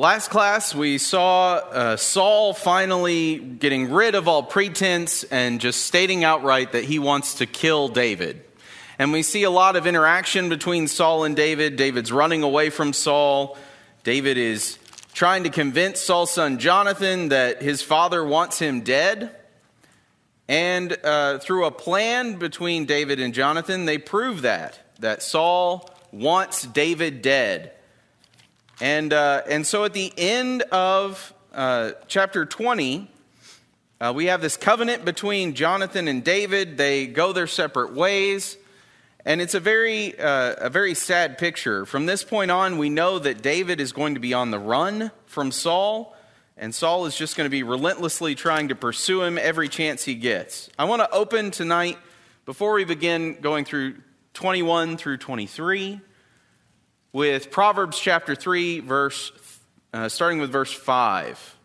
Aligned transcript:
Last 0.00 0.30
class, 0.30 0.74
we 0.74 0.96
saw 0.96 1.56
uh, 1.56 1.96
Saul 1.98 2.54
finally 2.54 3.38
getting 3.38 3.90
rid 3.90 4.14
of 4.14 4.28
all 4.28 4.42
pretense 4.42 5.24
and 5.24 5.60
just 5.60 5.84
stating 5.84 6.24
outright 6.24 6.72
that 6.72 6.84
he 6.84 6.98
wants 6.98 7.34
to 7.34 7.44
kill 7.44 7.88
David. 7.88 8.42
And 8.98 9.12
we 9.12 9.22
see 9.22 9.42
a 9.42 9.50
lot 9.50 9.76
of 9.76 9.86
interaction 9.86 10.48
between 10.48 10.88
Saul 10.88 11.24
and 11.24 11.36
David. 11.36 11.76
David's 11.76 12.10
running 12.10 12.42
away 12.42 12.70
from 12.70 12.94
Saul. 12.94 13.58
David 14.02 14.38
is 14.38 14.78
trying 15.12 15.44
to 15.44 15.50
convince 15.50 16.00
Saul's 16.00 16.30
son 16.30 16.58
Jonathan 16.58 17.28
that 17.28 17.60
his 17.60 17.82
father 17.82 18.24
wants 18.24 18.58
him 18.58 18.80
dead. 18.80 19.36
And 20.48 20.96
uh, 21.04 21.40
through 21.40 21.66
a 21.66 21.70
plan 21.70 22.36
between 22.36 22.86
David 22.86 23.20
and 23.20 23.34
Jonathan, 23.34 23.84
they 23.84 23.98
prove 23.98 24.40
that, 24.40 24.80
that 25.00 25.22
Saul 25.22 25.90
wants 26.10 26.62
David 26.62 27.20
dead. 27.20 27.72
And, 28.80 29.12
uh, 29.12 29.42
and 29.46 29.66
so 29.66 29.84
at 29.84 29.92
the 29.92 30.10
end 30.16 30.62
of 30.72 31.34
uh, 31.52 31.92
chapter 32.08 32.46
20, 32.46 33.10
uh, 34.00 34.12
we 34.16 34.26
have 34.26 34.40
this 34.40 34.56
covenant 34.56 35.04
between 35.04 35.54
Jonathan 35.54 36.08
and 36.08 36.24
David. 36.24 36.78
They 36.78 37.06
go 37.06 37.34
their 37.34 37.46
separate 37.46 37.92
ways. 37.92 38.56
And 39.26 39.42
it's 39.42 39.52
a 39.52 39.60
very, 39.60 40.18
uh, 40.18 40.54
a 40.58 40.70
very 40.70 40.94
sad 40.94 41.36
picture. 41.36 41.84
From 41.84 42.06
this 42.06 42.24
point 42.24 42.50
on, 42.50 42.78
we 42.78 42.88
know 42.88 43.18
that 43.18 43.42
David 43.42 43.82
is 43.82 43.92
going 43.92 44.14
to 44.14 44.20
be 44.20 44.32
on 44.32 44.50
the 44.50 44.58
run 44.58 45.10
from 45.26 45.52
Saul, 45.52 46.16
and 46.56 46.74
Saul 46.74 47.04
is 47.04 47.14
just 47.14 47.36
going 47.36 47.44
to 47.44 47.50
be 47.50 47.62
relentlessly 47.62 48.34
trying 48.34 48.68
to 48.68 48.74
pursue 48.74 49.22
him 49.22 49.36
every 49.36 49.68
chance 49.68 50.04
he 50.04 50.14
gets. 50.14 50.70
I 50.78 50.86
want 50.86 51.02
to 51.02 51.10
open 51.10 51.50
tonight, 51.50 51.98
before 52.46 52.72
we 52.72 52.84
begin 52.84 53.42
going 53.42 53.66
through 53.66 53.96
21 54.32 54.96
through 54.96 55.18
23, 55.18 56.00
with 57.12 57.50
Proverbs 57.50 57.98
chapter 57.98 58.34
3, 58.34 58.80
verse, 58.80 59.32
uh, 59.92 60.08
starting 60.08 60.38
with 60.38 60.50
verse 60.50 60.72
5. 60.72 61.56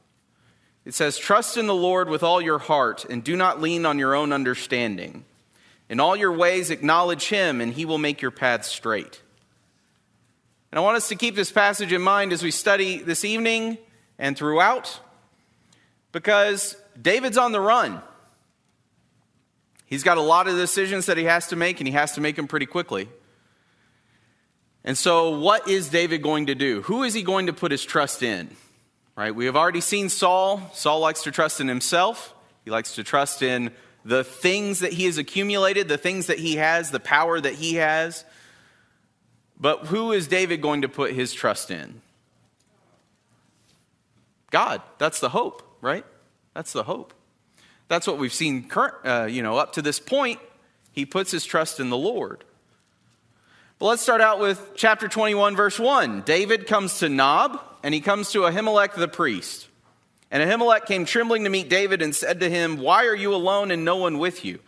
It 0.86 0.94
says, 0.94 1.18
Trust 1.18 1.58
in 1.58 1.68
the 1.68 1.76
Lord 1.76 2.10
with 2.10 2.24
all 2.24 2.42
your 2.42 2.60
heart, 2.60 3.06
and 3.06 3.24
do 3.24 3.36
not 3.36 3.62
lean 3.62 3.86
on 3.86 4.00
your 4.00 4.16
own 4.16 4.32
understanding. 4.32 5.26
In 5.90 6.00
all 6.00 6.16
your 6.16 6.32
ways, 6.32 6.72
acknowledge 6.72 7.28
him, 7.30 7.62
and 7.62 7.74
he 7.74 7.86
will 7.86 7.98
make 7.98 8.22
your 8.22 8.32
paths 8.32 8.70
straight. 8.70 9.22
And 10.72 10.80
I 10.80 10.82
want 10.82 10.98
us 10.98 11.10
to 11.10 11.16
keep 11.16 11.36
this 11.36 11.52
passage 11.52 11.94
in 11.94 12.02
mind 12.02 12.34
as 12.34 12.44
we 12.44 12.52
study 12.52 12.98
this 12.98 13.24
evening 13.24 13.78
and 14.18 14.36
throughout, 14.38 15.00
because 16.12 16.76
David's 17.00 17.38
on 17.38 17.52
the 17.52 17.62
run. 17.62 18.02
He's 19.86 20.04
got 20.04 20.18
a 20.18 20.22
lot 20.22 20.48
of 20.48 20.56
decisions 20.56 21.06
that 21.06 21.18
he 21.18 21.26
has 21.26 21.48
to 21.48 21.56
make, 21.56 21.80
and 21.80 21.88
he 21.88 21.94
has 21.94 22.14
to 22.14 22.22
make 22.22 22.36
them 22.36 22.48
pretty 22.48 22.66
quickly. 22.66 23.08
And 24.86 24.96
so, 24.96 25.32
what 25.40 25.68
is 25.68 25.90
David 25.90 26.22
going 26.22 26.46
to 26.46 26.56
do? 26.56 26.84
Who 26.84 27.02
is 27.02 27.16
he 27.16 27.24
going 27.24 27.48
to 27.48 27.54
put 27.54 27.72
his 27.72 27.84
trust 27.84 28.22
in? 28.22 28.56
Right? 29.16 29.34
We 29.34 29.46
have 29.46 29.56
already 29.56 29.82
seen 29.82 30.10
Saul. 30.10 30.62
Saul 30.74 31.00
likes 31.00 31.24
to 31.24 31.32
trust 31.32 31.60
in 31.60 31.68
himself. 31.68 32.36
He 32.64 32.72
likes 32.72 32.94
to 32.96 33.04
trust 33.04 33.42
in 33.42 33.72
the 34.06 34.24
things 34.24 34.80
that 34.80 34.94
he 34.94 35.06
has 35.06 35.18
accumulated, 35.18 35.88
the 35.88 35.98
things 35.98 36.28
that 36.28 36.38
he 36.38 36.58
has, 36.58 36.92
the 36.92 37.00
power 37.00 37.42
that 37.42 37.56
he 37.56 37.76
has. 37.76 38.24
But 39.60 39.88
who 39.88 40.12
is 40.12 40.28
David 40.28 40.62
going 40.62 40.84
to 40.84 40.90
put 40.90 41.14
his 41.14 41.34
trust 41.34 41.72
in? 41.72 42.02
God. 44.52 44.84
That's 45.00 45.20
the 45.20 45.30
hope, 45.30 45.64
right? 45.82 46.06
That's 46.54 46.74
the 46.74 46.84
hope. 46.84 47.14
That's 47.88 48.06
what 48.06 48.20
we've 48.20 48.34
seen 48.34 48.68
current, 48.68 48.96
uh, 49.04 49.26
you 49.26 49.42
know, 49.42 49.58
up 49.58 49.74
to 49.74 49.82
this 49.82 50.00
point. 50.00 50.40
He 50.92 51.08
puts 51.08 51.32
his 51.32 51.44
trust 51.44 51.80
in 51.80 51.90
the 51.90 51.98
Lord. 51.98 52.44
But 53.78 53.88
let's 53.88 54.02
start 54.02 54.22
out 54.22 54.40
with 54.40 54.72
chapter 54.76 55.10
21, 55.10 55.58
verse 55.58 55.78
1. 55.78 56.22
David 56.22 56.66
comes 56.66 57.00
to 57.00 57.10
Nob, 57.10 57.60
and 57.84 57.94
he 57.94 58.00
comes 58.00 58.32
to 58.32 58.40
Ahimelech 58.40 58.94
the 58.94 59.10
priest. 59.10 59.68
And 60.32 60.42
Ahimelech 60.42 60.86
came 60.86 61.04
trembling 61.04 61.44
to 61.44 61.50
meet 61.50 61.70
David 61.70 62.02
and 62.02 62.16
said 62.16 62.40
to 62.40 62.50
him, 62.50 62.78
Why 62.78 63.06
are 63.06 63.16
you 63.16 63.36
alone 63.36 63.72
and 63.72 63.84
no 63.84 63.98
one 63.98 64.18
with 64.18 64.46
you? 64.46 64.60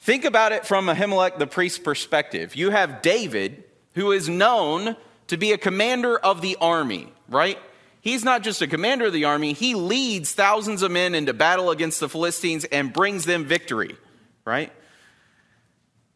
Think 0.00 0.24
about 0.24 0.50
it 0.50 0.66
from 0.66 0.86
Ahimelech 0.86 1.38
the 1.38 1.46
priest's 1.46 1.78
perspective. 1.78 2.56
You 2.56 2.70
have 2.70 3.02
David, 3.02 3.62
who 3.94 4.10
is 4.10 4.28
known 4.28 4.96
to 5.28 5.36
be 5.36 5.52
a 5.52 5.58
commander 5.58 6.18
of 6.18 6.40
the 6.40 6.56
army, 6.60 7.12
right? 7.28 7.58
He's 8.00 8.24
not 8.24 8.42
just 8.42 8.62
a 8.62 8.66
commander 8.66 9.06
of 9.06 9.12
the 9.12 9.26
army, 9.26 9.52
he 9.52 9.76
leads 9.76 10.32
thousands 10.32 10.82
of 10.82 10.90
men 10.90 11.14
into 11.14 11.32
battle 11.32 11.70
against 11.70 12.00
the 12.00 12.08
Philistines 12.08 12.64
and 12.64 12.92
brings 12.92 13.26
them 13.26 13.44
victory, 13.44 13.96
right? 14.44 14.72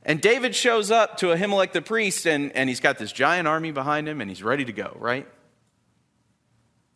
And 0.05 0.21
David 0.21 0.55
shows 0.55 0.91
up 0.91 1.17
to 1.19 1.27
Ahimelech 1.27 1.73
the 1.73 1.81
priest, 1.81 2.27
and, 2.27 2.53
and 2.53 2.69
he's 2.69 2.81
got 2.81 2.99
this 2.99 3.11
giant 3.11 3.49
army 3.49 3.73
behind 3.73 4.09
him, 4.09 4.21
and 4.21 4.31
he's 4.31 4.43
ready 4.43 4.65
to 4.65 4.73
go, 4.73 4.97
right? 5.01 5.27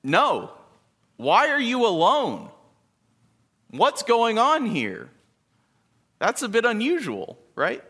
No. 0.03 0.53
Why 1.17 1.49
are 1.49 1.61
you 1.61 1.87
alone? 1.87 2.51
What's 3.71 4.03
going 4.03 4.39
on 4.39 4.67
here? 4.67 5.09
That's 6.19 6.43
a 6.43 6.49
bit 6.49 6.65
unusual, 6.65 7.39
right? 7.55 7.83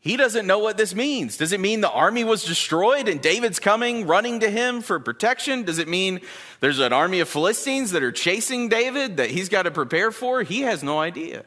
He 0.00 0.16
doesn't 0.16 0.48
know 0.48 0.58
what 0.58 0.76
this 0.76 0.96
means. 0.96 1.36
Does 1.36 1.52
it 1.52 1.60
mean 1.60 1.80
the 1.80 1.90
army 1.90 2.24
was 2.24 2.44
destroyed 2.44 3.06
and 3.06 3.20
David's 3.20 3.60
coming 3.60 4.06
running 4.08 4.40
to 4.40 4.50
him 4.50 4.80
for 4.80 4.98
protection? 4.98 5.62
Does 5.62 5.78
it 5.78 5.86
mean 5.86 6.20
there's 6.58 6.80
an 6.80 6.92
army 6.92 7.20
of 7.20 7.28
Philistines 7.28 7.92
that 7.92 8.02
are 8.02 8.10
chasing 8.10 8.68
David 8.68 9.18
that 9.18 9.30
he's 9.30 9.48
got 9.48 9.62
to 9.62 9.70
prepare 9.70 10.10
for? 10.10 10.42
He 10.42 10.62
has 10.62 10.82
no 10.82 10.98
idea. 10.98 11.44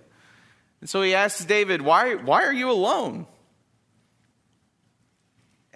And 0.86 0.90
so 0.92 1.02
he 1.02 1.16
asks 1.16 1.44
David, 1.44 1.82
Why, 1.82 2.14
why 2.14 2.44
are 2.44 2.54
you 2.54 2.70
alone? 2.70 3.26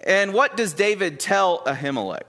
And 0.04 0.32
what 0.32 0.56
does 0.56 0.72
David 0.72 1.18
tell 1.18 1.64
Ahimelech? 1.64 2.22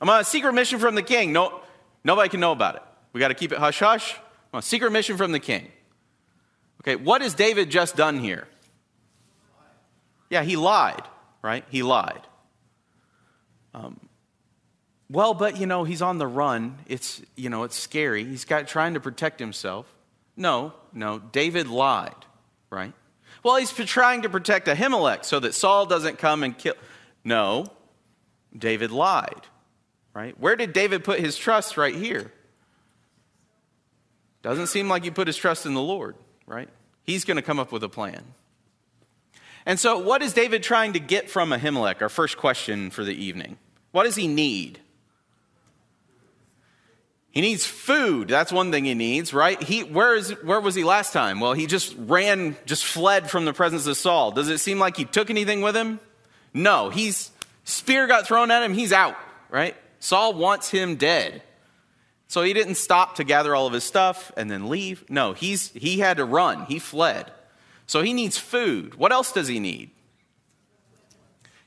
I'm 0.00 0.08
on 0.08 0.20
a 0.20 0.24
secret 0.24 0.52
mission 0.52 0.78
from 0.78 0.94
the 0.94 1.02
king. 1.02 1.32
No, 1.32 1.62
nobody 2.04 2.28
can 2.28 2.38
know 2.38 2.52
about 2.52 2.76
it. 2.76 2.82
We 3.12 3.18
got 3.18 3.26
to 3.26 3.34
keep 3.34 3.50
it 3.50 3.58
hush 3.58 3.80
hush. 3.80 4.14
I'm 4.14 4.20
on 4.52 4.58
a 4.60 4.62
secret 4.62 4.92
mission 4.92 5.16
from 5.16 5.32
the 5.32 5.40
king. 5.40 5.66
Okay, 6.82 6.94
what 6.94 7.22
has 7.22 7.34
David 7.34 7.72
just 7.72 7.96
done 7.96 8.20
here? 8.20 8.46
Yeah, 10.30 10.44
he 10.44 10.54
lied, 10.54 11.02
right? 11.42 11.64
He 11.70 11.82
lied. 11.82 12.22
Um, 13.74 13.98
well, 15.12 15.34
but 15.34 15.58
you 15.58 15.66
know, 15.66 15.84
he's 15.84 16.00
on 16.00 16.16
the 16.16 16.26
run. 16.26 16.78
It's, 16.86 17.20
you 17.36 17.50
know, 17.50 17.64
it's 17.64 17.78
scary. 17.78 18.24
He's 18.24 18.46
got 18.46 18.66
trying 18.66 18.94
to 18.94 19.00
protect 19.00 19.38
himself. 19.38 19.86
No, 20.36 20.72
no, 20.94 21.18
David 21.18 21.68
lied, 21.68 22.14
right? 22.70 22.94
Well, 23.42 23.56
he's 23.56 23.72
trying 23.72 24.22
to 24.22 24.30
protect 24.30 24.68
Ahimelech 24.68 25.24
so 25.26 25.38
that 25.40 25.54
Saul 25.54 25.84
doesn't 25.84 26.18
come 26.18 26.42
and 26.42 26.56
kill. 26.56 26.74
No, 27.24 27.66
David 28.56 28.90
lied, 28.90 29.46
right? 30.14 30.38
Where 30.40 30.56
did 30.56 30.72
David 30.72 31.04
put 31.04 31.20
his 31.20 31.36
trust 31.36 31.76
right 31.76 31.94
here? 31.94 32.32
Doesn't 34.40 34.68
seem 34.68 34.88
like 34.88 35.04
he 35.04 35.10
put 35.10 35.26
his 35.26 35.36
trust 35.36 35.66
in 35.66 35.74
the 35.74 35.82
Lord, 35.82 36.16
right? 36.46 36.68
He's 37.04 37.24
going 37.24 37.36
to 37.36 37.42
come 37.42 37.58
up 37.58 37.70
with 37.70 37.84
a 37.84 37.88
plan. 37.88 38.24
And 39.66 39.78
so, 39.78 39.98
what 39.98 40.22
is 40.22 40.32
David 40.32 40.62
trying 40.62 40.94
to 40.94 41.00
get 41.00 41.28
from 41.28 41.50
Ahimelech? 41.50 42.00
Our 42.00 42.08
first 42.08 42.38
question 42.38 42.90
for 42.90 43.04
the 43.04 43.14
evening. 43.14 43.58
What 43.92 44.04
does 44.04 44.16
he 44.16 44.26
need? 44.26 44.80
He 47.32 47.40
needs 47.40 47.64
food. 47.64 48.28
That's 48.28 48.52
one 48.52 48.70
thing 48.70 48.84
he 48.84 48.94
needs, 48.94 49.32
right? 49.32 49.60
He, 49.60 49.82
where, 49.82 50.14
is, 50.14 50.30
where 50.42 50.60
was 50.60 50.74
he 50.74 50.84
last 50.84 51.14
time? 51.14 51.40
Well, 51.40 51.54
he 51.54 51.66
just 51.66 51.94
ran, 51.98 52.56
just 52.66 52.84
fled 52.84 53.30
from 53.30 53.46
the 53.46 53.54
presence 53.54 53.86
of 53.86 53.96
Saul. 53.96 54.32
Does 54.32 54.50
it 54.50 54.58
seem 54.58 54.78
like 54.78 54.98
he 54.98 55.06
took 55.06 55.30
anything 55.30 55.62
with 55.62 55.74
him? 55.74 55.98
No. 56.52 56.90
He's, 56.90 57.30
spear 57.64 58.06
got 58.06 58.26
thrown 58.26 58.50
at 58.50 58.62
him, 58.62 58.74
he's 58.74 58.92
out, 58.92 59.16
right? 59.50 59.74
Saul 59.98 60.34
wants 60.34 60.70
him 60.70 60.96
dead. 60.96 61.42
So 62.28 62.42
he 62.42 62.52
didn't 62.52 62.74
stop 62.74 63.16
to 63.16 63.24
gather 63.24 63.54
all 63.54 63.66
of 63.66 63.72
his 63.72 63.84
stuff 63.84 64.30
and 64.36 64.50
then 64.50 64.68
leave. 64.68 65.08
No, 65.08 65.32
he's, 65.32 65.70
he 65.70 66.00
had 66.00 66.18
to 66.18 66.26
run. 66.26 66.66
He 66.66 66.78
fled. 66.78 67.32
So 67.86 68.02
he 68.02 68.12
needs 68.12 68.36
food. 68.36 68.94
What 68.94 69.10
else 69.10 69.32
does 69.32 69.48
he 69.48 69.58
need? 69.58 69.90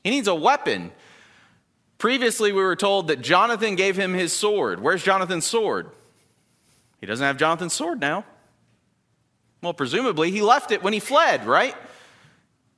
He 0.04 0.12
needs 0.12 0.28
a 0.28 0.36
weapon. 0.36 0.92
Previously, 2.06 2.52
we 2.52 2.62
were 2.62 2.76
told 2.76 3.08
that 3.08 3.22
Jonathan 3.22 3.74
gave 3.74 3.98
him 3.98 4.14
his 4.14 4.32
sword. 4.32 4.80
Where's 4.80 5.02
Jonathan's 5.02 5.44
sword? 5.44 5.90
He 7.02 7.08
doesn't 7.08 7.26
have 7.26 7.36
Jonathan's 7.36 7.74
sword 7.74 8.00
now. 8.00 8.26
Well, 9.64 9.74
presumably, 9.74 10.30
he 10.30 10.44
left 10.44 10.70
it 10.70 10.84
when 10.84 10.94
he 10.94 11.00
fled, 11.00 11.48
right? 11.48 11.74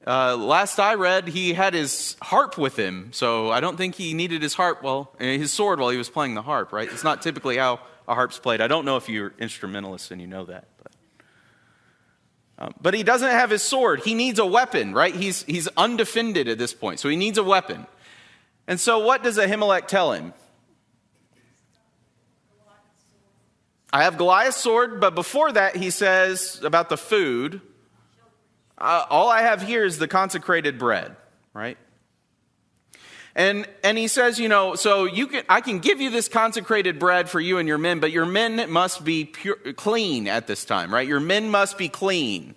Uh, 0.08 0.38
last 0.38 0.80
I 0.80 0.94
read, 0.94 1.28
he 1.28 1.52
had 1.52 1.74
his 1.74 2.16
harp 2.22 2.58
with 2.58 2.80
him, 2.80 3.10
so 3.12 3.52
I 3.52 3.60
don't 3.60 3.76
think 3.76 3.96
he 3.96 4.14
needed 4.14 4.42
his 4.42 4.54
harp, 4.54 4.82
well, 4.82 5.12
eh, 5.20 5.38
his 5.38 5.52
sword 5.52 5.82
while 5.82 5.90
he 5.90 5.98
was 5.98 6.10
playing 6.10 6.34
the 6.34 6.42
harp, 6.42 6.72
right? 6.72 6.90
It's 6.90 7.04
not 7.04 7.22
typically 7.22 7.58
how 7.58 7.82
a 8.08 8.16
harp's 8.16 8.40
played. 8.40 8.62
I 8.62 8.70
don't 8.70 8.86
know 8.86 8.96
if 8.96 9.10
you're 9.10 9.34
instrumentalist 9.40 10.10
and 10.12 10.22
you 10.22 10.28
know 10.28 10.46
that. 10.46 10.70
But, 10.82 10.92
um, 12.60 12.74
but 12.82 12.94
he 12.94 13.04
doesn't 13.04 13.28
have 13.28 13.50
his 13.50 13.62
sword. 13.62 14.04
He 14.06 14.14
needs 14.14 14.40
a 14.40 14.46
weapon, 14.46 14.94
right? 14.94 15.14
He's, 15.14 15.44
he's 15.44 15.68
undefended 15.76 16.48
at 16.48 16.58
this 16.58 16.74
point, 16.74 17.02
so 17.02 17.10
he 17.10 17.18
needs 17.18 17.38
a 17.38 17.44
weapon. 17.44 17.88
And 18.68 18.80
so, 18.80 19.00
what 19.00 19.24
does 19.24 19.38
Ahimelech 19.38 19.88
tell 19.88 20.12
him? 20.12 20.34
I 23.92 24.04
have 24.04 24.18
Goliath's 24.18 24.58
sword, 24.58 25.00
but 25.00 25.16
before 25.16 25.52
that, 25.54 25.78
he 25.78 25.90
says 25.90 26.62
about 26.64 26.90
the 26.90 26.98
food, 26.98 27.62
uh, 28.78 29.06
all 29.10 29.30
I 29.30 29.42
have 29.42 29.62
here 29.62 29.86
is 29.86 29.98
the 29.98 30.08
consecrated 30.08 30.78
bread, 30.78 31.16
right? 31.54 31.78
And, 33.34 33.68
and 33.84 33.98
he 33.98 34.08
says, 34.08 34.40
you 34.40 34.50
know, 34.50 34.76
so 34.76 35.06
you 35.06 35.28
can, 35.28 35.44
I 35.48 35.62
can 35.62 35.80
give 35.80 36.02
you 36.02 36.10
this 36.10 36.28
consecrated 36.28 37.00
bread 37.00 37.30
for 37.30 37.40
you 37.40 37.60
and 37.60 37.68
your 37.68 37.78
men, 37.78 38.00
but 38.00 38.12
your 38.12 38.26
men 38.26 38.70
must 38.70 39.06
be 39.06 39.26
pure, 39.26 39.56
clean 39.76 40.28
at 40.28 40.48
this 40.48 40.66
time, 40.66 40.94
right? 40.94 41.08
Your 41.08 41.20
men 41.20 41.50
must 41.50 41.78
be 41.78 41.88
clean. 41.88 42.56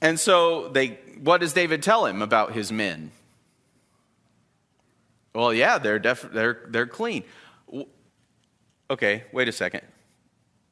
And 0.00 0.18
so 0.18 0.68
they, 0.68 0.98
what 1.22 1.40
does 1.40 1.52
David 1.52 1.82
tell 1.82 2.06
him 2.06 2.22
about 2.22 2.52
his 2.52 2.72
men? 2.72 3.12
Well, 5.34 5.54
yeah, 5.54 5.78
they're, 5.78 5.98
def, 5.98 6.22
they're, 6.22 6.66
they're 6.68 6.86
clean. 6.86 7.24
Okay, 8.90 9.24
wait 9.32 9.48
a 9.48 9.52
second. 9.52 9.82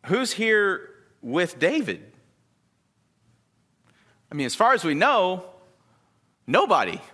Who's 0.06 0.32
here 0.32 0.90
with 1.22 1.58
David? 1.58 2.12
I 4.30 4.34
mean, 4.34 4.46
as 4.46 4.54
far 4.54 4.74
as 4.74 4.84
we 4.84 4.94
know, 4.94 5.44
nobody. 6.46 7.00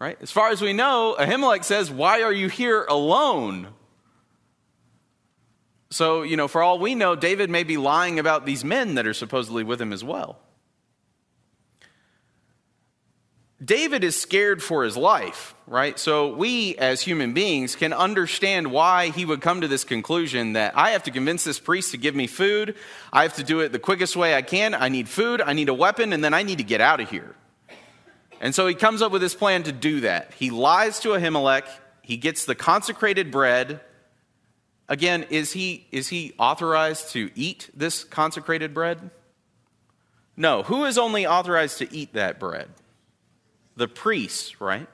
Right? 0.00 0.16
As 0.22 0.30
far 0.30 0.50
as 0.50 0.62
we 0.62 0.72
know, 0.72 1.16
Ahimelech 1.18 1.64
says, 1.64 1.90
Why 1.90 2.22
are 2.22 2.32
you 2.32 2.48
here 2.48 2.84
alone? 2.84 3.66
So, 5.90 6.22
you 6.22 6.36
know, 6.36 6.46
for 6.46 6.62
all 6.62 6.78
we 6.78 6.94
know, 6.94 7.16
David 7.16 7.50
may 7.50 7.64
be 7.64 7.78
lying 7.78 8.20
about 8.20 8.46
these 8.46 8.62
men 8.62 8.94
that 8.94 9.08
are 9.08 9.14
supposedly 9.14 9.64
with 9.64 9.80
him 9.80 9.92
as 9.92 10.04
well. 10.04 10.38
David 13.64 14.04
is 14.04 14.14
scared 14.14 14.62
for 14.62 14.84
his 14.84 14.96
life, 14.96 15.56
right? 15.66 15.98
So 15.98 16.32
we 16.32 16.76
as 16.76 17.00
human 17.00 17.34
beings 17.34 17.74
can 17.74 17.92
understand 17.92 18.70
why 18.70 19.08
he 19.08 19.24
would 19.24 19.40
come 19.40 19.62
to 19.62 19.68
this 19.68 19.82
conclusion 19.82 20.52
that 20.52 20.76
I 20.76 20.90
have 20.90 21.02
to 21.04 21.10
convince 21.10 21.42
this 21.42 21.58
priest 21.58 21.90
to 21.90 21.96
give 21.96 22.14
me 22.14 22.28
food. 22.28 22.76
I 23.12 23.22
have 23.24 23.34
to 23.34 23.42
do 23.42 23.58
it 23.60 23.72
the 23.72 23.80
quickest 23.80 24.14
way 24.14 24.36
I 24.36 24.42
can. 24.42 24.74
I 24.74 24.88
need 24.88 25.08
food, 25.08 25.40
I 25.40 25.54
need 25.54 25.68
a 25.68 25.74
weapon, 25.74 26.12
and 26.12 26.22
then 26.22 26.34
I 26.34 26.44
need 26.44 26.58
to 26.58 26.64
get 26.64 26.80
out 26.80 27.00
of 27.00 27.10
here. 27.10 27.34
And 28.40 28.54
so 28.54 28.68
he 28.68 28.74
comes 28.76 29.02
up 29.02 29.10
with 29.10 29.20
this 29.20 29.34
plan 29.34 29.64
to 29.64 29.72
do 29.72 30.02
that. 30.02 30.32
He 30.34 30.50
lies 30.50 31.00
to 31.00 31.08
Ahimelech, 31.08 31.66
he 32.02 32.16
gets 32.16 32.44
the 32.44 32.54
consecrated 32.54 33.32
bread. 33.32 33.80
Again, 34.88 35.24
is 35.30 35.52
he, 35.52 35.86
is 35.90 36.08
he 36.08 36.32
authorized 36.38 37.10
to 37.10 37.30
eat 37.34 37.68
this 37.74 38.04
consecrated 38.04 38.72
bread? 38.72 39.10
No. 40.36 40.62
Who 40.62 40.84
is 40.84 40.96
only 40.96 41.26
authorized 41.26 41.78
to 41.78 41.92
eat 41.94 42.14
that 42.14 42.38
bread? 42.38 42.70
The 43.78 43.88
priests, 43.88 44.60
right? 44.60 44.86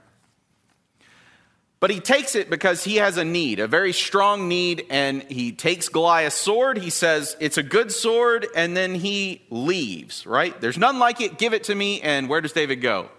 But 1.81 1.91
he 1.91 2.01
takes 2.01 2.35
it 2.35 2.49
because 2.49 2.85
he 2.85 2.97
has 2.97 3.19
a 3.19 3.25
need, 3.25 3.61
a 3.61 3.67
very 3.67 3.93
strong 3.93 4.49
need, 4.49 4.87
and 4.89 5.23
he 5.25 5.53
takes 5.53 5.91
Goliath's 5.91 6.37
sword. 6.37 6.79
He 6.79 6.89
says, 6.89 7.37
It's 7.41 7.59
a 7.59 7.63
good 7.63 7.93
sword, 7.93 8.47
and 8.57 8.75
then 8.75 8.95
he 8.95 9.43
leaves, 9.51 10.25
right? 10.25 10.59
There's 10.61 10.79
none 10.79 10.99
like 10.99 11.21
it, 11.21 11.37
give 11.37 11.53
it 11.53 11.65
to 11.65 11.75
me. 11.75 12.01
And 12.01 12.29
where 12.29 12.41
does 12.41 12.53
David 12.53 12.77
go? 12.77 13.11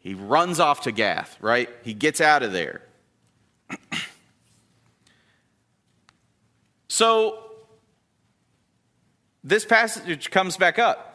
He 0.00 0.12
runs 0.14 0.60
off 0.60 0.82
to 0.82 0.92
Gath, 0.92 1.38
right? 1.40 1.70
He 1.82 1.94
gets 1.94 2.20
out 2.20 2.42
of 2.42 2.52
there. 2.52 2.82
so, 6.88 7.42
this 9.42 9.64
passage 9.64 10.30
comes 10.30 10.56
back 10.56 10.78
up. 10.78 11.05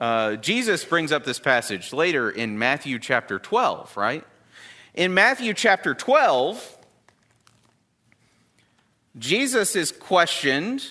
Uh, 0.00 0.36
Jesus 0.36 0.82
brings 0.82 1.12
up 1.12 1.24
this 1.24 1.38
passage 1.38 1.92
later 1.92 2.30
in 2.30 2.58
Matthew 2.58 2.98
chapter 2.98 3.38
12, 3.38 3.98
right? 3.98 4.24
In 4.94 5.12
Matthew 5.12 5.52
chapter 5.52 5.94
12, 5.94 6.78
Jesus 9.18 9.76
is 9.76 9.92
questioned 9.92 10.86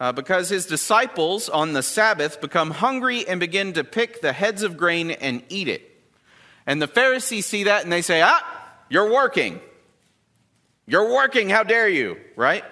uh, 0.00 0.10
because 0.10 0.48
his 0.48 0.66
disciples 0.66 1.48
on 1.48 1.74
the 1.74 1.82
Sabbath 1.82 2.40
become 2.40 2.72
hungry 2.72 3.26
and 3.28 3.38
begin 3.38 3.74
to 3.74 3.84
pick 3.84 4.20
the 4.20 4.32
heads 4.32 4.64
of 4.64 4.76
grain 4.76 5.12
and 5.12 5.44
eat 5.48 5.68
it. 5.68 5.88
And 6.66 6.82
the 6.82 6.88
Pharisees 6.88 7.46
see 7.46 7.64
that 7.64 7.84
and 7.84 7.92
they 7.92 8.02
say, 8.02 8.20
Ah, 8.24 8.42
you're 8.88 9.12
working. 9.12 9.60
You're 10.86 11.12
working. 11.12 11.50
How 11.50 11.62
dare 11.62 11.88
you, 11.88 12.16
right? 12.34 12.64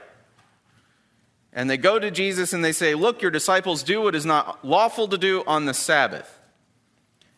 And 1.52 1.68
they 1.68 1.76
go 1.76 1.98
to 1.98 2.10
Jesus 2.10 2.52
and 2.52 2.64
they 2.64 2.72
say, 2.72 2.94
Look, 2.94 3.20
your 3.20 3.30
disciples 3.30 3.82
do 3.82 4.02
what 4.02 4.14
is 4.14 4.24
not 4.24 4.64
lawful 4.64 5.08
to 5.08 5.18
do 5.18 5.44
on 5.46 5.66
the 5.66 5.74
Sabbath. 5.74 6.38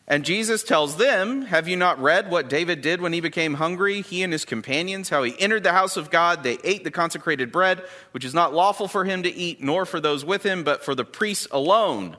And 0.07 0.23
Jesus 0.23 0.63
tells 0.63 0.97
them, 0.97 1.43
Have 1.43 1.67
you 1.67 1.75
not 1.75 1.99
read 1.99 2.29
what 2.29 2.47
David 2.47 2.81
did 2.81 3.01
when 3.01 3.11
he 3.11 3.21
became 3.21 3.55
hungry, 3.55 4.01
he 4.01 4.21
and 4.23 4.31
his 4.31 4.45
companions, 4.45 5.09
how 5.09 5.23
he 5.23 5.39
entered 5.39 5.63
the 5.63 5.71
house 5.71 5.97
of 5.97 6.11
God? 6.11 6.43
They 6.43 6.59
ate 6.63 6.83
the 6.83 6.91
consecrated 6.91 7.51
bread, 7.51 7.83
which 8.11 8.23
is 8.23 8.33
not 8.33 8.53
lawful 8.53 8.87
for 8.87 9.03
him 9.03 9.23
to 9.23 9.33
eat, 9.33 9.61
nor 9.63 9.85
for 9.85 9.99
those 9.99 10.23
with 10.23 10.43
him, 10.43 10.63
but 10.63 10.85
for 10.85 10.93
the 10.93 11.05
priests 11.05 11.47
alone. 11.51 12.17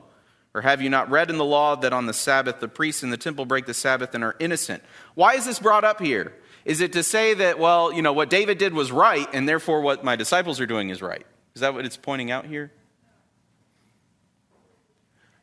Or 0.53 0.61
have 0.61 0.81
you 0.81 0.89
not 0.89 1.09
read 1.09 1.29
in 1.29 1.37
the 1.37 1.45
law 1.45 1.75
that 1.77 1.93
on 1.93 2.07
the 2.07 2.13
Sabbath 2.13 2.59
the 2.59 2.67
priests 2.67 3.03
in 3.03 3.09
the 3.09 3.17
temple 3.17 3.45
break 3.45 3.65
the 3.65 3.73
Sabbath 3.73 4.13
and 4.13 4.23
are 4.23 4.35
innocent? 4.39 4.83
Why 5.15 5.35
is 5.35 5.45
this 5.45 5.59
brought 5.59 5.83
up 5.83 6.01
here? 6.01 6.33
Is 6.65 6.81
it 6.81 6.93
to 6.93 7.03
say 7.03 7.35
that, 7.35 7.59
well, 7.59 7.93
you 7.93 8.01
know, 8.01 8.11
what 8.11 8.29
David 8.29 8.57
did 8.57 8.73
was 8.73 8.91
right, 8.91 9.27
and 9.33 9.47
therefore 9.47 9.81
what 9.81 10.03
my 10.03 10.17
disciples 10.17 10.59
are 10.59 10.65
doing 10.65 10.89
is 10.89 11.01
right? 11.01 11.25
Is 11.57 11.61
that 11.61 11.73
what 11.73 11.85
it's 11.85 11.97
pointing 11.97 12.29
out 12.29 12.45
here? 12.45 12.71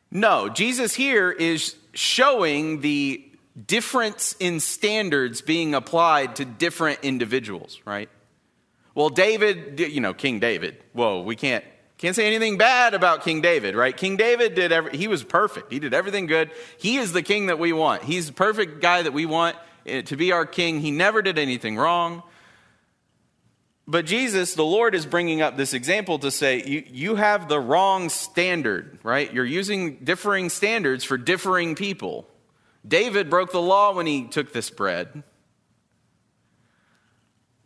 No, 0.09 0.47
Jesus 0.47 0.93
here 0.93 1.29
is 1.29 1.75
showing 1.91 2.79
the 2.79 3.21
difference 3.67 4.33
in 4.39 4.61
standards 4.61 5.41
being 5.41 5.75
applied 5.75 6.37
to 6.37 6.45
different 6.45 6.99
individuals, 7.01 7.81
right? 7.83 8.07
Well, 8.93 9.09
David, 9.09 9.77
you 9.77 9.99
know, 9.99 10.13
King 10.13 10.39
David. 10.39 10.81
Whoa, 10.93 11.21
we 11.21 11.35
can't 11.35 11.65
can't 11.97 12.15
say 12.15 12.27
anything 12.27 12.57
bad 12.57 12.93
about 12.93 13.25
King 13.25 13.41
David, 13.41 13.75
right? 13.75 13.95
King 13.97 14.15
David 14.15 14.55
did 14.55 14.71
every, 14.71 14.95
he 14.95 15.09
was 15.09 15.21
perfect. 15.21 15.69
He 15.69 15.79
did 15.79 15.93
everything 15.93 16.27
good. 16.27 16.49
He 16.77 16.95
is 16.95 17.11
the 17.11 17.23
king 17.23 17.47
that 17.47 17.59
we 17.59 17.73
want. 17.73 18.03
He's 18.03 18.27
the 18.27 18.33
perfect 18.33 18.79
guy 18.79 19.01
that 19.01 19.11
we 19.11 19.25
want 19.25 19.57
eh, 19.85 20.01
to 20.03 20.15
be 20.15 20.31
our 20.31 20.45
king. 20.45 20.79
He 20.79 20.91
never 20.91 21.21
did 21.21 21.37
anything 21.37 21.75
wrong. 21.75 22.23
But 23.87 24.05
Jesus, 24.05 24.55
the 24.55 24.65
Lord, 24.65 24.95
is 24.95 25.05
bringing 25.05 25.41
up 25.41 25.57
this 25.57 25.73
example 25.73 26.17
to 26.19 26.31
say 26.31 26.63
you, 26.63 26.83
you 26.87 27.15
have 27.15 27.47
the 27.47 27.59
wrong 27.59 28.09
standard, 28.09 28.97
right? 29.03 29.31
You're 29.31 29.45
using 29.45 29.97
differing 29.97 30.49
standards 30.49 31.03
for 31.03 31.17
differing 31.17 31.75
people. 31.75 32.27
David 32.87 33.29
broke 33.29 33.51
the 33.51 33.61
law 33.61 33.93
when 33.93 34.07
he 34.07 34.25
took 34.25 34.53
this 34.53 34.69
bread. 34.69 35.23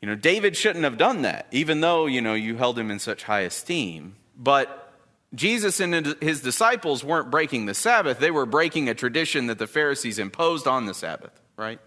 You 0.01 0.07
know, 0.07 0.15
David 0.15 0.55
shouldn't 0.55 0.83
have 0.83 0.97
done 0.97 1.23
that, 1.23 1.47
even 1.51 1.81
though, 1.81 2.05
you 2.05 2.21
know, 2.21 2.33
you 2.33 2.55
held 2.55 2.79
him 2.79 2.91
in 2.91 2.99
such 2.99 3.23
high 3.23 3.41
esteem. 3.41 4.15
But 4.35 4.93
Jesus 5.35 5.79
and 5.79 6.15
his 6.21 6.41
disciples 6.41 7.03
weren't 7.03 7.29
breaking 7.29 7.65
the 7.65 7.73
Sabbath, 7.73 8.19
they 8.19 8.31
were 8.31 8.45
breaking 8.45 8.89
a 8.89 8.93
tradition 8.93 9.47
that 9.47 9.59
the 9.59 9.67
Pharisees 9.67 10.19
imposed 10.19 10.67
on 10.67 10.85
the 10.85 10.93
Sabbath, 10.93 11.39
right? 11.55 11.79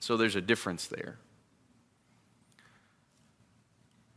So 0.00 0.16
there's 0.16 0.36
a 0.36 0.40
difference 0.40 0.86
there. 0.86 1.18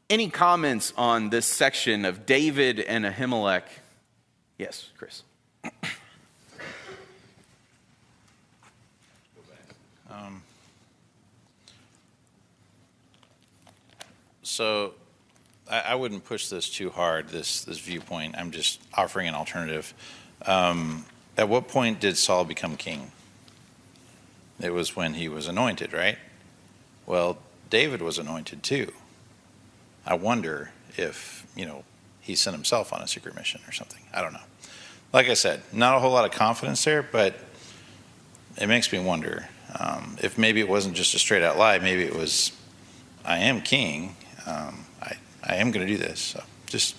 Any 0.10 0.30
comments 0.32 0.92
on 0.98 1.30
this 1.30 1.46
section 1.46 2.04
of 2.04 2.26
David 2.26 2.80
and 2.80 3.06
Ahimelech? 3.06 3.62
Yes, 4.58 4.90
Chris. 4.98 5.22
Um, 10.10 10.42
so 14.42 14.96
I, 15.70 15.80
I, 15.82 15.96
wouldn't 15.96 16.26
push 16.26 16.48
this 16.48 16.68
too 16.68 16.90
hard, 16.90 17.30
this, 17.30 17.64
this 17.64 17.78
viewpoint. 17.78 18.36
I'm 18.36 18.50
just 18.50 18.82
offering 18.96 19.28
an 19.28 19.36
alternative. 19.36 19.94
Um, 20.48 21.06
at 21.38 21.48
what 21.48 21.68
point 21.68 22.00
did 22.00 22.18
Saul 22.18 22.44
become 22.46 22.76
king? 22.76 23.12
It 24.60 24.72
was 24.72 24.96
when 24.96 25.14
he 25.14 25.30
was 25.30 25.48
anointed, 25.48 25.94
right? 25.94 26.18
Well, 27.06 27.38
David 27.70 28.02
was 28.02 28.18
anointed 28.18 28.64
too. 28.64 28.92
I 30.06 30.16
wonder 30.16 30.72
if, 30.98 31.46
you 31.56 31.66
know, 31.66 31.84
he 32.20 32.36
sent 32.36 32.56
himself 32.56 32.94
on 32.94 33.02
a 33.02 33.08
secret 33.08 33.36
mission 33.36 33.62
or 33.68 33.72
something. 33.72 34.02
I 34.14 34.22
don't 34.22 34.34
know. 34.34 34.40
Like 35.12 35.28
I 35.28 35.34
said, 35.34 35.62
not 35.74 35.96
a 35.96 36.00
whole 36.00 36.12
lot 36.12 36.26
of 36.26 36.32
confidence 36.32 36.84
there, 36.84 37.02
but 37.02 37.36
it 38.58 38.68
makes 38.68 38.92
me 38.92 39.00
wonder 39.00 39.48
um, 39.80 40.18
if 40.22 40.38
maybe 40.38 40.60
it 40.60 40.70
wasn't 40.70 40.96
just 40.96 41.14
a 41.14 41.20
straight 41.20 41.44
out 41.44 41.58
lie. 41.58 41.80
Maybe 41.80 42.04
it 42.04 42.16
was, 42.16 42.52
I 43.26 43.38
am 43.40 43.62
king. 43.62 44.16
Um, 44.46 44.86
I, 45.02 45.14
I 45.44 45.56
am 45.56 45.72
going 45.72 45.86
to 45.86 45.92
do 45.92 45.98
this. 45.98 46.20
So 46.20 46.44
just 46.68 46.96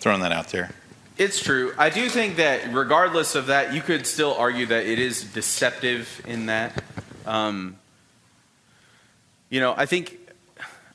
throwing 0.00 0.20
that 0.22 0.32
out 0.32 0.48
there. 0.48 0.70
It's 1.18 1.40
true. 1.40 1.74
I 1.78 1.90
do 1.90 2.08
think 2.08 2.36
that 2.36 2.72
regardless 2.72 3.34
of 3.34 3.46
that, 3.46 3.74
you 3.74 3.82
could 3.82 4.06
still 4.06 4.34
argue 4.34 4.66
that 4.66 4.86
it 4.86 4.98
is 4.98 5.22
deceptive 5.24 6.22
in 6.26 6.46
that. 6.46 6.82
Um, 7.26 7.76
you 9.50 9.60
know, 9.60 9.74
I 9.76 9.86
think 9.86 10.18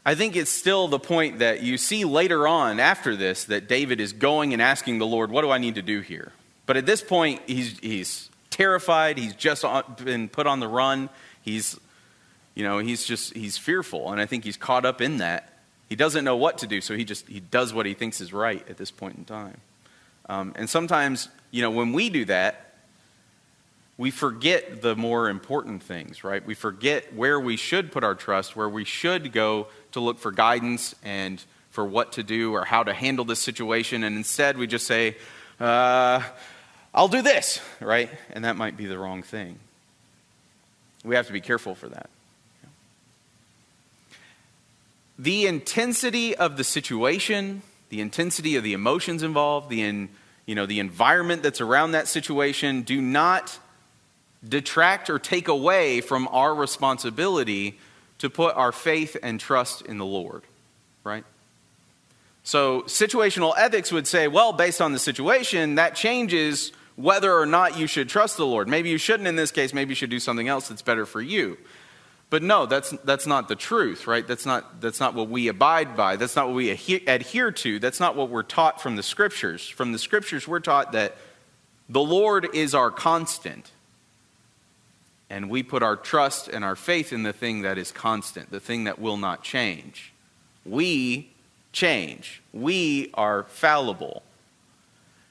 I 0.07 0.15
think 0.15 0.37
it's 0.37 0.49
still 0.49 0.87
the 0.87 0.99
point 0.99 1.39
that 1.39 1.63
you 1.63 1.77
see 1.77 2.05
later 2.05 2.47
on 2.47 2.79
after 2.79 3.17
this 3.17 3.43
that 3.43 3.67
David 3.67 3.99
is 3.99 4.13
going 4.13 4.53
and 4.53 4.61
asking 4.61 4.99
the 4.99 5.05
Lord, 5.05 5.31
What 5.31 5.41
do 5.41 5.51
I 5.51 5.57
need 5.57 5.75
to 5.75 5.81
do 5.81 5.99
here? 5.99 6.31
But 6.65 6.77
at 6.77 6.85
this 6.85 7.01
point, 7.01 7.41
he's, 7.45 7.77
he's 7.79 8.29
terrified. 8.49 9.17
He's 9.17 9.35
just 9.35 9.65
been 10.01 10.29
put 10.29 10.47
on 10.47 10.61
the 10.61 10.67
run. 10.69 11.09
He's, 11.41 11.77
you 12.55 12.63
know, 12.63 12.77
he's 12.77 13.03
just, 13.03 13.33
he's 13.35 13.57
fearful. 13.57 14.09
And 14.09 14.21
I 14.21 14.25
think 14.25 14.45
he's 14.45 14.55
caught 14.55 14.85
up 14.85 15.01
in 15.01 15.17
that. 15.17 15.51
He 15.89 15.97
doesn't 15.97 16.23
know 16.23 16.37
what 16.37 16.59
to 16.59 16.67
do, 16.67 16.79
so 16.79 16.95
he 16.95 17.03
just, 17.03 17.27
he 17.27 17.41
does 17.41 17.73
what 17.73 17.85
he 17.85 17.93
thinks 17.93 18.21
is 18.21 18.31
right 18.31 18.65
at 18.69 18.77
this 18.77 18.91
point 18.91 19.17
in 19.17 19.25
time. 19.25 19.59
Um, 20.29 20.53
and 20.55 20.69
sometimes, 20.69 21.27
you 21.51 21.61
know, 21.61 21.71
when 21.71 21.91
we 21.91 22.09
do 22.09 22.23
that, 22.25 22.67
we 23.97 24.11
forget 24.11 24.81
the 24.81 24.95
more 24.95 25.27
important 25.27 25.81
things, 25.83 26.23
right? 26.23 26.45
We 26.45 26.53
forget 26.53 27.13
where 27.13 27.39
we 27.39 27.57
should 27.57 27.91
put 27.91 28.03
our 28.03 28.15
trust, 28.15 28.55
where 28.55 28.69
we 28.69 28.85
should 28.85 29.33
go 29.33 29.67
to 29.91 29.99
look 29.99 30.19
for 30.19 30.31
guidance 30.31 30.95
and 31.03 31.43
for 31.69 31.85
what 31.85 32.13
to 32.13 32.23
do 32.23 32.53
or 32.53 32.65
how 32.65 32.83
to 32.83 32.93
handle 32.93 33.25
this 33.25 33.39
situation. 33.39 34.03
And 34.03 34.17
instead, 34.17 34.57
we 34.57 34.67
just 34.67 34.87
say, 34.87 35.15
uh, 35.59 36.23
I'll 36.93 37.07
do 37.07 37.21
this, 37.21 37.61
right? 37.79 38.09
And 38.31 38.45
that 38.45 38.55
might 38.55 38.77
be 38.77 38.85
the 38.85 38.97
wrong 38.97 39.21
thing. 39.21 39.59
We 41.03 41.15
have 41.15 41.27
to 41.27 41.33
be 41.33 41.41
careful 41.41 41.75
for 41.75 41.87
that. 41.89 42.09
The 45.19 45.47
intensity 45.47 46.35
of 46.35 46.57
the 46.57 46.63
situation, 46.63 47.61
the 47.89 48.01
intensity 48.01 48.55
of 48.55 48.63
the 48.63 48.73
emotions 48.73 49.23
involved, 49.23 49.69
the, 49.69 49.81
in, 49.81 50.09
you 50.45 50.55
know, 50.55 50.65
the 50.65 50.79
environment 50.79 51.43
that's 51.43 51.61
around 51.61 51.91
that 51.91 52.07
situation 52.07 52.81
do 52.81 53.01
not 53.01 53.57
detract 54.47 55.09
or 55.09 55.17
take 55.17 55.47
away 55.47 56.01
from 56.01 56.27
our 56.29 56.53
responsibility 56.53 57.79
to 58.19 58.29
put 58.29 58.55
our 58.55 58.71
faith 58.71 59.15
and 59.21 59.39
trust 59.39 59.81
in 59.83 59.97
the 59.97 60.05
Lord, 60.05 60.43
right? 61.03 61.23
So, 62.43 62.83
situational 62.83 63.53
ethics 63.57 63.91
would 63.91 64.07
say, 64.07 64.27
well, 64.27 64.53
based 64.53 64.81
on 64.81 64.93
the 64.93 64.99
situation, 64.99 65.75
that 65.75 65.95
changes 65.95 66.71
whether 66.95 67.37
or 67.37 67.45
not 67.45 67.77
you 67.77 67.87
should 67.87 68.09
trust 68.09 68.37
the 68.37 68.45
Lord. 68.45 68.67
Maybe 68.67 68.89
you 68.89 68.97
shouldn't 68.97 69.27
in 69.27 69.35
this 69.35 69.51
case, 69.51 69.73
maybe 69.73 69.89
you 69.89 69.95
should 69.95 70.09
do 70.09 70.19
something 70.19 70.47
else 70.47 70.67
that's 70.67 70.81
better 70.81 71.05
for 71.05 71.21
you. 71.21 71.57
But 72.29 72.43
no, 72.43 72.65
that's, 72.65 72.91
that's 73.05 73.25
not 73.25 73.47
the 73.47 73.55
truth, 73.55 74.05
right? 74.05 74.27
That's 74.27 74.45
not, 74.45 74.81
that's 74.81 74.99
not 74.99 75.13
what 75.13 75.29
we 75.29 75.47
abide 75.47 75.95
by. 75.95 76.17
That's 76.17 76.35
not 76.35 76.47
what 76.47 76.55
we 76.55 76.71
adhere 76.71 77.51
to. 77.51 77.79
That's 77.79 78.01
not 78.01 78.17
what 78.17 78.29
we're 78.29 78.43
taught 78.43 78.81
from 78.81 78.97
the 78.97 79.03
scriptures. 79.03 79.67
From 79.67 79.93
the 79.93 79.99
scriptures, 79.99 80.47
we're 80.47 80.59
taught 80.59 80.91
that 80.91 81.15
the 81.87 82.01
Lord 82.01 82.49
is 82.53 82.75
our 82.75 82.91
constant. 82.91 83.71
And 85.29 85.49
we 85.49 85.61
put 85.63 85.83
our 85.83 85.95
trust 85.95 86.47
and 86.47 86.63
our 86.63 86.75
faith 86.75 87.11
in 87.11 87.23
the 87.23 87.33
thing 87.33 87.63
that 87.63 87.77
is 87.77 87.91
constant, 87.91 88.49
the 88.49 88.59
thing 88.59 88.85
that 88.85 88.99
will 88.99 89.17
not 89.17 89.43
change. 89.43 90.13
We 90.65 91.29
change, 91.73 92.41
we 92.53 93.11
are 93.13 93.43
fallible. 93.43 94.23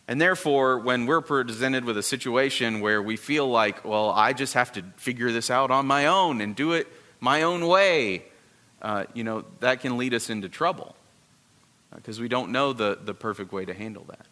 And 0.09 0.21
therefore, 0.21 0.79
when 0.79 1.07
we're 1.07 1.21
presented 1.21 1.85
with 1.85 1.99
a 1.99 2.03
situation 2.03 2.81
where 2.81 3.03
we 3.03 3.17
feel 3.17 3.49
like, 3.49 3.85
well, 3.85 4.11
I 4.11 4.33
just 4.33 4.55
have 4.55 4.73
to 4.73 4.83
figure 4.97 5.33
this 5.33 5.51
out 5.51 5.71
on 5.71 5.87
my 5.87 6.07
own 6.07 6.41
and 6.41 6.55
do 6.55 6.73
it 6.73 6.87
my 7.19 7.43
own 7.43 7.67
way, 7.67 8.25
uh, 8.83 9.05
you 9.15 9.25
know, 9.25 9.45
that 9.61 9.81
can 9.81 9.97
lead 9.97 10.15
us 10.15 10.31
into 10.31 10.49
trouble 10.49 10.95
because 11.95 12.21
uh, 12.21 12.23
we 12.23 12.29
don't 12.29 12.53
know 12.53 12.73
the, 12.73 12.99
the 13.03 13.15
perfect 13.15 13.53
way 13.53 13.65
to 13.65 13.75
handle 13.75 14.05
that. 14.09 14.27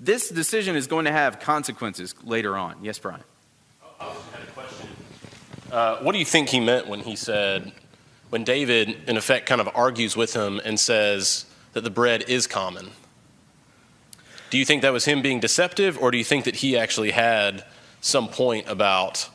This 0.00 0.30
decision 0.30 0.76
is 0.76 0.86
going 0.86 1.04
to 1.04 1.12
have 1.12 1.40
consequences 1.40 2.14
later 2.24 2.56
on. 2.56 2.76
Yes, 2.82 2.98
Brian? 2.98 3.22
I 4.00 4.04
had 4.04 4.14
a 4.48 4.52
question. 4.52 4.88
Uh, 5.70 5.98
what 5.98 6.12
do 6.12 6.18
you 6.18 6.24
think 6.24 6.48
he 6.48 6.58
meant 6.58 6.88
when 6.88 7.00
he 7.00 7.14
said, 7.14 7.70
when 8.30 8.42
David, 8.42 8.96
in 9.06 9.16
effect, 9.16 9.46
kind 9.46 9.60
of 9.60 9.68
argues 9.74 10.16
with 10.16 10.34
him 10.34 10.60
and 10.64 10.80
says, 10.80 11.44
that 11.72 11.84
the 11.84 11.90
bread 11.90 12.24
is 12.28 12.46
common. 12.46 12.90
Do 14.50 14.58
you 14.58 14.64
think 14.64 14.82
that 14.82 14.92
was 14.92 15.04
him 15.04 15.22
being 15.22 15.40
deceptive, 15.40 15.96
or 15.98 16.10
do 16.10 16.18
you 16.18 16.24
think 16.24 16.44
that 16.44 16.56
he 16.56 16.76
actually 16.76 17.12
had 17.12 17.64
some 18.00 18.28
point 18.28 18.68
about, 18.68 19.28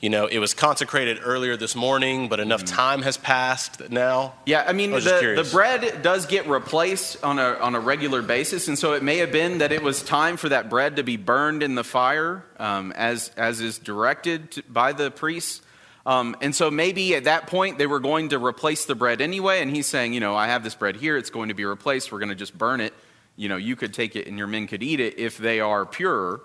you 0.00 0.10
know, 0.10 0.26
it 0.26 0.38
was 0.38 0.52
consecrated 0.52 1.18
earlier 1.22 1.56
this 1.56 1.74
morning, 1.74 2.28
but 2.28 2.38
enough 2.38 2.64
mm-hmm. 2.64 2.76
time 2.76 3.02
has 3.02 3.16
passed 3.16 3.90
now? 3.90 4.34
Yeah, 4.44 4.64
I 4.66 4.72
mean, 4.72 4.92
I 4.92 5.00
the, 5.00 5.42
the 5.42 5.48
bread 5.50 6.02
does 6.02 6.26
get 6.26 6.46
replaced 6.48 7.24
on 7.24 7.38
a, 7.38 7.54
on 7.54 7.74
a 7.74 7.80
regular 7.80 8.20
basis, 8.22 8.68
and 8.68 8.78
so 8.78 8.92
it 8.92 9.02
may 9.02 9.18
have 9.18 9.32
been 9.32 9.58
that 9.58 9.72
it 9.72 9.82
was 9.82 10.02
time 10.02 10.36
for 10.36 10.50
that 10.50 10.68
bread 10.68 10.96
to 10.96 11.02
be 11.02 11.16
burned 11.16 11.62
in 11.62 11.74
the 11.74 11.84
fire 11.84 12.44
um, 12.58 12.92
as, 12.92 13.30
as 13.36 13.60
is 13.60 13.78
directed 13.78 14.50
to, 14.52 14.62
by 14.68 14.92
the 14.92 15.10
priests. 15.10 15.62
Um, 16.06 16.36
and 16.40 16.54
so 16.54 16.70
maybe 16.70 17.16
at 17.16 17.24
that 17.24 17.48
point 17.48 17.78
they 17.78 17.86
were 17.88 17.98
going 17.98 18.28
to 18.28 18.38
replace 18.38 18.84
the 18.84 18.94
bread 18.94 19.20
anyway. 19.20 19.60
And 19.60 19.74
he's 19.74 19.88
saying, 19.88 20.12
you 20.14 20.20
know, 20.20 20.36
I 20.36 20.46
have 20.46 20.62
this 20.62 20.76
bread 20.76 20.94
here. 20.94 21.16
It's 21.16 21.30
going 21.30 21.48
to 21.48 21.54
be 21.54 21.64
replaced. 21.64 22.12
We're 22.12 22.20
going 22.20 22.28
to 22.28 22.36
just 22.36 22.56
burn 22.56 22.80
it. 22.80 22.94
You 23.34 23.48
know, 23.48 23.56
you 23.56 23.74
could 23.74 23.92
take 23.92 24.14
it 24.14 24.28
and 24.28 24.38
your 24.38 24.46
men 24.46 24.68
could 24.68 24.84
eat 24.84 25.00
it 25.00 25.18
if 25.18 25.36
they 25.36 25.58
are 25.58 25.84
pure. 25.84 26.40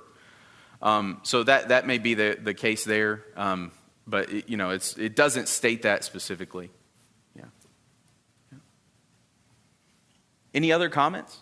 Um, 0.81 1.19
so 1.23 1.43
that, 1.43 1.69
that 1.69 1.85
may 1.85 1.97
be 1.97 2.13
the, 2.15 2.37
the 2.41 2.53
case 2.53 2.83
there. 2.83 3.23
Um, 3.35 3.71
but, 4.07 4.31
it, 4.31 4.49
you 4.49 4.57
know, 4.57 4.71
it's, 4.71 4.97
it 4.97 5.15
doesn't 5.15 5.47
state 5.47 5.83
that 5.83 6.03
specifically. 6.03 6.71
Yeah. 7.35 7.45
yeah. 8.51 8.57
Any 10.53 10.71
other 10.71 10.89
comments? 10.89 11.37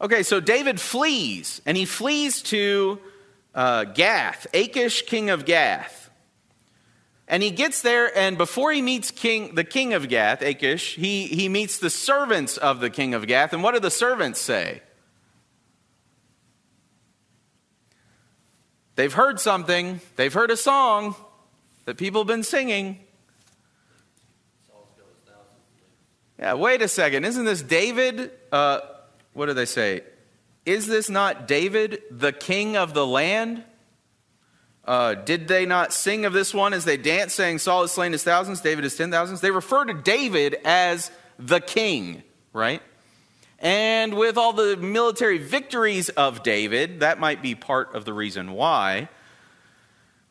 Okay, 0.00 0.22
so 0.24 0.40
David 0.40 0.80
flees, 0.80 1.62
and 1.64 1.76
he 1.76 1.84
flees 1.84 2.42
to 2.42 2.98
uh, 3.54 3.84
Gath, 3.84 4.46
Achish, 4.52 5.02
king 5.02 5.30
of 5.30 5.46
Gath. 5.46 6.03
And 7.26 7.42
he 7.42 7.50
gets 7.50 7.80
there, 7.80 8.16
and 8.16 8.36
before 8.36 8.70
he 8.72 8.82
meets 8.82 9.10
king, 9.10 9.54
the 9.54 9.64
king 9.64 9.94
of 9.94 10.08
Gath, 10.08 10.42
Achish, 10.42 10.94
he, 10.96 11.26
he 11.26 11.48
meets 11.48 11.78
the 11.78 11.88
servants 11.88 12.58
of 12.58 12.80
the 12.80 12.90
king 12.90 13.14
of 13.14 13.26
Gath. 13.26 13.52
And 13.54 13.62
what 13.62 13.72
do 13.72 13.80
the 13.80 13.90
servants 13.90 14.40
say? 14.40 14.82
They've 18.96 19.12
heard 19.12 19.40
something, 19.40 20.00
they've 20.16 20.32
heard 20.32 20.50
a 20.50 20.56
song 20.56 21.16
that 21.86 21.96
people 21.96 22.20
have 22.20 22.28
been 22.28 22.42
singing. 22.42 23.00
Yeah, 26.38 26.54
wait 26.54 26.82
a 26.82 26.88
second. 26.88 27.24
Isn't 27.24 27.44
this 27.44 27.62
David? 27.62 28.30
Uh, 28.52 28.80
what 29.32 29.46
do 29.46 29.54
they 29.54 29.64
say? 29.64 30.02
Is 30.66 30.86
this 30.86 31.08
not 31.08 31.48
David, 31.48 32.02
the 32.10 32.32
king 32.32 32.76
of 32.76 32.92
the 32.92 33.06
land? 33.06 33.64
Uh, 34.86 35.14
did 35.14 35.48
they 35.48 35.64
not 35.64 35.92
sing 35.92 36.26
of 36.26 36.32
this 36.32 36.52
one 36.52 36.74
as 36.74 36.84
they 36.84 36.96
danced, 36.96 37.36
saying, 37.36 37.58
Saul 37.58 37.82
has 37.82 37.92
slain 37.92 38.12
his 38.12 38.22
thousands, 38.22 38.60
David 38.60 38.84
his 38.84 38.96
ten 38.96 39.10
thousands? 39.10 39.40
They 39.40 39.50
refer 39.50 39.84
to 39.84 39.94
David 39.94 40.56
as 40.64 41.10
the 41.38 41.60
king, 41.60 42.22
right? 42.52 42.82
And 43.58 44.14
with 44.14 44.36
all 44.36 44.52
the 44.52 44.76
military 44.76 45.38
victories 45.38 46.10
of 46.10 46.42
David, 46.42 47.00
that 47.00 47.18
might 47.18 47.40
be 47.40 47.54
part 47.54 47.94
of 47.94 48.04
the 48.04 48.12
reason 48.12 48.52
why. 48.52 49.08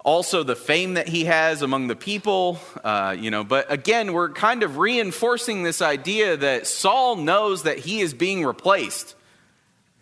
Also, 0.05 0.43
the 0.43 0.55
fame 0.55 0.95
that 0.95 1.07
he 1.07 1.25
has 1.25 1.62
among 1.62 1.88
the 1.88 1.95
people, 1.95 2.60
uh, 2.83 3.15
you 3.17 3.31
know, 3.31 3.43
but 3.43 3.72
again, 3.72 4.13
we're 4.13 4.29
kind 4.29 4.62
of 4.62 4.77
reinforcing 4.77 5.63
this 5.63 5.81
idea 5.81 6.38
that 6.38 6.67
Saul 6.67 7.15
knows 7.15 7.63
that 7.63 7.79
he 7.79 8.01
is 8.01 8.13
being 8.13 8.45
replaced. 8.45 9.15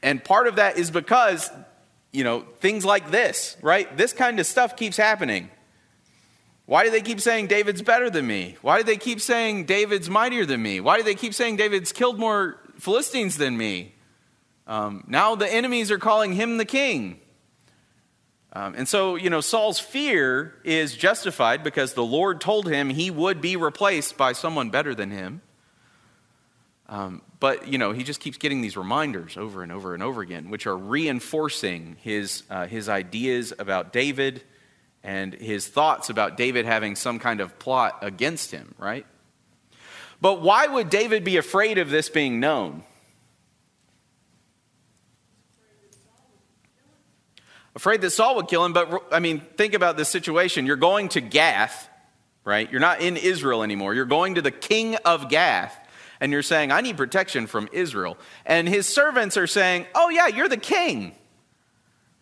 And 0.02 0.22
part 0.24 0.48
of 0.48 0.56
that 0.56 0.78
is 0.78 0.90
because, 0.90 1.50
you 2.12 2.24
know, 2.24 2.42
things 2.60 2.84
like 2.84 3.12
this, 3.12 3.58
right? 3.62 3.96
This 3.98 4.14
kind 4.14 4.40
of 4.40 4.46
stuff 4.46 4.76
keeps 4.76 4.98
happening. 4.98 5.50
Why 6.66 6.84
do 6.84 6.92
they 6.92 7.02
keep 7.02 7.20
saying 7.20 7.48
David's 7.48 7.82
better 7.82 8.10
than 8.10 8.28
me? 8.28 8.58
Why 8.62 8.78
do 8.78 8.84
they 8.84 8.98
keep 8.98 9.20
saying 9.20 9.66
David's 9.66 10.10
mightier 10.10 10.46
than 10.46 10.62
me? 10.62 10.80
Why 10.80 10.98
do 10.98 11.04
they 11.04 11.16
keep 11.16 11.34
saying 11.34 11.58
David's 11.58 11.92
killed 11.92 12.20
more 12.20 12.60
Philistines 12.80 13.38
than 13.38 13.58
me? 13.58 13.94
Um, 14.68 15.04
now 15.08 15.36
the 15.36 15.52
enemies 15.52 15.92
are 15.92 15.98
calling 15.98 16.34
him 16.34 16.58
the 16.58 16.66
king. 16.66 17.20
Um, 18.54 18.76
and 18.76 18.88
so, 18.88 19.16
you 19.16 19.30
know, 19.30 19.42
Saul's 19.42 19.80
fear 19.80 20.56
is 20.64 20.96
justified 20.96 21.64
because 21.64 21.94
the 21.94 22.04
Lord 22.04 22.42
told 22.42 22.68
him 22.68 22.90
he 22.90 23.10
would 23.10 23.42
be 23.42 23.56
replaced 23.56 24.18
by 24.18 24.34
someone 24.34 24.70
better 24.70 24.94
than 24.94 25.10
him. 25.10 25.42
Um, 26.90 27.22
but, 27.42 27.68
you 27.68 27.80
know, 27.80 27.92
he 27.92 28.04
just 28.04 28.20
keeps 28.20 28.38
getting 28.38 28.62
these 28.62 28.78
reminders 28.78 29.36
over 29.36 29.64
and 29.64 29.72
over 29.72 29.96
and 29.96 30.04
over 30.04 30.22
again, 30.22 30.52
which 30.52 30.68
are 30.68 30.78
reinforcing 30.78 31.98
his, 32.00 32.44
uh, 32.52 32.68
his 32.68 32.88
ideas 32.88 33.52
about 33.58 33.92
David 33.92 34.44
and 35.04 35.34
his 35.34 35.68
thoughts 35.68 36.12
about 36.12 36.38
David 36.38 36.68
having 36.68 36.96
some 36.96 37.18
kind 37.18 37.42
of 37.42 37.58
plot 37.58 37.98
against 38.04 38.52
him, 38.52 38.76
right? 38.78 39.08
But 40.22 40.44
why 40.44 40.68
would 40.68 40.92
David 40.92 41.24
be 41.24 41.38
afraid 41.38 41.80
of 41.80 41.90
this 41.90 42.10
being 42.10 42.40
known? 42.40 42.84
Afraid 47.74 48.02
that 48.02 48.12
Saul 48.12 48.36
would 48.36 48.50
kill 48.50 48.64
him, 48.64 48.74
but 48.74 49.08
I 49.12 49.18
mean, 49.18 49.40
think 49.40 49.74
about 49.74 49.98
this 49.98 50.10
situation. 50.10 50.68
You're 50.68 50.76
going 50.76 51.10
to 51.10 51.22
Gath, 51.22 51.90
right? 52.46 52.70
You're 52.70 52.82
not 52.82 53.02
in 53.02 53.18
Israel 53.18 53.64
anymore. 53.64 53.96
You're 53.96 54.06
going 54.06 54.36
to 54.36 54.44
the 54.44 54.52
king 54.52 54.96
of 54.98 55.28
Gath 55.28 55.76
and 56.22 56.32
you're 56.32 56.44
saying, 56.44 56.72
I 56.72 56.80
need 56.82 56.96
protection 56.96 57.48
from 57.48 57.68
Israel. 57.74 58.18
And 58.46 58.70
his 58.70 58.88
servants 58.88 59.36
are 59.36 59.48
saying, 59.48 59.88
Oh, 59.94 60.10
yeah, 60.10 60.28
you're 60.28 60.48
the 60.48 60.56
king. 60.56 61.14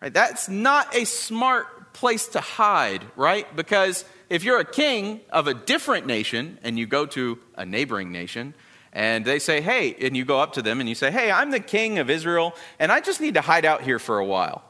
Right? 0.00 0.12
That's 0.12 0.48
not 0.48 0.96
a 0.96 1.04
smart 1.04 1.92
place 1.92 2.28
to 2.28 2.40
hide, 2.40 3.04
right? 3.14 3.54
Because 3.54 4.06
if 4.30 4.42
you're 4.42 4.58
a 4.58 4.64
king 4.64 5.20
of 5.30 5.46
a 5.46 5.54
different 5.54 6.06
nation 6.06 6.58
and 6.62 6.78
you 6.78 6.86
go 6.86 7.04
to 7.06 7.38
a 7.56 7.66
neighboring 7.66 8.10
nation, 8.10 8.54
and 8.92 9.24
they 9.24 9.38
say, 9.38 9.60
Hey, 9.60 9.94
and 10.00 10.16
you 10.16 10.24
go 10.24 10.40
up 10.40 10.54
to 10.54 10.62
them 10.62 10.80
and 10.80 10.88
you 10.88 10.94
say, 10.94 11.10
Hey, 11.10 11.30
I'm 11.30 11.50
the 11.50 11.60
king 11.60 11.98
of 11.98 12.08
Israel, 12.08 12.54
and 12.78 12.90
I 12.90 13.00
just 13.00 13.20
need 13.20 13.34
to 13.34 13.42
hide 13.42 13.66
out 13.66 13.82
here 13.82 13.98
for 13.98 14.18
a 14.18 14.24
while. 14.24 14.64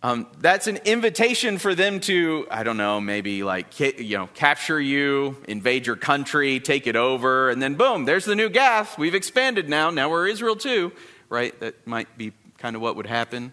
Um, 0.00 0.28
that's 0.38 0.68
an 0.68 0.76
invitation 0.84 1.58
for 1.58 1.74
them 1.74 1.98
to, 2.00 2.46
I 2.52 2.62
don't 2.62 2.76
know, 2.76 3.00
maybe 3.00 3.42
like, 3.42 3.80
you 3.80 4.16
know, 4.16 4.28
capture 4.32 4.80
you, 4.80 5.36
invade 5.48 5.88
your 5.88 5.96
country, 5.96 6.60
take 6.60 6.86
it 6.86 6.94
over, 6.94 7.50
and 7.50 7.60
then 7.60 7.74
boom, 7.74 8.04
there's 8.04 8.24
the 8.24 8.36
new 8.36 8.48
Gath. 8.48 8.96
We've 8.96 9.16
expanded 9.16 9.68
now. 9.68 9.90
Now 9.90 10.08
we're 10.08 10.28
Israel 10.28 10.54
too, 10.54 10.92
right? 11.28 11.58
That 11.58 11.84
might 11.84 12.16
be 12.16 12.32
kind 12.58 12.76
of 12.76 12.82
what 12.82 12.94
would 12.94 13.06
happen. 13.06 13.52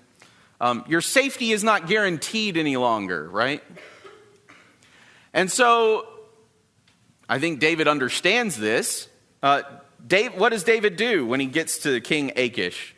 Um, 0.61 0.85
your 0.87 1.01
safety 1.01 1.51
is 1.51 1.63
not 1.63 1.87
guaranteed 1.87 2.57
any 2.57 2.77
longer, 2.77 3.27
right? 3.27 3.63
And 5.33 5.51
so 5.51 6.07
I 7.27 7.39
think 7.39 7.59
David 7.59 7.87
understands 7.87 8.55
this. 8.55 9.09
Uh, 9.41 9.63
Dave, 10.05 10.35
what 10.35 10.49
does 10.49 10.63
David 10.63 10.95
do 10.95 11.25
when 11.25 11.39
he 11.39 11.47
gets 11.47 11.79
to 11.79 11.99
King 12.01 12.31
Achish? 12.35 12.94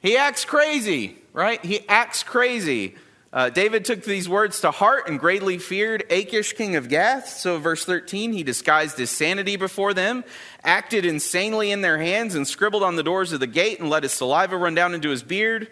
He 0.00 0.16
acts 0.16 0.44
crazy, 0.44 1.16
right? 1.32 1.64
He 1.64 1.86
acts 1.88 2.22
crazy. 2.22 2.96
Uh, 3.32 3.48
David 3.48 3.84
took 3.84 4.02
these 4.02 4.28
words 4.28 4.60
to 4.62 4.72
heart 4.72 5.08
and 5.08 5.20
greatly 5.20 5.58
feared 5.58 6.04
Achish, 6.10 6.54
king 6.54 6.74
of 6.74 6.88
Gath. 6.88 7.28
So, 7.28 7.58
verse 7.58 7.84
13, 7.84 8.32
he 8.32 8.42
disguised 8.42 8.98
his 8.98 9.10
sanity 9.10 9.54
before 9.54 9.94
them, 9.94 10.24
acted 10.64 11.04
insanely 11.04 11.70
in 11.70 11.80
their 11.80 11.98
hands, 11.98 12.34
and 12.34 12.46
scribbled 12.46 12.82
on 12.82 12.96
the 12.96 13.04
doors 13.04 13.32
of 13.32 13.38
the 13.38 13.46
gate 13.46 13.78
and 13.78 13.88
let 13.88 14.02
his 14.02 14.12
saliva 14.12 14.56
run 14.56 14.74
down 14.74 14.94
into 14.94 15.10
his 15.10 15.22
beard. 15.22 15.68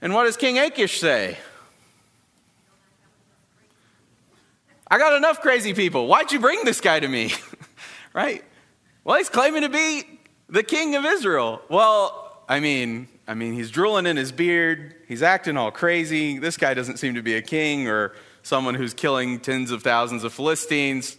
And 0.00 0.14
what 0.14 0.24
does 0.24 0.36
King 0.36 0.58
Achish 0.58 1.00
say? 1.00 1.38
I 4.88 4.98
got 4.98 5.14
enough 5.14 5.40
crazy 5.40 5.74
people. 5.74 6.06
Why'd 6.06 6.30
you 6.30 6.38
bring 6.38 6.64
this 6.64 6.80
guy 6.80 7.00
to 7.00 7.08
me? 7.08 7.32
right? 8.12 8.44
Well, 9.04 9.16
he's 9.16 9.30
claiming 9.30 9.62
to 9.62 9.70
be 9.70 10.04
the 10.48 10.62
king 10.62 10.94
of 10.94 11.04
Israel. 11.04 11.62
Well, 11.68 12.21
I 12.52 12.60
mean, 12.60 13.08
I 13.26 13.32
mean, 13.32 13.54
he's 13.54 13.70
drooling 13.70 14.04
in 14.04 14.18
his 14.18 14.30
beard. 14.30 14.94
He's 15.08 15.22
acting 15.22 15.56
all 15.56 15.70
crazy. 15.70 16.38
This 16.38 16.58
guy 16.58 16.74
doesn't 16.74 16.98
seem 16.98 17.14
to 17.14 17.22
be 17.22 17.32
a 17.32 17.40
king 17.40 17.88
or 17.88 18.14
someone 18.42 18.74
who's 18.74 18.92
killing 18.92 19.40
tens 19.40 19.70
of 19.70 19.82
thousands 19.82 20.22
of 20.22 20.34
Philistines, 20.34 21.16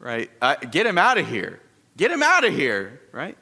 right? 0.00 0.28
Uh, 0.40 0.56
get 0.56 0.84
him 0.84 0.98
out 0.98 1.16
of 1.16 1.28
here. 1.28 1.60
Get 1.96 2.10
him 2.10 2.24
out 2.24 2.44
of 2.44 2.52
here, 2.52 3.00
right? 3.12 3.38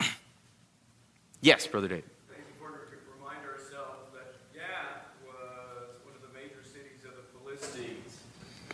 yes, 1.40 1.66
Brother 1.66 1.88
David. 1.88 2.04
Remind 3.18 3.46
ourselves 3.46 4.10
that 4.12 4.34
Gath 4.52 5.06
was 5.24 5.96
one 6.04 6.14
of 6.14 6.20
the 6.20 6.38
major 6.38 6.62
cities 6.62 7.06
of 7.06 7.12
the 7.16 7.56
Philistines. 7.56 8.20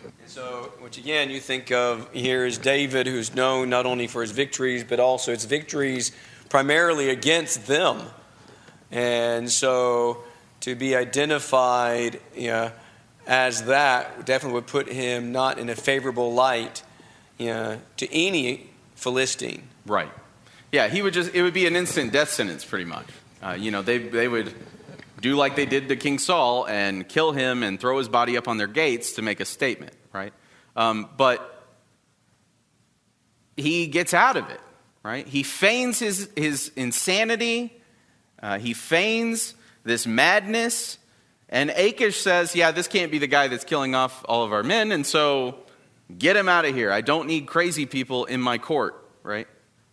And 0.03 0.29
so, 0.29 0.73
which 0.79 0.97
again, 0.97 1.29
you 1.29 1.39
think 1.39 1.71
of 1.71 2.11
here 2.11 2.45
is 2.45 2.57
David, 2.57 3.07
who's 3.07 3.33
known 3.33 3.69
not 3.69 3.85
only 3.85 4.07
for 4.07 4.21
his 4.21 4.31
victories, 4.31 4.83
but 4.83 4.99
also 4.99 5.31
his 5.31 5.45
victories 5.45 6.11
primarily 6.49 7.09
against 7.09 7.67
them. 7.67 8.01
And 8.91 9.51
so 9.51 10.23
to 10.61 10.75
be 10.75 10.95
identified 10.95 12.19
you 12.35 12.47
know, 12.47 12.71
as 13.27 13.65
that 13.65 14.25
definitely 14.25 14.55
would 14.55 14.67
put 14.67 14.87
him 14.87 15.31
not 15.31 15.57
in 15.57 15.69
a 15.69 15.75
favorable 15.75 16.33
light 16.33 16.83
you 17.37 17.47
know, 17.47 17.79
to 17.97 18.13
any 18.13 18.69
Philistine. 18.95 19.67
Right. 19.85 20.11
Yeah, 20.71 20.87
he 20.87 21.01
would 21.01 21.13
just, 21.13 21.33
it 21.33 21.41
would 21.41 21.53
be 21.53 21.67
an 21.67 21.75
instant 21.75 22.11
death 22.11 22.29
sentence 22.29 22.65
pretty 22.65 22.85
much. 22.85 23.07
Uh, 23.43 23.51
you 23.51 23.71
know, 23.71 23.81
they, 23.81 23.97
they 23.97 24.27
would 24.27 24.53
do 25.21 25.35
like 25.35 25.55
they 25.55 25.65
did 25.65 25.87
to 25.89 25.95
King 25.95 26.19
Saul 26.19 26.67
and 26.67 27.07
kill 27.07 27.31
him 27.31 27.63
and 27.63 27.79
throw 27.79 27.97
his 27.97 28.09
body 28.09 28.37
up 28.37 28.47
on 28.47 28.57
their 28.57 28.67
gates 28.67 29.13
to 29.13 29.21
make 29.21 29.39
a 29.39 29.45
statement, 29.45 29.93
right? 30.13 30.33
Um, 30.75 31.09
but 31.17 31.51
he 33.55 33.87
gets 33.87 34.13
out 34.13 34.35
of 34.37 34.49
it 34.49 34.59
right? 35.05 35.27
He 35.27 35.43
feigns 35.43 35.99
his, 35.99 36.27
his 36.35 36.71
insanity, 36.75 37.79
uh, 38.41 38.57
he 38.57 38.73
feigns 38.73 39.53
this 39.83 40.07
madness. 40.07 40.97
And 41.47 41.69
Achish 41.69 42.19
says, 42.19 42.55
Yeah, 42.55 42.71
this 42.71 42.87
can't 42.87 43.11
be 43.11 43.19
the 43.19 43.27
guy 43.27 43.47
that's 43.47 43.63
killing 43.63 43.93
off 43.93 44.25
all 44.27 44.43
of 44.43 44.51
our 44.51 44.63
men, 44.63 44.91
and 44.91 45.05
so 45.05 45.59
get 46.17 46.35
him 46.35 46.49
out 46.49 46.65
of 46.65 46.73
here. 46.73 46.91
I 46.91 47.01
don't 47.01 47.27
need 47.27 47.45
crazy 47.45 47.85
people 47.85 48.25
in 48.25 48.41
my 48.41 48.57
court, 48.57 48.95
right? 49.21 49.47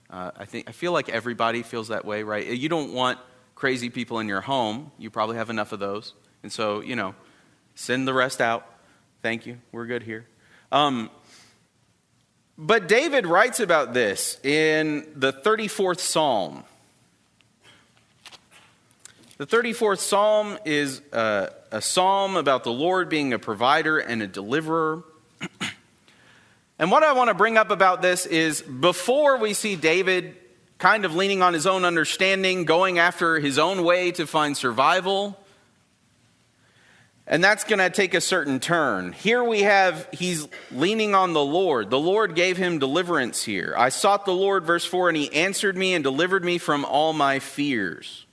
Uh, 0.09 0.31
I, 0.35 0.47
think, 0.47 0.71
I 0.71 0.73
feel 0.73 0.92
like 0.92 1.11
everybody 1.11 1.62
feels 1.62 1.88
that 1.88 2.07
way, 2.07 2.23
right? 2.23 2.47
You 2.47 2.71
don't 2.71 2.95
want 2.95 3.19
crazy 3.54 3.90
people 3.90 4.19
in 4.19 4.28
your 4.28 4.40
home. 4.40 4.92
You 4.96 5.11
probably 5.11 5.37
have 5.37 5.51
enough 5.51 5.72
of 5.72 5.79
those. 5.79 6.14
And 6.42 6.51
so, 6.51 6.81
you 6.81 6.96
know, 6.96 7.14
send 7.75 8.09
the 8.09 8.14
rest 8.14 8.40
out. 8.40 8.66
Thank 9.20 9.46
you. 9.46 9.59
We're 9.72 9.87
good 9.87 10.03
here. 10.03 10.27
Um, 10.70 11.11
but 12.62 12.87
David 12.87 13.27
writes 13.27 13.59
about 13.59 13.92
this 13.92 14.38
in 14.44 15.05
the 15.16 15.33
34th 15.33 15.98
Psalm. 15.98 16.62
The 19.37 19.46
34th 19.48 19.98
Psalm 19.98 20.59
is 20.64 21.03
a, 21.11 21.53
a 21.72 21.83
psalm 21.83 22.37
about 22.37 22.62
the 22.62 22.72
Lord 22.72 23.09
being 23.09 23.33
a 23.33 23.38
provider 23.40 23.98
and 23.98 24.22
a 24.22 24.29
deliverer. 24.29 25.03
and 26.79 26.92
what 26.92 27.03
I 27.03 27.14
want 27.14 27.29
to 27.29 27.35
bring 27.35 27.57
up 27.57 27.72
about 27.72 28.01
this 28.01 28.27
is 28.27 28.62
before 28.62 29.38
we 29.38 29.55
see 29.55 29.75
David 29.75 30.37
kind 30.79 31.05
of 31.05 31.16
leaning 31.16 31.42
on 31.42 31.55
his 31.55 31.66
own 31.66 31.85
understanding, 31.85 32.64
going 32.64 33.01
after 33.01 33.40
his 33.40 33.59
own 33.59 33.83
way 33.83 34.12
to 34.12 34.25
find 34.25 34.57
survival, 34.57 35.37
and 37.33 37.42
that's 37.42 37.64
going 37.64 37.79
to 37.79 37.88
take 37.88 38.12
a 38.12 38.21
certain 38.21 38.61
turn. 38.61 39.14
Here 39.14 39.42
we 39.42 39.62
have, 39.62 40.07
he's 40.12 40.47
leaning 40.71 41.14
on 41.14 41.33
the 41.33 41.42
Lord. 41.42 41.88
The 41.88 41.99
Lord 41.99 42.35
gave 42.35 42.59
him 42.59 42.79
deliverance 42.79 43.42
here. 43.42 43.75
I 43.75 43.88
sought 43.88 44.27
the 44.27 44.35
Lord, 44.35 44.66
verse 44.66 44.85
4, 44.85 45.09
and 45.09 45.16
he 45.16 45.33
answered 45.33 45.75
me 45.75 45.95
and 45.95 46.05
delivered 46.05 46.45
me 46.45 46.59
from 46.59 46.85
all 46.85 47.14
my 47.14 47.38
fears. 47.38 48.27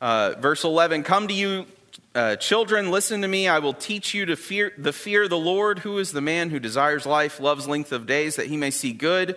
Uh, 0.00 0.34
verse 0.36 0.64
11 0.64 1.04
Come 1.04 1.28
to 1.28 1.32
you, 1.32 1.66
uh, 2.12 2.34
children, 2.34 2.90
listen 2.90 3.22
to 3.22 3.28
me. 3.28 3.46
I 3.46 3.60
will 3.60 3.72
teach 3.72 4.14
you 4.14 4.26
to 4.26 4.34
fear 4.34 4.72
the 4.76 4.92
fear 4.92 5.22
of 5.22 5.30
the 5.30 5.38
Lord. 5.38 5.78
Who 5.78 5.98
is 5.98 6.10
the 6.10 6.20
man 6.20 6.50
who 6.50 6.58
desires 6.58 7.06
life, 7.06 7.38
loves 7.38 7.68
length 7.68 7.92
of 7.92 8.04
days, 8.04 8.34
that 8.34 8.48
he 8.48 8.56
may 8.56 8.72
see 8.72 8.92
good? 8.92 9.36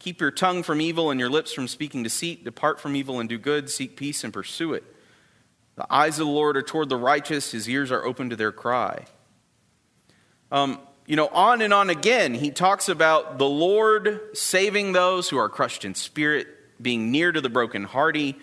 Keep 0.00 0.20
your 0.20 0.32
tongue 0.32 0.64
from 0.64 0.80
evil 0.80 1.12
and 1.12 1.20
your 1.20 1.30
lips 1.30 1.52
from 1.52 1.68
speaking 1.68 2.02
deceit. 2.02 2.42
Depart 2.42 2.80
from 2.80 2.96
evil 2.96 3.20
and 3.20 3.28
do 3.28 3.38
good. 3.38 3.70
Seek 3.70 3.96
peace 3.96 4.24
and 4.24 4.32
pursue 4.32 4.74
it. 4.74 4.93
The 5.76 5.92
eyes 5.92 6.18
of 6.18 6.26
the 6.26 6.32
Lord 6.32 6.56
are 6.56 6.62
toward 6.62 6.88
the 6.88 6.96
righteous, 6.96 7.50
his 7.50 7.68
ears 7.68 7.90
are 7.90 8.04
open 8.04 8.30
to 8.30 8.36
their 8.36 8.52
cry. 8.52 9.04
Um, 10.52 10.78
you 11.06 11.16
know, 11.16 11.26
on 11.28 11.60
and 11.62 11.74
on 11.74 11.90
again, 11.90 12.34
he 12.34 12.50
talks 12.50 12.88
about 12.88 13.38
the 13.38 13.48
Lord 13.48 14.20
saving 14.34 14.92
those 14.92 15.28
who 15.28 15.36
are 15.36 15.48
crushed 15.48 15.84
in 15.84 15.94
spirit, 15.94 16.46
being 16.80 17.10
near 17.10 17.32
to 17.32 17.40
the 17.40 17.48
brokenhearted, 17.48 18.36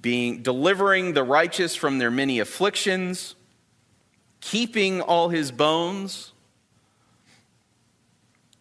being 0.00 0.42
delivering 0.42 1.14
the 1.14 1.22
righteous 1.22 1.76
from 1.76 1.98
their 1.98 2.10
many 2.10 2.40
afflictions, 2.40 3.34
keeping 4.40 5.00
all 5.00 5.28
his 5.28 5.52
bones. 5.52 6.32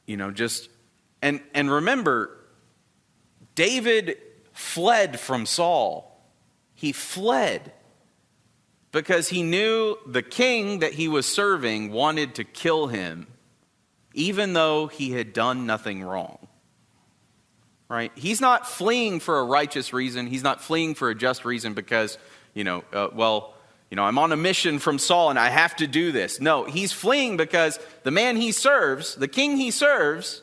You 0.05 0.17
know, 0.17 0.31
just 0.31 0.69
and 1.21 1.41
and 1.53 1.71
remember, 1.71 2.37
David 3.55 4.17
fled 4.53 5.19
from 5.19 5.45
Saul 5.45 6.12
he 6.83 6.91
fled 6.91 7.71
because 8.91 9.29
he 9.29 9.41
knew 9.41 9.95
the 10.05 10.21
king 10.21 10.79
that 10.79 10.91
he 10.91 11.07
was 11.07 11.25
serving 11.25 11.93
wanted 11.93 12.35
to 12.35 12.43
kill 12.43 12.87
him, 12.87 13.25
even 14.13 14.51
though 14.51 14.87
he 14.87 15.11
had 15.11 15.31
done 15.31 15.65
nothing 15.65 16.03
wrong. 16.03 16.45
Right? 17.87 18.11
He's 18.15 18.41
not 18.41 18.67
fleeing 18.67 19.21
for 19.21 19.39
a 19.39 19.45
righteous 19.45 19.93
reason. 19.93 20.27
He's 20.27 20.43
not 20.43 20.61
fleeing 20.61 20.93
for 20.93 21.09
a 21.09 21.15
just 21.15 21.45
reason 21.45 21.73
because, 21.73 22.17
you 22.53 22.65
know, 22.65 22.83
uh, 22.91 23.07
well, 23.13 23.53
you 23.89 23.95
know, 23.95 24.03
I'm 24.03 24.17
on 24.17 24.33
a 24.33 24.37
mission 24.37 24.77
from 24.77 24.99
Saul 24.99 25.29
and 25.29 25.39
I 25.39 25.47
have 25.47 25.77
to 25.77 25.87
do 25.87 26.11
this. 26.11 26.41
No, 26.41 26.65
he's 26.65 26.91
fleeing 26.91 27.37
because 27.37 27.79
the 28.03 28.11
man 28.11 28.35
he 28.35 28.51
serves, 28.51 29.15
the 29.15 29.29
king 29.29 29.55
he 29.55 29.71
serves, 29.71 30.41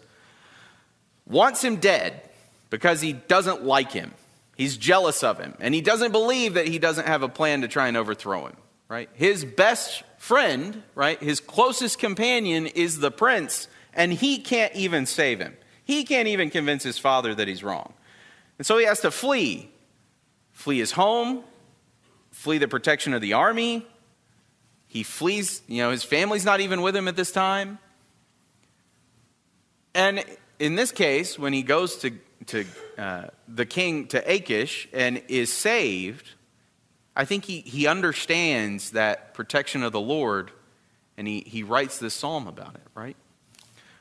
wants 1.27 1.63
him 1.63 1.77
dead 1.77 2.23
because 2.71 3.03
he 3.03 3.13
doesn't 3.13 3.63
like 3.63 3.93
him. 3.93 4.15
He's 4.61 4.77
jealous 4.77 5.25
of 5.25 5.39
him, 5.39 5.55
and 5.59 5.75
he 5.75 5.81
doesn't 5.81 6.13
believe 6.13 6.53
that 6.53 6.69
he 6.69 6.79
doesn't 6.79 7.07
have 7.07 7.23
a 7.23 7.31
plan 7.31 7.63
to 7.63 7.69
try 7.69 7.89
and 7.89 7.97
overthrow 7.97 8.45
him, 8.45 8.57
right? 8.89 9.09
His 9.15 9.43
best 9.43 10.03
friend, 10.19 10.83
right, 10.95 11.19
his 11.19 11.41
closest 11.41 11.99
companion 11.99 12.67
is 12.67 12.99
the 12.99 13.11
prince, 13.11 13.69
and 13.95 14.13
he 14.13 14.37
can't 14.37 14.77
even 14.77 15.07
save 15.07 15.39
him. 15.41 15.57
He 15.83 16.05
can't 16.05 16.29
even 16.29 16.51
convince 16.51 16.83
his 16.83 16.99
father 16.99 17.35
that 17.35 17.49
he's 17.49 17.65
wrong. 17.65 17.95
And 18.59 18.67
so 18.67 18.77
he 18.77 18.85
has 18.85 19.01
to 19.01 19.11
flee. 19.11 19.71
Flee 20.53 20.81
his 20.81 20.93
home, 20.93 21.43
flee 22.31 22.59
the 22.59 22.69
protection 22.69 23.15
of 23.15 23.23
the 23.23 23.33
army. 23.33 23.87
He 24.89 25.05
flees, 25.05 25.63
you 25.69 25.79
know, 25.79 25.91
his 25.91 26.05
family's 26.05 26.45
not 26.45 26.61
even 26.61 26.83
with 26.83 26.95
him 26.95 27.09
at 27.09 27.17
this 27.17 27.33
time. 27.33 27.79
And 29.95 30.23
in 30.59 30.75
this 30.75 30.93
case, 30.93 31.39
when 31.39 31.55
he 31.55 31.63
goes 31.63 31.97
to 32.01 32.13
to 32.47 32.65
uh, 33.01 33.29
the 33.49 33.65
king, 33.65 34.07
to 34.09 34.19
Achish, 34.31 34.87
and 34.93 35.23
is 35.29 35.51
saved, 35.51 36.29
I 37.17 37.25
think 37.25 37.47
he, 37.47 37.61
he 37.61 37.87
understands 37.87 38.91
that 38.91 39.33
protection 39.33 39.83
of 39.83 39.93
the 39.93 40.01
Lord, 40.01 40.51
and 41.17 41.27
he, 41.27 41.41
he 41.41 41.63
writes 41.63 41.99
this 41.99 42.13
psalm 42.13 42.47
about 42.47 42.75
it, 42.75 42.87
right? 42.95 43.17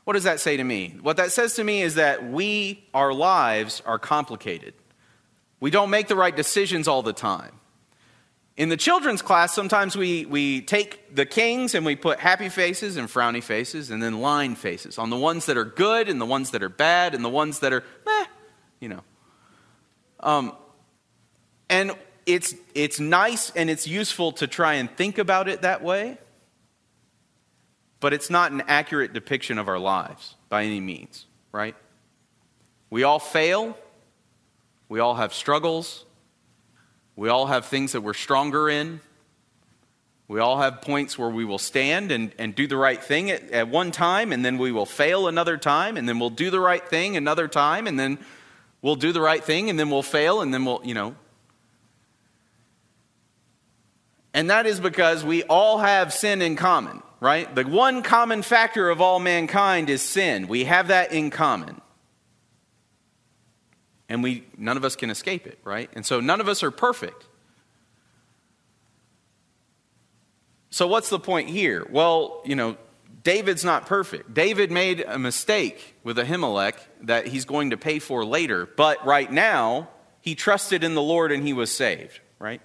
What 0.03 0.13
does 0.13 0.25
that 0.25 0.41
say 0.41 0.57
to 0.57 0.63
me? 0.63 0.97
What 1.01 1.15
that 1.15 1.31
says 1.31 1.55
to 1.55 1.63
me 1.63 1.81
is 1.81 1.95
that 1.95 2.29
we, 2.29 2.83
our 2.93 3.13
lives, 3.13 3.81
are 3.85 3.99
complicated. 3.99 4.73
We 5.61 5.71
don't 5.71 5.89
make 5.89 6.09
the 6.09 6.15
right 6.17 6.35
decisions 6.35 6.87
all 6.87 7.01
the 7.01 7.13
time. 7.13 7.53
In 8.57 8.67
the 8.67 8.75
children's 8.75 9.21
class, 9.21 9.53
sometimes 9.53 9.95
we, 9.95 10.25
we 10.25 10.59
take 10.59 11.15
the 11.15 11.25
kings 11.25 11.73
and 11.73 11.85
we 11.85 11.95
put 11.95 12.19
happy 12.19 12.49
faces 12.49 12.97
and 12.97 13.07
frowny 13.07 13.41
faces 13.41 13.91
and 13.91 14.03
then 14.03 14.19
line 14.19 14.55
faces 14.55 14.97
on 14.97 15.09
the 15.09 15.15
ones 15.15 15.45
that 15.45 15.55
are 15.55 15.63
good 15.63 16.09
and 16.09 16.19
the 16.19 16.25
ones 16.25 16.51
that 16.51 16.61
are 16.61 16.67
bad 16.67 17.15
and 17.15 17.23
the 17.23 17.29
ones 17.29 17.59
that 17.59 17.71
are 17.71 17.85
meh, 18.05 18.25
you 18.79 18.89
know. 18.89 19.01
Um, 20.19 20.53
and 21.69 21.91
it's, 22.25 22.53
it's 22.75 22.99
nice 22.99 23.51
and 23.51 23.69
it's 23.69 23.87
useful 23.87 24.33
to 24.33 24.47
try 24.47 24.75
and 24.75 24.89
think 24.89 25.17
about 25.17 25.47
it 25.47 25.61
that 25.61 25.81
way, 25.81 26.17
but 27.99 28.13
it's 28.13 28.29
not 28.29 28.51
an 28.51 28.63
accurate 28.67 29.13
depiction 29.13 29.57
of 29.57 29.67
our 29.67 29.79
lives 29.79 30.35
by 30.49 30.63
any 30.63 30.79
means, 30.79 31.25
right? 31.51 31.75
We 32.89 33.03
all 33.03 33.19
fail, 33.19 33.77
we 34.87 34.99
all 34.99 35.15
have 35.15 35.33
struggles, 35.33 36.05
we 37.15 37.29
all 37.29 37.47
have 37.47 37.65
things 37.65 37.91
that 37.91 38.01
we're 38.01 38.13
stronger 38.13 38.69
in. 38.69 39.01
We 40.29 40.39
all 40.39 40.59
have 40.59 40.81
points 40.81 41.17
where 41.17 41.29
we 41.29 41.43
will 41.43 41.57
stand 41.57 42.11
and, 42.11 42.31
and 42.37 42.53
do 42.53 42.67
the 42.67 42.77
right 42.77 43.03
thing 43.03 43.31
at, 43.31 43.49
at 43.49 43.67
one 43.67 43.89
time, 43.89 44.31
and 44.31 44.45
then 44.45 44.59
we 44.59 44.71
will 44.71 44.85
fail 44.85 45.27
another 45.27 45.57
time, 45.57 45.97
and 45.97 46.07
then 46.07 46.19
we'll 46.19 46.29
do 46.29 46.51
the 46.51 46.59
right 46.59 46.87
thing 46.87 47.17
another 47.17 47.47
time, 47.47 47.87
and 47.87 47.99
then 47.99 48.19
we'll 48.81 48.95
do 48.95 49.11
the 49.11 49.21
right 49.21 49.43
thing, 49.43 49.69
and 49.69 49.79
then 49.79 49.89
we'll 49.89 50.03
fail, 50.03 50.41
and 50.41 50.53
then 50.53 50.65
we'll, 50.65 50.81
you 50.83 50.93
know. 50.93 51.15
And 54.33 54.49
that 54.49 54.65
is 54.65 54.79
because 54.79 55.23
we 55.23 55.43
all 55.43 55.79
have 55.79 56.13
sin 56.13 56.41
in 56.41 56.55
common, 56.55 57.01
right? 57.19 57.53
The 57.53 57.63
one 57.63 58.03
common 58.03 58.43
factor 58.43 58.89
of 58.89 59.01
all 59.01 59.19
mankind 59.19 59.89
is 59.89 60.01
sin. 60.01 60.47
We 60.47 60.65
have 60.65 60.89
that 60.89 61.11
in 61.11 61.29
common 61.29 61.81
and 64.09 64.23
we 64.23 64.43
none 64.57 64.75
of 64.75 64.83
us 64.83 64.95
can 64.95 65.09
escape 65.09 65.47
it, 65.47 65.59
right? 65.63 65.89
And 65.93 66.05
so 66.05 66.19
none 66.19 66.41
of 66.41 66.49
us 66.49 66.63
are 66.63 66.71
perfect. 66.71 67.27
So 70.71 70.87
what's 70.87 71.09
the 71.09 71.19
point 71.19 71.49
here? 71.49 71.87
Well, 71.89 72.41
you 72.43 72.55
know, 72.55 72.75
David's 73.21 73.65
not 73.65 73.85
perfect. 73.85 74.33
David 74.33 74.71
made 74.71 75.01
a 75.01 75.19
mistake 75.19 75.95
with 76.03 76.17
Ahimelech 76.17 76.75
that 77.01 77.27
he's 77.27 77.45
going 77.45 77.71
to 77.71 77.77
pay 77.77 77.99
for 77.99 78.23
later, 78.23 78.65
but 78.65 79.05
right 79.05 79.31
now 79.31 79.89
he 80.21 80.35
trusted 80.35 80.83
in 80.83 80.95
the 80.95 81.01
Lord 81.01 81.31
and 81.31 81.45
he 81.45 81.53
was 81.53 81.71
saved, 81.71 82.19
right? 82.39 82.61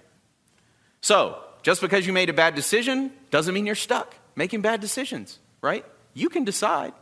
So, 1.01 1.41
just 1.61 1.81
because 1.81 2.05
you 2.05 2.13
made 2.13 2.29
a 2.29 2.33
bad 2.33 2.55
decision 2.55 3.11
doesn't 3.31 3.53
mean 3.53 3.65
you're 3.65 3.75
stuck 3.75 4.15
making 4.35 4.61
bad 4.61 4.81
decisions, 4.81 5.39
right? 5.61 5.85
You 6.13 6.29
can 6.29 6.43
decide 6.43 6.93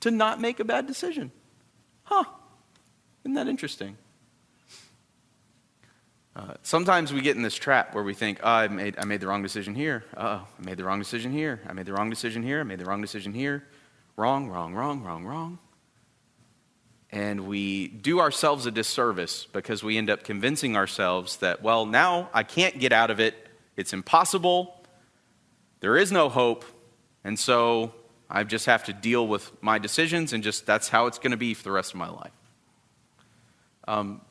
to 0.00 0.10
not 0.10 0.40
make 0.40 0.60
a 0.60 0.64
bad 0.64 0.86
decision. 0.86 1.32
Huh. 2.04 2.24
Isn't 3.24 3.34
that 3.34 3.48
interesting? 3.48 3.96
Uh, 6.34 6.54
sometimes 6.62 7.12
we 7.12 7.20
get 7.20 7.36
in 7.36 7.42
this 7.42 7.54
trap 7.54 7.94
where 7.94 8.02
we 8.02 8.14
think, 8.14 8.40
oh, 8.42 8.48
I, 8.48 8.68
made, 8.68 8.98
I 8.98 9.04
made 9.04 9.20
the 9.20 9.26
wrong 9.26 9.42
decision 9.42 9.74
here. 9.74 10.04
Oh, 10.16 10.46
I 10.58 10.64
made 10.64 10.78
the 10.78 10.84
wrong 10.84 10.98
decision 10.98 11.30
here. 11.30 11.60
I 11.68 11.74
made 11.74 11.84
the 11.84 11.92
wrong 11.92 12.08
decision 12.08 12.42
here. 12.42 12.60
I 12.60 12.62
made 12.62 12.78
the 12.78 12.86
wrong 12.86 13.02
decision 13.02 13.34
here. 13.34 13.64
Wrong, 14.16 14.48
wrong, 14.48 14.74
wrong, 14.74 15.02
wrong, 15.02 15.24
wrong. 15.26 15.58
And 17.10 17.46
we 17.46 17.88
do 17.88 18.20
ourselves 18.20 18.64
a 18.64 18.70
disservice 18.70 19.46
because 19.52 19.82
we 19.82 19.98
end 19.98 20.08
up 20.08 20.24
convincing 20.24 20.74
ourselves 20.76 21.36
that, 21.38 21.62
well, 21.62 21.84
now 21.84 22.30
I 22.32 22.42
can't 22.42 22.78
get 22.78 22.92
out 22.92 23.10
of 23.10 23.20
it. 23.20 23.34
It's 23.76 23.92
impossible. 23.92 24.74
There 25.80 25.98
is 25.98 26.10
no 26.10 26.30
hope. 26.30 26.64
And 27.24 27.38
so 27.38 27.92
I 28.30 28.44
just 28.44 28.64
have 28.64 28.84
to 28.84 28.94
deal 28.94 29.26
with 29.26 29.52
my 29.62 29.78
decisions, 29.78 30.32
and 30.32 30.42
just 30.42 30.64
that's 30.64 30.88
how 30.88 31.06
it's 31.06 31.18
going 31.18 31.32
to 31.32 31.36
be 31.36 31.52
for 31.52 31.64
the 31.64 31.70
rest 31.70 31.92
of 31.92 31.98
my 31.98 32.08
life. 32.08 32.32
Um, 33.86 34.22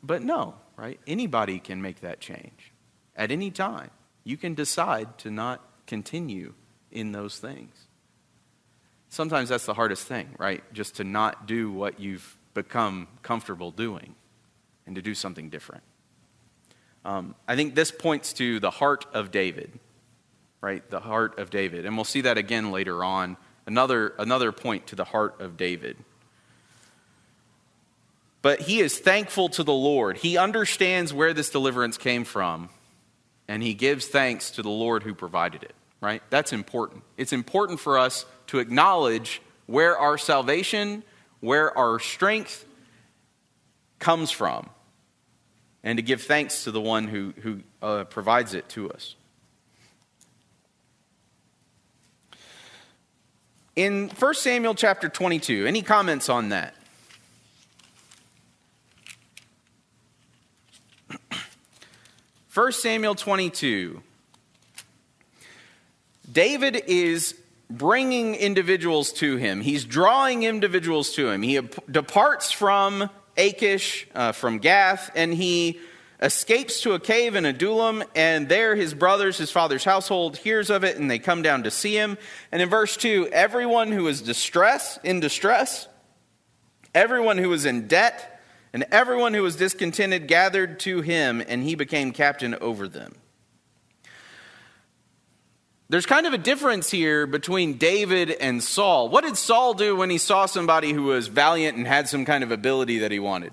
but 0.00 0.22
no, 0.22 0.54
right? 0.80 0.98
Anybody 1.06 1.58
can 1.58 1.82
make 1.82 2.00
that 2.00 2.20
change 2.20 2.72
at 3.14 3.30
any 3.30 3.50
time. 3.50 3.90
You 4.24 4.38
can 4.38 4.54
decide 4.54 5.18
to 5.18 5.30
not 5.30 5.62
continue 5.86 6.54
in 6.90 7.12
those 7.12 7.38
things. 7.38 7.74
Sometimes 9.10 9.50
that's 9.50 9.66
the 9.66 9.74
hardest 9.74 10.06
thing, 10.06 10.34
right? 10.38 10.62
Just 10.72 10.96
to 10.96 11.04
not 11.04 11.46
do 11.46 11.70
what 11.70 12.00
you've 12.00 12.38
become 12.54 13.08
comfortable 13.22 13.70
doing 13.70 14.14
and 14.86 14.96
to 14.96 15.02
do 15.02 15.14
something 15.14 15.50
different. 15.50 15.82
Um, 17.04 17.34
I 17.46 17.56
think 17.56 17.74
this 17.74 17.90
points 17.90 18.32
to 18.34 18.58
the 18.58 18.70
heart 18.70 19.04
of 19.12 19.30
David, 19.30 19.78
right? 20.62 20.88
The 20.88 21.00
heart 21.00 21.38
of 21.38 21.50
David. 21.50 21.84
And 21.84 21.96
we'll 21.96 22.04
see 22.04 22.22
that 22.22 22.38
again 22.38 22.70
later 22.70 23.04
on. 23.04 23.36
Another, 23.66 24.14
another 24.18 24.50
point 24.50 24.86
to 24.88 24.96
the 24.96 25.04
heart 25.04 25.40
of 25.40 25.56
David. 25.56 25.96
But 28.42 28.60
he 28.60 28.80
is 28.80 28.98
thankful 28.98 29.50
to 29.50 29.62
the 29.62 29.72
Lord. 29.72 30.16
He 30.16 30.38
understands 30.38 31.12
where 31.12 31.34
this 31.34 31.50
deliverance 31.50 31.98
came 31.98 32.24
from, 32.24 32.70
and 33.48 33.62
he 33.62 33.74
gives 33.74 34.06
thanks 34.06 34.52
to 34.52 34.62
the 34.62 34.70
Lord 34.70 35.02
who 35.02 35.14
provided 35.14 35.62
it, 35.62 35.74
right? 36.00 36.22
That's 36.30 36.52
important. 36.52 37.04
It's 37.16 37.32
important 37.32 37.80
for 37.80 37.98
us 37.98 38.24
to 38.48 38.58
acknowledge 38.58 39.42
where 39.66 39.96
our 39.98 40.16
salvation, 40.16 41.04
where 41.40 41.76
our 41.76 41.98
strength 41.98 42.64
comes 43.98 44.30
from, 44.30 44.70
and 45.84 45.98
to 45.98 46.02
give 46.02 46.22
thanks 46.22 46.64
to 46.64 46.70
the 46.70 46.80
one 46.80 47.08
who, 47.08 47.34
who 47.42 47.60
uh, 47.82 48.04
provides 48.04 48.54
it 48.54 48.68
to 48.70 48.90
us. 48.90 49.16
In 53.76 54.08
1 54.08 54.34
Samuel 54.34 54.74
chapter 54.74 55.08
22, 55.08 55.66
any 55.66 55.82
comments 55.82 56.28
on 56.28 56.48
that? 56.48 56.74
1 62.60 62.72
Samuel 62.72 63.14
22. 63.14 64.02
David 66.30 66.82
is 66.88 67.34
bringing 67.70 68.34
individuals 68.34 69.14
to 69.14 69.36
him. 69.36 69.62
He's 69.62 69.86
drawing 69.86 70.42
individuals 70.42 71.14
to 71.14 71.30
him. 71.30 71.40
He 71.40 71.58
departs 71.90 72.52
from 72.52 73.08
Achish, 73.38 74.06
uh, 74.14 74.32
from 74.32 74.58
Gath, 74.58 75.10
and 75.14 75.32
he 75.32 75.80
escapes 76.20 76.82
to 76.82 76.92
a 76.92 77.00
cave 77.00 77.34
in 77.34 77.46
Adullam, 77.46 78.04
and 78.14 78.46
there 78.46 78.76
his 78.76 78.92
brothers, 78.92 79.38
his 79.38 79.50
father's 79.50 79.84
household, 79.84 80.36
hears 80.36 80.68
of 80.68 80.84
it, 80.84 80.98
and 80.98 81.10
they 81.10 81.18
come 81.18 81.40
down 81.40 81.62
to 81.62 81.70
see 81.70 81.94
him. 81.94 82.18
And 82.52 82.60
in 82.60 82.68
verse 82.68 82.94
2, 82.98 83.28
everyone 83.32 83.90
who 83.90 84.06
is 84.06 84.20
distress, 84.20 84.98
in 85.02 85.20
distress, 85.20 85.88
everyone 86.94 87.38
who 87.38 87.50
is 87.54 87.64
in 87.64 87.88
debt, 87.88 88.29
and 88.72 88.84
everyone 88.90 89.34
who 89.34 89.42
was 89.42 89.56
discontented 89.56 90.28
gathered 90.28 90.80
to 90.80 91.00
him, 91.00 91.42
and 91.46 91.62
he 91.62 91.74
became 91.74 92.12
captain 92.12 92.54
over 92.60 92.88
them. 92.88 93.14
There's 95.88 96.06
kind 96.06 96.26
of 96.26 96.32
a 96.32 96.38
difference 96.38 96.88
here 96.88 97.26
between 97.26 97.76
David 97.76 98.30
and 98.30 98.62
Saul. 98.62 99.08
What 99.08 99.24
did 99.24 99.36
Saul 99.36 99.74
do 99.74 99.96
when 99.96 100.08
he 100.08 100.18
saw 100.18 100.46
somebody 100.46 100.92
who 100.92 101.02
was 101.02 101.26
valiant 101.26 101.76
and 101.76 101.84
had 101.84 102.08
some 102.08 102.24
kind 102.24 102.44
of 102.44 102.52
ability 102.52 103.00
that 103.00 103.10
he 103.10 103.18
wanted? 103.18 103.52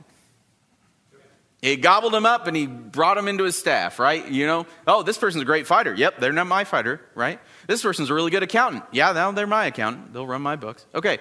He 1.63 1.75
gobbled 1.77 2.13
him 2.13 2.27
up 2.27 2.45
and 2.45 2.55
he 2.55 2.67
brought 2.67 3.17
him 3.17 3.27
into 3.27 3.43
his 3.43 3.57
staff, 3.57 3.97
right? 3.97 4.23
You 4.27 4.45
know, 4.45 4.67
oh, 4.85 5.01
this 5.01 5.17
person's 5.17 5.41
a 5.41 5.45
great 5.45 5.65
fighter. 5.65 5.95
Yep, 5.95 6.19
they're 6.19 6.31
not 6.31 6.45
my 6.45 6.63
fighter, 6.63 7.01
right? 7.15 7.39
This 7.67 7.81
person's 7.81 8.11
a 8.11 8.13
really 8.13 8.29
good 8.29 8.43
accountant. 8.43 8.83
Yeah, 8.91 9.11
now 9.13 9.31
they're 9.31 9.47
my 9.47 9.65
accountant. 9.65 10.13
They'll 10.13 10.27
run 10.27 10.43
my 10.43 10.55
books. 10.55 10.85
Okay, 10.93 11.17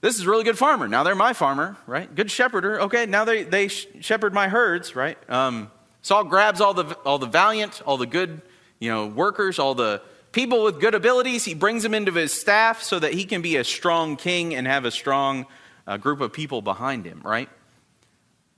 this 0.00 0.16
is 0.16 0.26
a 0.26 0.30
really 0.30 0.44
good 0.44 0.58
farmer. 0.58 0.86
Now 0.86 1.02
they're 1.02 1.14
my 1.14 1.32
farmer, 1.32 1.76
right? 1.86 2.12
Good 2.14 2.30
shepherder. 2.30 2.82
Okay, 2.82 3.06
now 3.06 3.24
they, 3.24 3.42
they 3.42 3.68
shepherd 3.68 4.32
my 4.32 4.48
herds, 4.48 4.94
right? 4.94 5.18
Um, 5.28 5.70
Saul 6.02 6.24
grabs 6.24 6.60
all 6.60 6.74
the, 6.74 6.96
all 7.04 7.18
the 7.18 7.26
valiant, 7.26 7.82
all 7.84 7.96
the 7.96 8.06
good 8.06 8.40
you 8.78 8.90
know, 8.90 9.06
workers, 9.06 9.58
all 9.58 9.74
the 9.74 10.00
people 10.32 10.62
with 10.62 10.80
good 10.80 10.94
abilities. 10.94 11.44
He 11.44 11.54
brings 11.54 11.82
them 11.82 11.94
into 11.94 12.12
his 12.12 12.32
staff 12.32 12.82
so 12.82 12.98
that 12.98 13.12
he 13.12 13.24
can 13.24 13.42
be 13.42 13.56
a 13.56 13.64
strong 13.64 14.16
king 14.16 14.54
and 14.54 14.66
have 14.66 14.84
a 14.84 14.90
strong 14.90 15.46
uh, 15.86 15.96
group 15.96 16.20
of 16.20 16.32
people 16.32 16.62
behind 16.62 17.04
him, 17.04 17.20
right? 17.24 17.48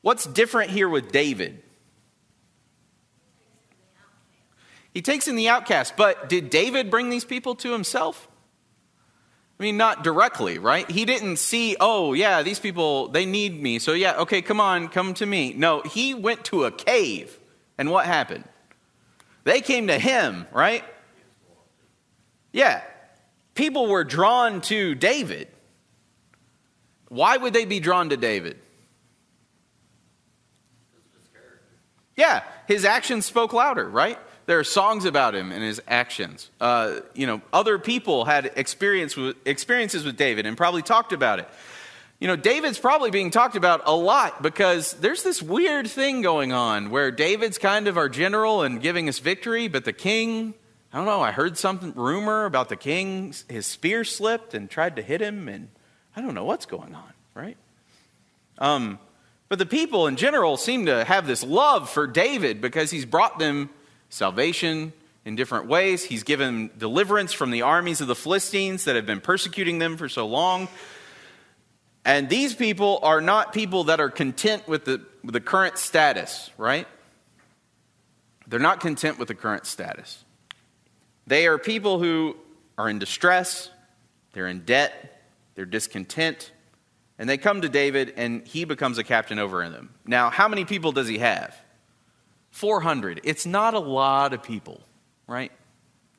What's 0.03 0.26
different 0.26 0.70
here 0.70 0.88
with 0.88 1.12
David? 1.12 1.62
He 4.92 5.03
takes 5.03 5.29
in 5.29 5.37
the 5.37 5.48
outcast, 5.48 5.96
but 5.96 6.29
did 6.29 6.50
David 6.50 6.90
bring 6.90 7.11
these 7.11 7.24
people 7.24 7.55
to 7.57 7.72
himself? 7.72 8.29
I 9.61 9.62
mean, 9.62 9.77
not 9.77 10.03
directly, 10.03 10.59
right? 10.59 10.90
He 10.90 11.05
didn't 11.05 11.37
see, 11.37 11.77
oh, 11.79 12.14
yeah, 12.14 12.40
these 12.40 12.59
people, 12.59 13.09
they 13.09 13.27
need 13.27 13.62
me. 13.62 13.79
So, 13.79 13.92
yeah, 13.92 14.20
okay, 14.20 14.40
come 14.40 14.59
on, 14.59 14.88
come 14.88 15.12
to 15.14 15.27
me. 15.27 15.53
No, 15.53 15.83
he 15.83 16.14
went 16.14 16.46
to 16.46 16.64
a 16.64 16.70
cave. 16.70 17.38
And 17.77 17.90
what 17.90 18.07
happened? 18.07 18.44
They 19.44 19.61
came 19.61 19.88
to 19.88 19.99
him, 19.99 20.46
right? 20.51 20.83
Yeah. 22.53 22.81
People 23.55 23.87
were 23.87 24.03
drawn 24.03 24.62
to 24.62 24.94
David. 24.94 25.49
Why 27.09 27.37
would 27.37 27.53
they 27.53 27.66
be 27.66 27.81
drawn 27.81 28.09
to 28.09 28.16
David? 28.16 28.59
Yeah, 32.16 32.44
his 32.66 32.87
actions 32.87 33.27
spoke 33.27 33.53
louder, 33.53 33.87
right? 33.87 34.18
There 34.50 34.58
are 34.58 34.64
songs 34.64 35.04
about 35.04 35.36
him 35.36 35.52
and 35.52 35.62
his 35.62 35.80
actions. 35.86 36.50
Uh, 36.60 37.02
you 37.14 37.28
know, 37.28 37.40
other 37.52 37.78
people 37.78 38.24
had 38.24 38.50
experience 38.56 39.16
with, 39.16 39.36
experiences 39.46 40.04
with 40.04 40.16
David 40.16 40.44
and 40.44 40.56
probably 40.56 40.82
talked 40.82 41.12
about 41.12 41.38
it. 41.38 41.48
you 42.18 42.26
know, 42.26 42.34
David's 42.34 42.76
probably 42.76 43.12
being 43.12 43.30
talked 43.30 43.54
about 43.54 43.82
a 43.84 43.94
lot 43.94 44.42
because 44.42 44.94
there's 44.94 45.22
this 45.22 45.40
weird 45.40 45.86
thing 45.86 46.20
going 46.20 46.52
on 46.52 46.90
where 46.90 47.12
David's 47.12 47.58
kind 47.58 47.86
of 47.86 47.96
our 47.96 48.08
general 48.08 48.62
and 48.62 48.82
giving 48.82 49.08
us 49.08 49.20
victory, 49.20 49.68
but 49.68 49.84
the 49.84 49.92
king, 49.92 50.54
I 50.92 50.96
don't 50.96 51.06
know, 51.06 51.20
I 51.20 51.30
heard 51.30 51.56
some 51.56 51.92
rumor 51.94 52.44
about 52.44 52.68
the 52.70 52.76
king, 52.76 53.32
his 53.48 53.66
spear 53.66 54.02
slipped 54.02 54.52
and 54.52 54.68
tried 54.68 54.96
to 54.96 55.02
hit 55.02 55.20
him, 55.20 55.48
and 55.48 55.68
I 56.16 56.22
don't 56.22 56.34
know 56.34 56.44
what's 56.44 56.66
going 56.66 56.96
on, 56.96 57.12
right? 57.34 57.56
Um, 58.58 58.98
but 59.48 59.60
the 59.60 59.66
people 59.66 60.08
in 60.08 60.16
general 60.16 60.56
seem 60.56 60.86
to 60.86 61.04
have 61.04 61.28
this 61.28 61.44
love 61.44 61.88
for 61.88 62.08
David 62.08 62.60
because 62.60 62.90
he's 62.90 63.04
brought 63.04 63.38
them 63.38 63.70
salvation 64.11 64.92
in 65.25 65.37
different 65.37 65.66
ways. 65.66 66.05
He's 66.05 66.23
given 66.23 66.70
deliverance 66.77 67.33
from 67.33 67.51
the 67.51 67.62
armies 67.62 68.01
of 68.01 68.09
the 68.09 68.14
Philistines 68.14 68.85
that 68.85 68.96
have 68.96 69.07
been 69.07 69.20
persecuting 69.20 69.79
them 69.79 69.96
for 69.96 70.09
so 70.09 70.27
long. 70.27 70.68
And 72.05 72.29
these 72.29 72.55
people 72.55 72.99
are 73.03 73.20
not 73.20 73.53
people 73.53 73.85
that 73.85 74.01
are 74.01 74.11
content 74.11 74.66
with 74.68 74.85
the, 74.85 75.01
with 75.23 75.33
the 75.33 75.40
current 75.40 75.79
status, 75.79 76.51
right? 76.59 76.87
They're 78.46 78.59
not 78.59 78.81
content 78.81 79.18
with 79.18 79.29
the 79.29 79.35
current 79.35 79.66
status. 79.66 80.25
They 81.27 81.46
are 81.46 81.59
people 81.59 82.01
who 82.01 82.37
are 82.77 82.88
in 82.88 82.99
distress, 82.99 83.70
they're 84.33 84.49
in 84.49 84.64
debt, 84.64 85.23
they're 85.55 85.66
discontent, 85.66 86.51
and 87.18 87.29
they 87.29 87.37
come 87.37 87.61
to 87.61 87.68
David 87.68 88.14
and 88.16 88.46
he 88.46 88.64
becomes 88.64 88.96
a 88.96 89.05
captain 89.05 89.38
over 89.38 89.68
them. 89.68 89.94
Now, 90.07 90.31
how 90.31 90.49
many 90.49 90.64
people 90.64 90.90
does 90.90 91.07
he 91.07 91.18
have? 91.18 91.55
400. 92.61 93.23
It's 93.25 93.46
not 93.46 93.73
a 93.73 93.79
lot 93.79 94.35
of 94.35 94.42
people, 94.42 94.83
right? 95.27 95.51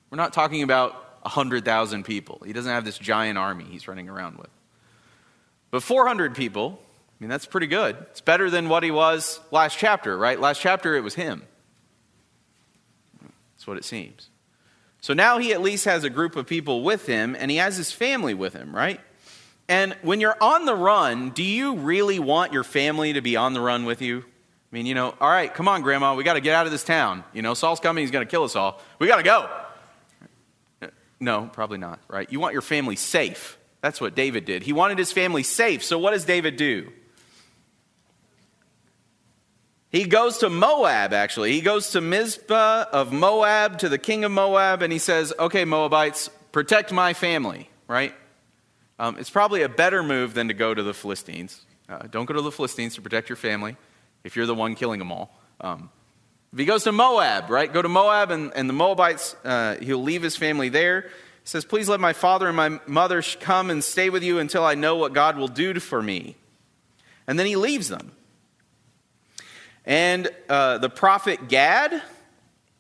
We're 0.10 0.18
not 0.18 0.34
talking 0.34 0.64
about 0.64 0.94
100,000 1.22 2.04
people. 2.04 2.42
He 2.44 2.52
doesn't 2.52 2.72
have 2.72 2.84
this 2.84 2.98
giant 2.98 3.38
army 3.38 3.64
he's 3.66 3.88
running 3.88 4.10
around 4.10 4.40
with. 4.40 4.50
But 5.70 5.84
400 5.84 6.34
people, 6.36 6.80
I 6.82 7.14
mean, 7.20 7.30
that's 7.30 7.46
pretty 7.46 7.68
good. 7.68 7.96
It's 8.10 8.22
better 8.22 8.50
than 8.50 8.70
what 8.70 8.82
he 8.82 8.90
was 8.90 9.40
last 9.52 9.78
chapter, 9.78 10.18
right? 10.18 10.40
Last 10.40 10.60
chapter, 10.60 10.96
it 10.96 11.02
was 11.02 11.14
him. 11.14 11.44
That's 13.22 13.68
what 13.68 13.78
it 13.78 13.86
seems. 13.86 14.32
So 15.00 15.14
now 15.14 15.38
he 15.38 15.54
at 15.54 15.62
least 15.62 15.86
has 15.86 16.04
a 16.04 16.10
group 16.10 16.36
of 16.36 16.48
people 16.48 16.82
with 16.82 17.06
him, 17.06 17.36
and 17.38 17.52
he 17.52 17.58
has 17.58 17.78
his 17.78 17.92
family 17.92 18.34
with 18.34 18.54
him, 18.54 18.76
right? 18.76 19.00
And 19.70 19.96
when 20.02 20.20
you're 20.20 20.38
on 20.42 20.66
the 20.66 20.76
run, 20.76 21.30
do 21.30 21.44
you 21.44 21.76
really 21.76 22.18
want 22.18 22.52
your 22.52 22.64
family 22.64 23.14
to 23.14 23.22
be 23.22 23.36
on 23.36 23.54
the 23.54 23.62
run 23.62 23.86
with 23.86 24.02
you? 24.02 24.26
I 24.72 24.76
mean, 24.76 24.86
you 24.86 24.96
know, 24.96 25.14
all 25.20 25.30
right, 25.30 25.54
come 25.54 25.68
on, 25.68 25.82
Grandma, 25.82 26.16
we 26.16 26.24
got 26.24 26.36
to 26.36 26.42
get 26.42 26.56
out 26.56 26.66
of 26.66 26.72
this 26.72 26.84
town. 26.84 27.26
You 27.34 27.42
know, 27.42 27.54
Saul's 27.54 27.82
coming, 27.82 28.04
he's 28.04 28.12
going 28.12 28.26
to 28.26 28.30
kill 28.30 28.44
us 28.44 28.56
all. 28.56 28.82
We 29.00 29.08
got 29.08 29.18
to 29.18 29.24
go. 29.24 29.50
No, 31.20 31.50
probably 31.52 31.78
not, 31.78 32.00
right? 32.08 32.32
You 32.32 32.40
want 32.40 32.54
your 32.54 32.62
family 32.62 32.96
safe. 32.96 33.58
That's 33.82 34.00
what 34.00 34.16
David 34.16 34.46
did. 34.46 34.64
He 34.64 34.74
wanted 34.74 34.98
his 34.98 35.12
family 35.12 35.44
safe. 35.44 35.84
So 35.84 36.00
what 36.00 36.12
does 36.12 36.26
David 36.26 36.56
do? 36.56 36.90
He 39.90 40.06
goes 40.06 40.38
to 40.38 40.50
Moab, 40.50 41.12
actually. 41.12 41.52
He 41.52 41.62
goes 41.62 41.92
to 41.92 42.02
Mizpah 42.02 42.86
of 42.94 43.12
Moab, 43.12 43.80
to 43.80 43.90
the 43.90 43.98
king 43.98 44.24
of 44.24 44.32
Moab, 44.32 44.82
and 44.82 44.94
he 44.94 45.00
says, 45.00 45.34
Okay, 45.38 45.66
Moabites, 45.66 46.30
protect 46.54 46.94
my 46.94 47.14
family, 47.14 47.70
right? 47.88 48.14
Um, 48.98 49.18
it's 49.18 49.30
probably 49.30 49.64
a 49.64 49.70
better 49.70 50.02
move 50.02 50.34
than 50.34 50.48
to 50.48 50.54
go 50.54 50.74
to 50.74 50.82
the 50.82 50.94
Philistines. 50.94 51.66
Uh, 51.90 52.08
don't 52.10 52.26
go 52.26 52.34
to 52.34 52.42
the 52.42 52.52
Philistines 52.52 52.96
to 52.96 53.02
protect 53.02 53.28
your 53.28 53.36
family 53.36 53.76
if 54.24 54.36
you're 54.36 54.46
the 54.46 54.56
one 54.56 54.76
killing 54.76 55.00
them 55.00 55.12
all. 55.12 55.36
Um, 55.60 55.90
if 56.54 56.60
he 56.60 56.66
goes 56.66 56.84
to 56.84 56.92
Moab, 56.92 57.50
right? 57.50 57.72
Go 57.72 57.82
to 57.82 57.88
Moab, 57.88 58.30
and, 58.32 58.52
and 58.56 58.68
the 58.68 58.74
Moabites, 58.74 59.36
uh, 59.46 59.78
he'll 59.82 60.04
leave 60.04 60.22
his 60.22 60.36
family 60.36 60.70
there. 60.70 61.04
He 61.04 61.08
says, 61.46 61.64
Please 61.64 61.88
let 61.88 62.00
my 62.00 62.14
father 62.14 62.48
and 62.48 62.58
my 62.58 62.80
mother 62.88 63.22
come 63.40 63.70
and 63.70 63.84
stay 63.84 64.10
with 64.10 64.24
you 64.24 64.40
until 64.40 64.66
I 64.66 64.76
know 64.76 64.98
what 64.98 65.14
God 65.14 65.38
will 65.38 65.48
do 65.48 65.80
for 65.80 66.02
me. 66.02 66.36
And 67.26 67.40
then 67.40 67.46
he 67.46 67.56
leaves 67.56 67.88
them. 67.88 68.12
And 69.86 70.30
uh, 70.50 70.78
the 70.80 70.90
prophet 70.90 71.48
Gad 71.48 72.02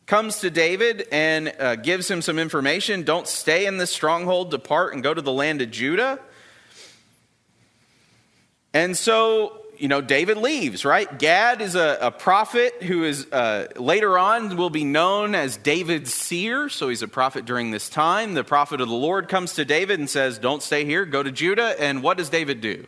comes 0.06 0.40
to 0.40 0.50
David 0.50 1.08
and 1.10 1.54
uh, 1.58 1.78
gives 1.78 2.12
him 2.12 2.22
some 2.22 2.38
information. 2.38 3.04
Don't 3.04 3.28
stay 3.28 3.66
in 3.66 3.78
this 3.78 3.90
stronghold, 3.90 4.52
depart 4.52 4.94
and 4.94 5.02
go 5.02 5.14
to 5.14 5.22
the 5.22 5.32
land 5.32 5.62
of 5.62 5.72
Judah. 5.72 6.20
And 8.74 8.98
so 8.98 9.61
you 9.82 9.88
know, 9.88 10.00
David 10.00 10.38
leaves, 10.38 10.86
right? 10.86 11.18
Gad 11.18 11.60
is 11.60 11.74
a, 11.74 11.98
a 12.00 12.12
prophet 12.12 12.84
who 12.84 13.04
is 13.04 13.26
uh, 13.32 13.68
later 13.78 14.16
on 14.20 14.56
will 14.56 14.70
be 14.70 14.84
known 14.84 15.34
as 15.34 15.58
David's 15.58 16.14
seer. 16.14 16.70
So 16.70 16.90
he's 16.90 17.02
a 17.02 17.08
prophet 17.08 17.46
during 17.46 17.72
this 17.72 17.90
time. 17.90 18.36
The 18.36 18.44
prophet 18.44 18.80
of 18.80 18.90
the 18.90 18.96
Lord 18.96 19.28
comes 19.28 19.56
to 19.56 19.66
David 19.66 20.00
and 20.00 20.08
says, 20.08 20.38
Don't 20.38 20.62
stay 20.62 20.86
here, 20.86 21.04
go 21.04 21.24
to 21.24 21.32
Judah. 21.32 21.76
And 21.82 22.04
what 22.04 22.18
does 22.18 22.30
David 22.30 22.62
do? 22.62 22.86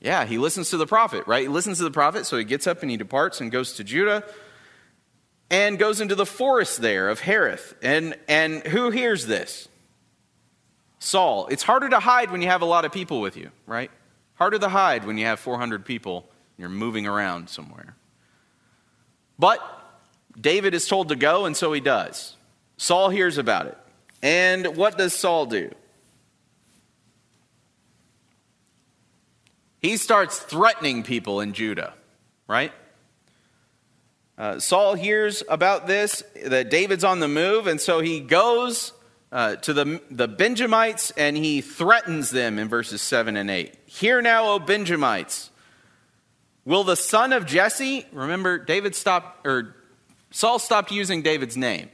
Yeah, 0.00 0.24
he 0.24 0.36
listens 0.36 0.70
to 0.70 0.76
the 0.76 0.86
prophet, 0.86 1.28
right? 1.28 1.42
He 1.42 1.48
listens 1.48 1.78
to 1.78 1.84
the 1.84 1.92
prophet, 1.92 2.26
so 2.26 2.36
he 2.36 2.44
gets 2.44 2.66
up 2.66 2.82
and 2.82 2.90
he 2.90 2.96
departs 2.96 3.40
and 3.40 3.52
goes 3.52 3.74
to 3.74 3.84
Judah 3.84 4.24
and 5.48 5.78
goes 5.78 6.00
into 6.00 6.16
the 6.16 6.26
forest 6.26 6.80
there 6.80 7.08
of 7.08 7.20
Hereth. 7.20 7.74
And, 7.82 8.16
and 8.28 8.64
who 8.64 8.90
hears 8.90 9.26
this? 9.26 9.68
Saul. 10.98 11.46
It's 11.52 11.62
harder 11.62 11.88
to 11.90 12.00
hide 12.00 12.32
when 12.32 12.42
you 12.42 12.48
have 12.48 12.62
a 12.62 12.66
lot 12.66 12.84
of 12.84 12.90
people 12.90 13.20
with 13.20 13.36
you, 13.36 13.52
right? 13.64 13.92
Harder 14.36 14.58
to 14.58 14.68
hide 14.68 15.04
when 15.04 15.18
you 15.18 15.26
have 15.26 15.40
400 15.40 15.84
people 15.84 16.18
and 16.56 16.58
you're 16.58 16.68
moving 16.68 17.06
around 17.06 17.50
somewhere. 17.50 17.96
But 19.38 19.60
David 20.38 20.74
is 20.74 20.86
told 20.86 21.08
to 21.08 21.16
go, 21.16 21.44
and 21.44 21.56
so 21.56 21.72
he 21.72 21.80
does. 21.80 22.36
Saul 22.76 23.10
hears 23.10 23.38
about 23.38 23.66
it. 23.66 23.78
And 24.22 24.76
what 24.76 24.96
does 24.96 25.14
Saul 25.14 25.46
do? 25.46 25.70
He 29.80 29.96
starts 29.96 30.38
threatening 30.38 31.02
people 31.02 31.40
in 31.40 31.52
Judah, 31.52 31.94
right? 32.48 32.72
Uh, 34.36 34.58
Saul 34.58 34.94
hears 34.94 35.42
about 35.48 35.86
this, 35.86 36.22
that 36.44 36.70
David's 36.70 37.04
on 37.04 37.20
the 37.20 37.28
move, 37.28 37.66
and 37.66 37.80
so 37.80 38.00
he 38.00 38.20
goes 38.20 38.92
uh, 39.32 39.56
to 39.56 39.72
the, 39.72 40.00
the 40.10 40.28
Benjamites 40.28 41.10
and 41.12 41.36
he 41.36 41.60
threatens 41.60 42.30
them 42.30 42.58
in 42.58 42.68
verses 42.68 43.02
7 43.02 43.36
and 43.36 43.50
8. 43.50 43.74
Hear 43.86 44.22
now, 44.22 44.48
O 44.50 44.58
Benjamites, 44.58 45.50
will 46.64 46.84
the 46.84 46.96
son 46.96 47.32
of 47.32 47.46
Jesse, 47.46 48.06
remember, 48.12 48.58
David 48.58 48.94
stopped, 48.94 49.46
or 49.46 49.74
Saul 50.30 50.58
stopped 50.58 50.90
using 50.90 51.22
David's 51.22 51.56
name. 51.56 51.90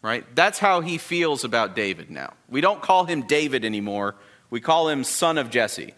Right? 0.00 0.24
That's 0.34 0.58
how 0.58 0.80
he 0.80 0.96
feels 0.96 1.44
about 1.44 1.74
David 1.74 2.10
now. 2.10 2.34
We 2.48 2.60
don't 2.60 2.80
call 2.80 3.04
him 3.04 3.22
David 3.26 3.64
anymore, 3.64 4.14
we 4.50 4.60
call 4.60 4.88
him 4.88 5.04
son 5.04 5.38
of 5.38 5.50
Jesse 5.50 5.94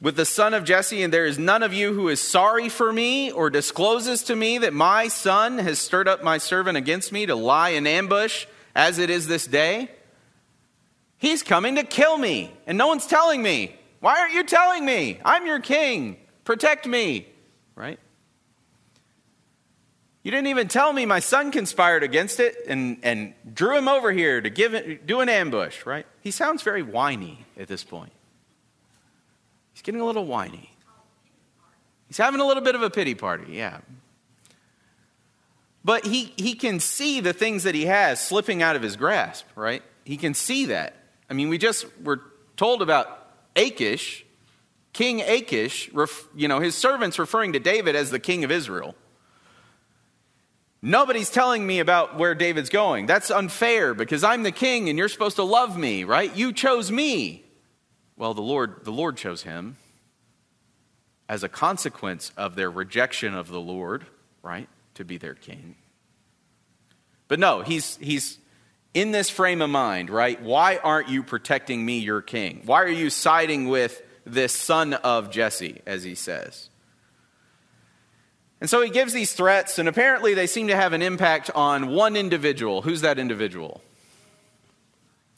with 0.00 0.16
the 0.16 0.24
son 0.24 0.54
of 0.54 0.64
Jesse, 0.64 1.02
and 1.02 1.12
there 1.12 1.26
is 1.26 1.38
none 1.38 1.62
of 1.62 1.72
you 1.72 1.94
who 1.94 2.08
is 2.08 2.20
sorry 2.20 2.68
for 2.68 2.92
me 2.92 3.30
or 3.30 3.48
discloses 3.48 4.22
to 4.24 4.36
me 4.36 4.58
that 4.58 4.74
my 4.74 5.08
son 5.08 5.58
has 5.58 5.78
stirred 5.78 6.08
up 6.08 6.22
my 6.22 6.38
servant 6.38 6.76
against 6.76 7.12
me 7.12 7.26
to 7.26 7.34
lie 7.34 7.70
in 7.70 7.86
ambush 7.86 8.46
as 8.74 8.98
it 8.98 9.08
is 9.08 9.26
this 9.26 9.46
day. 9.46 9.90
He's 11.18 11.42
coming 11.42 11.76
to 11.76 11.82
kill 11.82 12.18
me, 12.18 12.52
and 12.66 12.76
no 12.76 12.88
one's 12.88 13.06
telling 13.06 13.42
me. 13.42 13.74
Why 14.00 14.20
aren't 14.20 14.34
you 14.34 14.44
telling 14.44 14.84
me? 14.84 15.18
I'm 15.24 15.46
your 15.46 15.60
king. 15.60 16.18
Protect 16.44 16.86
me, 16.86 17.26
right? 17.74 17.98
You 20.22 20.30
didn't 20.30 20.48
even 20.48 20.68
tell 20.68 20.92
me 20.92 21.06
my 21.06 21.20
son 21.20 21.52
conspired 21.52 22.02
against 22.02 22.40
it 22.40 22.56
and, 22.66 22.98
and 23.02 23.32
drew 23.54 23.76
him 23.76 23.88
over 23.88 24.12
here 24.12 24.40
to 24.40 24.50
give 24.50 24.74
it, 24.74 25.06
do 25.06 25.20
an 25.20 25.28
ambush, 25.28 25.86
right? 25.86 26.04
He 26.20 26.32
sounds 26.32 26.62
very 26.62 26.82
whiny 26.82 27.46
at 27.56 27.68
this 27.68 27.84
point. 27.84 28.12
He's 29.76 29.82
getting 29.82 30.00
a 30.00 30.06
little 30.06 30.24
whiny. 30.24 30.70
He's 32.08 32.16
having 32.16 32.40
a 32.40 32.46
little 32.46 32.62
bit 32.62 32.74
of 32.74 32.80
a 32.80 32.88
pity 32.88 33.14
party, 33.14 33.52
yeah. 33.52 33.80
But 35.84 36.06
he, 36.06 36.32
he 36.38 36.54
can 36.54 36.80
see 36.80 37.20
the 37.20 37.34
things 37.34 37.64
that 37.64 37.74
he 37.74 37.84
has 37.84 38.18
slipping 38.18 38.62
out 38.62 38.74
of 38.74 38.80
his 38.80 38.96
grasp, 38.96 39.44
right? 39.54 39.82
He 40.06 40.16
can 40.16 40.32
see 40.32 40.64
that. 40.66 40.96
I 41.28 41.34
mean, 41.34 41.50
we 41.50 41.58
just 41.58 41.84
were 42.02 42.22
told 42.56 42.80
about 42.80 43.28
Achish, 43.54 44.24
King 44.94 45.20
Achish, 45.20 45.90
you 46.34 46.48
know, 46.48 46.60
his 46.60 46.74
servants 46.74 47.18
referring 47.18 47.52
to 47.52 47.58
David 47.58 47.96
as 47.96 48.10
the 48.10 48.18
king 48.18 48.44
of 48.44 48.50
Israel. 48.50 48.94
Nobody's 50.80 51.28
telling 51.28 51.66
me 51.66 51.80
about 51.80 52.16
where 52.16 52.34
David's 52.34 52.70
going. 52.70 53.04
That's 53.04 53.30
unfair 53.30 53.92
because 53.92 54.24
I'm 54.24 54.42
the 54.42 54.52
king 54.52 54.88
and 54.88 54.96
you're 54.96 55.10
supposed 55.10 55.36
to 55.36 55.42
love 55.42 55.76
me, 55.76 56.04
right? 56.04 56.34
You 56.34 56.54
chose 56.54 56.90
me. 56.90 57.45
Well, 58.16 58.34
the 58.34 58.42
Lord, 58.42 58.84
the 58.84 58.92
Lord 58.92 59.16
chose 59.16 59.42
him 59.42 59.76
as 61.28 61.42
a 61.42 61.48
consequence 61.48 62.32
of 62.36 62.56
their 62.56 62.70
rejection 62.70 63.34
of 63.34 63.48
the 63.48 63.60
Lord, 63.60 64.06
right, 64.42 64.68
to 64.94 65.04
be 65.04 65.18
their 65.18 65.34
king. 65.34 65.74
But 67.28 67.38
no, 67.38 67.62
he's, 67.62 67.96
he's 67.96 68.38
in 68.94 69.10
this 69.10 69.28
frame 69.28 69.60
of 69.60 69.68
mind, 69.68 70.08
right? 70.08 70.40
Why 70.40 70.76
aren't 70.76 71.08
you 71.08 71.22
protecting 71.22 71.84
me, 71.84 71.98
your 71.98 72.22
king? 72.22 72.62
Why 72.64 72.82
are 72.82 72.88
you 72.88 73.10
siding 73.10 73.68
with 73.68 74.02
this 74.24 74.52
son 74.52 74.94
of 74.94 75.30
Jesse, 75.30 75.82
as 75.86 76.04
he 76.04 76.14
says? 76.14 76.70
And 78.60 78.70
so 78.70 78.80
he 78.80 78.88
gives 78.88 79.12
these 79.12 79.34
threats, 79.34 79.78
and 79.78 79.88
apparently 79.88 80.32
they 80.32 80.46
seem 80.46 80.68
to 80.68 80.76
have 80.76 80.94
an 80.94 81.02
impact 81.02 81.50
on 81.54 81.88
one 81.88 82.16
individual. 82.16 82.82
Who's 82.82 83.02
that 83.02 83.18
individual? 83.18 83.82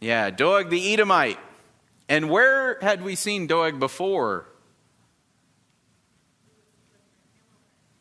Yeah, 0.01 0.31
Doeg 0.31 0.71
the 0.71 0.93
Edomite. 0.93 1.38
And 2.09 2.31
where 2.31 2.79
had 2.81 3.03
we 3.03 3.14
seen 3.14 3.47
Doeg 3.47 3.79
before? 3.79 4.47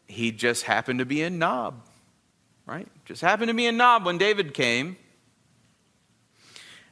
He 0.07 0.31
just 0.31 0.63
happened 0.63 0.99
to 0.99 1.05
be 1.05 1.21
in 1.21 1.37
Nob, 1.37 1.85
right? 2.65 2.87
Just 3.05 3.21
happened 3.21 3.49
to 3.49 3.53
be 3.53 3.65
in 3.65 3.75
Nob 3.75 4.05
when 4.05 4.17
David 4.17 4.53
came. 4.53 4.97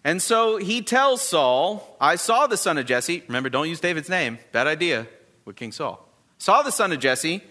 And 0.04 0.22
so 0.22 0.58
he 0.58 0.82
tells 0.82 1.22
Saul, 1.22 1.98
I 2.00 2.18
saw 2.18 2.46
the 2.46 2.58
son 2.58 2.78
of 2.78 2.86
Jesse. 2.86 3.24
Remember, 3.28 3.50
don't 3.50 3.70
use 3.70 3.80
David's 3.80 4.10
name. 4.10 4.38
Bad 4.52 4.68
idea 4.68 5.08
with 5.46 5.56
King 5.56 5.72
Saul. 5.72 6.08
Saw 6.38 6.62
the 6.62 6.72
son 6.72 6.92
of 6.92 7.00
Jesse 7.00 7.42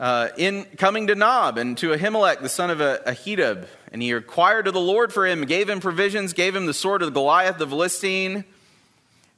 uh, 0.00 0.28
in 0.36 0.64
coming 0.76 1.06
to 1.06 1.14
Nob 1.14 1.58
and 1.58 1.76
to 1.78 1.90
Ahimelech, 1.90 2.40
the 2.40 2.48
son 2.48 2.70
of 2.70 2.78
Ahitub. 2.78 3.66
And 3.92 4.02
he 4.02 4.10
inquired 4.10 4.66
of 4.66 4.74
the 4.74 4.80
Lord 4.80 5.12
for 5.12 5.26
him, 5.26 5.44
gave 5.44 5.68
him 5.68 5.80
provisions, 5.80 6.32
gave 6.32 6.56
him 6.56 6.66
the 6.66 6.74
sword 6.74 7.02
of 7.02 7.12
Goliath 7.12 7.58
the 7.58 7.66
Philistine. 7.66 8.44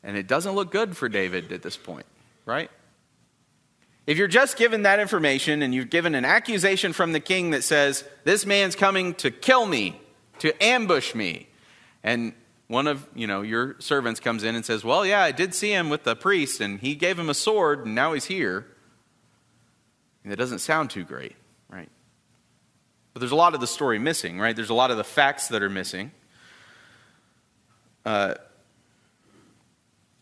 And 0.03 0.17
it 0.17 0.27
doesn't 0.27 0.55
look 0.55 0.71
good 0.71 0.97
for 0.97 1.09
David 1.09 1.53
at 1.53 1.63
this 1.63 1.77
point, 1.77 2.07
right? 2.47 2.71
If 4.07 4.19
you're 4.19 4.29
just 4.29 4.57
given 4.57 4.83
that 4.83 5.01
information 5.01 5.63
and 5.63 5.75
you've 5.75 5.91
given 5.91 6.15
an 6.15 6.25
accusation 6.25 6.93
from 6.93 7.13
the 7.13 7.21
king 7.21 7.51
that 7.51 7.65
says, 7.65 8.05
This 8.25 8.45
man's 8.45 8.77
coming 8.77 9.15
to 9.15 9.31
kill 9.31 9.67
me, 9.67 9.99
to 10.41 10.63
ambush 10.63 11.15
me, 11.15 11.49
and 12.03 12.35
one 12.69 12.87
of 12.87 13.07
you 13.15 13.27
know 13.27 13.43
your 13.43 13.77
servants 13.79 14.21
comes 14.21 14.43
in 14.43 14.55
and 14.55 14.65
says, 14.65 14.85
"Well, 14.85 15.05
yeah, 15.05 15.23
I 15.23 15.33
did 15.33 15.55
see 15.55 15.71
him 15.71 15.91
with 15.91 16.05
the 16.05 16.17
priest, 16.17 16.61
and 16.61 16.81
he 16.81 16.95
gave 16.95 17.19
him 17.19 17.29
a 17.29 17.35
sword, 17.35 17.87
and 17.87 17.95
now 17.95 18.13
he's 18.13 18.27
here." 18.27 18.67
And 20.25 20.33
it 20.33 20.37
doesn't 20.37 20.61
sound 20.61 20.91
too 20.91 21.05
great, 21.05 21.37
right? 21.69 21.89
But 23.13 23.21
there's 23.21 23.33
a 23.33 23.37
lot 23.37 23.55
of 23.55 23.61
the 23.61 23.67
story 23.67 23.99
missing, 23.99 24.41
right? 24.41 24.57
There's 24.57 24.71
a 24.71 24.75
lot 24.75 24.91
of 24.91 24.97
the 24.97 25.05
facts 25.05 25.49
that 25.49 25.63
are 25.63 25.71
missing. 25.71 26.11
Uh, 28.05 28.35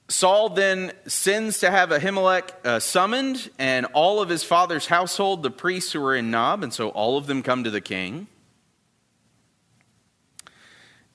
Saul 0.09 0.51
then 0.51 0.93
sends 1.07 1.61
to 1.61 1.71
have 1.71 1.89
Ahimelech 1.89 2.51
uh, 2.67 2.81
summoned, 2.81 3.49
and 3.59 3.87
all 3.95 4.21
of 4.21 4.29
his 4.29 4.45
father's 4.45 4.87
household, 4.87 5.43
the 5.43 5.51
priests 5.51 5.93
who 5.93 6.01
were 6.01 6.15
in 6.15 6.31
Nob, 6.31 6.63
and 6.63 6.73
so 6.73 6.91
all 6.91 7.17
of 7.17 7.27
them 7.27 7.43
come 7.43 7.65
to 7.65 7.71
the 7.71 7.81
king. 7.81 8.27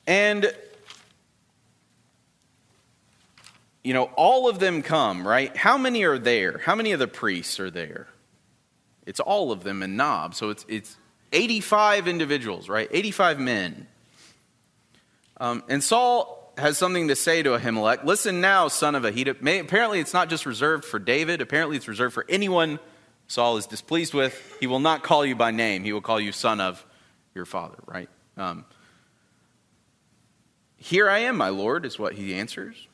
And, 0.07 0.51
you 3.83 3.93
know, 3.93 4.05
all 4.15 4.49
of 4.49 4.57
them 4.59 4.81
come, 4.81 5.27
right? 5.27 5.55
How 5.55 5.77
many 5.77 6.03
are 6.05 6.17
there? 6.17 6.57
How 6.57 6.73
many 6.73 6.93
of 6.93 6.99
the 6.99 7.07
priests 7.07 7.59
are 7.59 7.69
there? 7.69 8.07
It's 9.07 9.19
all 9.19 9.51
of 9.51 9.63
them 9.63 9.81
in 9.81 9.95
Nob. 9.95 10.35
So 10.35 10.49
it's, 10.49 10.65
it's 10.67 10.97
85 11.31 12.07
individuals, 12.07 12.69
right? 12.69 12.87
85 12.91 13.39
men. 13.39 13.87
Um, 15.39 15.63
and 15.69 15.83
Saul 15.83 16.53
has 16.57 16.77
something 16.77 17.07
to 17.07 17.15
say 17.15 17.41
to 17.41 17.51
Ahimelech. 17.51 18.03
Listen 18.03 18.41
now, 18.41 18.67
son 18.67 18.95
of 18.95 19.03
Ahitub. 19.03 19.41
May, 19.41 19.59
apparently, 19.59 19.99
it's 19.99 20.13
not 20.13 20.29
just 20.29 20.45
reserved 20.45 20.83
for 20.83 20.99
David. 20.99 21.41
Apparently, 21.41 21.77
it's 21.77 21.87
reserved 21.87 22.13
for 22.13 22.25
anyone 22.27 22.79
Saul 23.27 23.57
is 23.57 23.65
displeased 23.65 24.13
with. 24.13 24.57
He 24.59 24.67
will 24.67 24.79
not 24.79 25.03
call 25.03 25.25
you 25.25 25.35
by 25.35 25.51
name. 25.51 25.83
He 25.83 25.93
will 25.93 26.01
call 26.01 26.19
you 26.19 26.31
son 26.31 26.59
of 26.59 26.85
your 27.33 27.45
father, 27.45 27.77
right? 27.85 28.09
Um, 28.35 28.65
here 30.77 31.09
I 31.09 31.19
am, 31.19 31.37
my 31.37 31.49
Lord, 31.49 31.85
is 31.85 31.97
what 31.97 32.13
he 32.13 32.33
answers. 32.35 32.87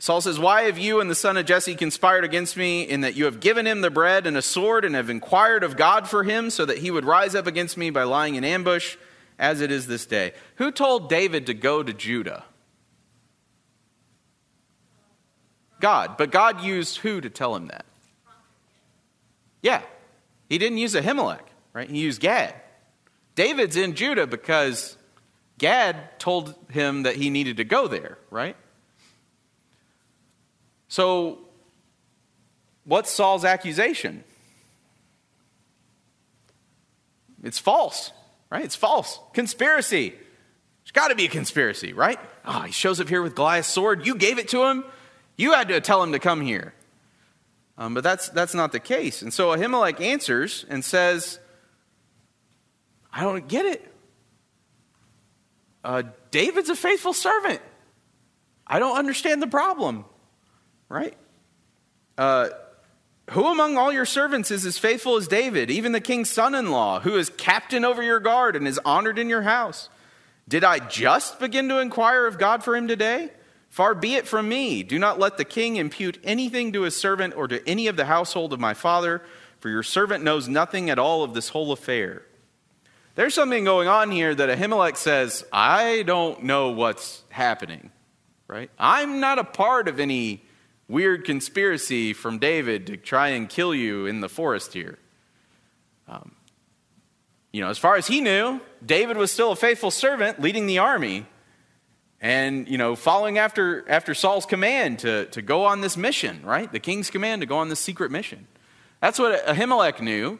Saul 0.00 0.22
says, 0.22 0.38
Why 0.38 0.62
have 0.62 0.78
you 0.78 1.00
and 1.00 1.10
the 1.10 1.14
son 1.14 1.36
of 1.36 1.44
Jesse 1.44 1.74
conspired 1.74 2.24
against 2.24 2.56
me 2.56 2.82
in 2.82 3.02
that 3.02 3.16
you 3.16 3.26
have 3.26 3.38
given 3.38 3.66
him 3.66 3.82
the 3.82 3.90
bread 3.90 4.26
and 4.26 4.34
a 4.34 4.42
sword 4.42 4.86
and 4.86 4.94
have 4.94 5.10
inquired 5.10 5.62
of 5.62 5.76
God 5.76 6.08
for 6.08 6.24
him 6.24 6.48
so 6.48 6.64
that 6.64 6.78
he 6.78 6.90
would 6.90 7.04
rise 7.04 7.34
up 7.34 7.46
against 7.46 7.76
me 7.76 7.90
by 7.90 8.04
lying 8.04 8.34
in 8.34 8.42
ambush, 8.42 8.96
as 9.38 9.60
it 9.60 9.70
is 9.70 9.86
this 9.86 10.06
day? 10.06 10.32
Who 10.56 10.72
told 10.72 11.10
David 11.10 11.46
to 11.46 11.54
go 11.54 11.82
to 11.82 11.92
Judah? 11.92 12.44
God. 15.80 16.16
But 16.16 16.30
God 16.30 16.62
used 16.62 16.96
who 16.98 17.20
to 17.20 17.28
tell 17.28 17.54
him 17.54 17.66
that? 17.66 17.84
Yeah. 19.60 19.82
He 20.48 20.56
didn't 20.56 20.78
use 20.78 20.94
Ahimelech, 20.94 21.44
right? 21.74 21.90
He 21.90 21.98
used 21.98 22.22
Gad. 22.22 22.54
David's 23.34 23.76
in 23.76 23.94
Judah 23.94 24.26
because 24.26 24.96
Gad 25.58 26.18
told 26.18 26.54
him 26.70 27.02
that 27.02 27.16
he 27.16 27.28
needed 27.28 27.58
to 27.58 27.64
go 27.64 27.86
there, 27.86 28.16
right? 28.30 28.56
So, 30.90 31.38
what's 32.84 33.10
Saul's 33.10 33.44
accusation? 33.44 34.24
It's 37.42 37.58
false, 37.58 38.10
right? 38.50 38.64
It's 38.64 38.76
false. 38.76 39.20
Conspiracy. 39.32 40.10
There's 40.10 40.92
got 40.92 41.08
to 41.08 41.14
be 41.14 41.26
a 41.26 41.28
conspiracy, 41.28 41.92
right? 41.92 42.18
Oh, 42.44 42.62
he 42.62 42.72
shows 42.72 43.00
up 43.00 43.08
here 43.08 43.22
with 43.22 43.36
Goliath's 43.36 43.68
sword. 43.68 44.04
You 44.04 44.16
gave 44.16 44.38
it 44.38 44.48
to 44.48 44.64
him. 44.64 44.84
You 45.36 45.52
had 45.52 45.68
to 45.68 45.80
tell 45.80 46.02
him 46.02 46.12
to 46.12 46.18
come 46.18 46.40
here. 46.40 46.74
Um, 47.78 47.94
but 47.94 48.02
that's, 48.02 48.28
that's 48.28 48.52
not 48.52 48.72
the 48.72 48.80
case. 48.80 49.22
And 49.22 49.32
so 49.32 49.56
Ahimelech 49.56 50.00
answers 50.00 50.66
and 50.68 50.84
says, 50.84 51.38
I 53.12 53.22
don't 53.22 53.46
get 53.46 53.64
it. 53.64 53.94
Uh, 55.84 56.02
David's 56.32 56.68
a 56.68 56.76
faithful 56.76 57.12
servant. 57.12 57.60
I 58.66 58.80
don't 58.80 58.98
understand 58.98 59.40
the 59.40 59.46
problem, 59.46 60.04
right? 60.90 61.16
Uh, 62.18 62.50
who 63.30 63.46
among 63.46 63.78
all 63.78 63.92
your 63.92 64.04
servants 64.04 64.50
is 64.50 64.66
as 64.66 64.76
faithful 64.76 65.16
as 65.16 65.28
David, 65.28 65.70
even 65.70 65.92
the 65.92 66.00
king's 66.00 66.28
son 66.28 66.54
in 66.54 66.70
law, 66.70 67.00
who 67.00 67.16
is 67.16 67.30
captain 67.30 67.84
over 67.84 68.02
your 68.02 68.20
guard 68.20 68.56
and 68.56 68.68
is 68.68 68.78
honored 68.84 69.18
in 69.18 69.30
your 69.30 69.42
house? 69.42 69.88
Did 70.48 70.64
I 70.64 70.80
just 70.80 71.38
begin 71.38 71.68
to 71.68 71.78
inquire 71.78 72.26
of 72.26 72.36
God 72.36 72.64
for 72.64 72.76
him 72.76 72.88
today? 72.88 73.30
Far 73.68 73.94
be 73.94 74.16
it 74.16 74.26
from 74.26 74.48
me. 74.48 74.82
Do 74.82 74.98
not 74.98 75.20
let 75.20 75.38
the 75.38 75.44
king 75.44 75.76
impute 75.76 76.18
anything 76.24 76.72
to 76.72 76.82
his 76.82 76.96
servant 76.96 77.36
or 77.36 77.46
to 77.46 77.66
any 77.68 77.86
of 77.86 77.96
the 77.96 78.06
household 78.06 78.52
of 78.52 78.58
my 78.58 78.74
father, 78.74 79.22
for 79.60 79.68
your 79.68 79.84
servant 79.84 80.24
knows 80.24 80.48
nothing 80.48 80.90
at 80.90 80.98
all 80.98 81.22
of 81.22 81.34
this 81.34 81.50
whole 81.50 81.70
affair. 81.70 82.22
There's 83.14 83.34
something 83.34 83.62
going 83.62 83.86
on 83.86 84.10
here 84.10 84.34
that 84.34 84.58
Ahimelech 84.58 84.96
says, 84.96 85.44
I 85.52 86.02
don't 86.02 86.42
know 86.42 86.70
what's 86.70 87.22
happening, 87.28 87.92
right? 88.48 88.70
I'm 88.76 89.20
not 89.20 89.38
a 89.38 89.44
part 89.44 89.86
of 89.86 90.00
any 90.00 90.42
weird 90.90 91.24
conspiracy 91.24 92.12
from 92.12 92.38
David 92.38 92.88
to 92.88 92.96
try 92.96 93.28
and 93.28 93.48
kill 93.48 93.74
you 93.74 94.06
in 94.06 94.20
the 94.20 94.28
forest 94.28 94.72
here. 94.72 94.98
Um, 96.08 96.32
you 97.52 97.60
know, 97.60 97.70
as 97.70 97.78
far 97.78 97.96
as 97.96 98.06
he 98.06 98.20
knew, 98.20 98.60
David 98.84 99.16
was 99.16 99.30
still 99.30 99.52
a 99.52 99.56
faithful 99.56 99.90
servant 99.90 100.40
leading 100.40 100.66
the 100.66 100.78
army 100.78 101.26
and, 102.20 102.68
you 102.68 102.76
know, 102.76 102.96
following 102.96 103.38
after, 103.38 103.88
after 103.88 104.14
Saul's 104.14 104.46
command 104.46 104.98
to, 105.00 105.26
to 105.26 105.40
go 105.40 105.64
on 105.64 105.80
this 105.80 105.96
mission, 105.96 106.42
right? 106.44 106.70
The 106.70 106.80
king's 106.80 107.08
command 107.08 107.42
to 107.42 107.46
go 107.46 107.58
on 107.58 107.68
this 107.68 107.80
secret 107.80 108.10
mission. 108.10 108.46
That's 109.00 109.18
what 109.18 109.46
Ahimelech 109.46 110.00
knew. 110.00 110.38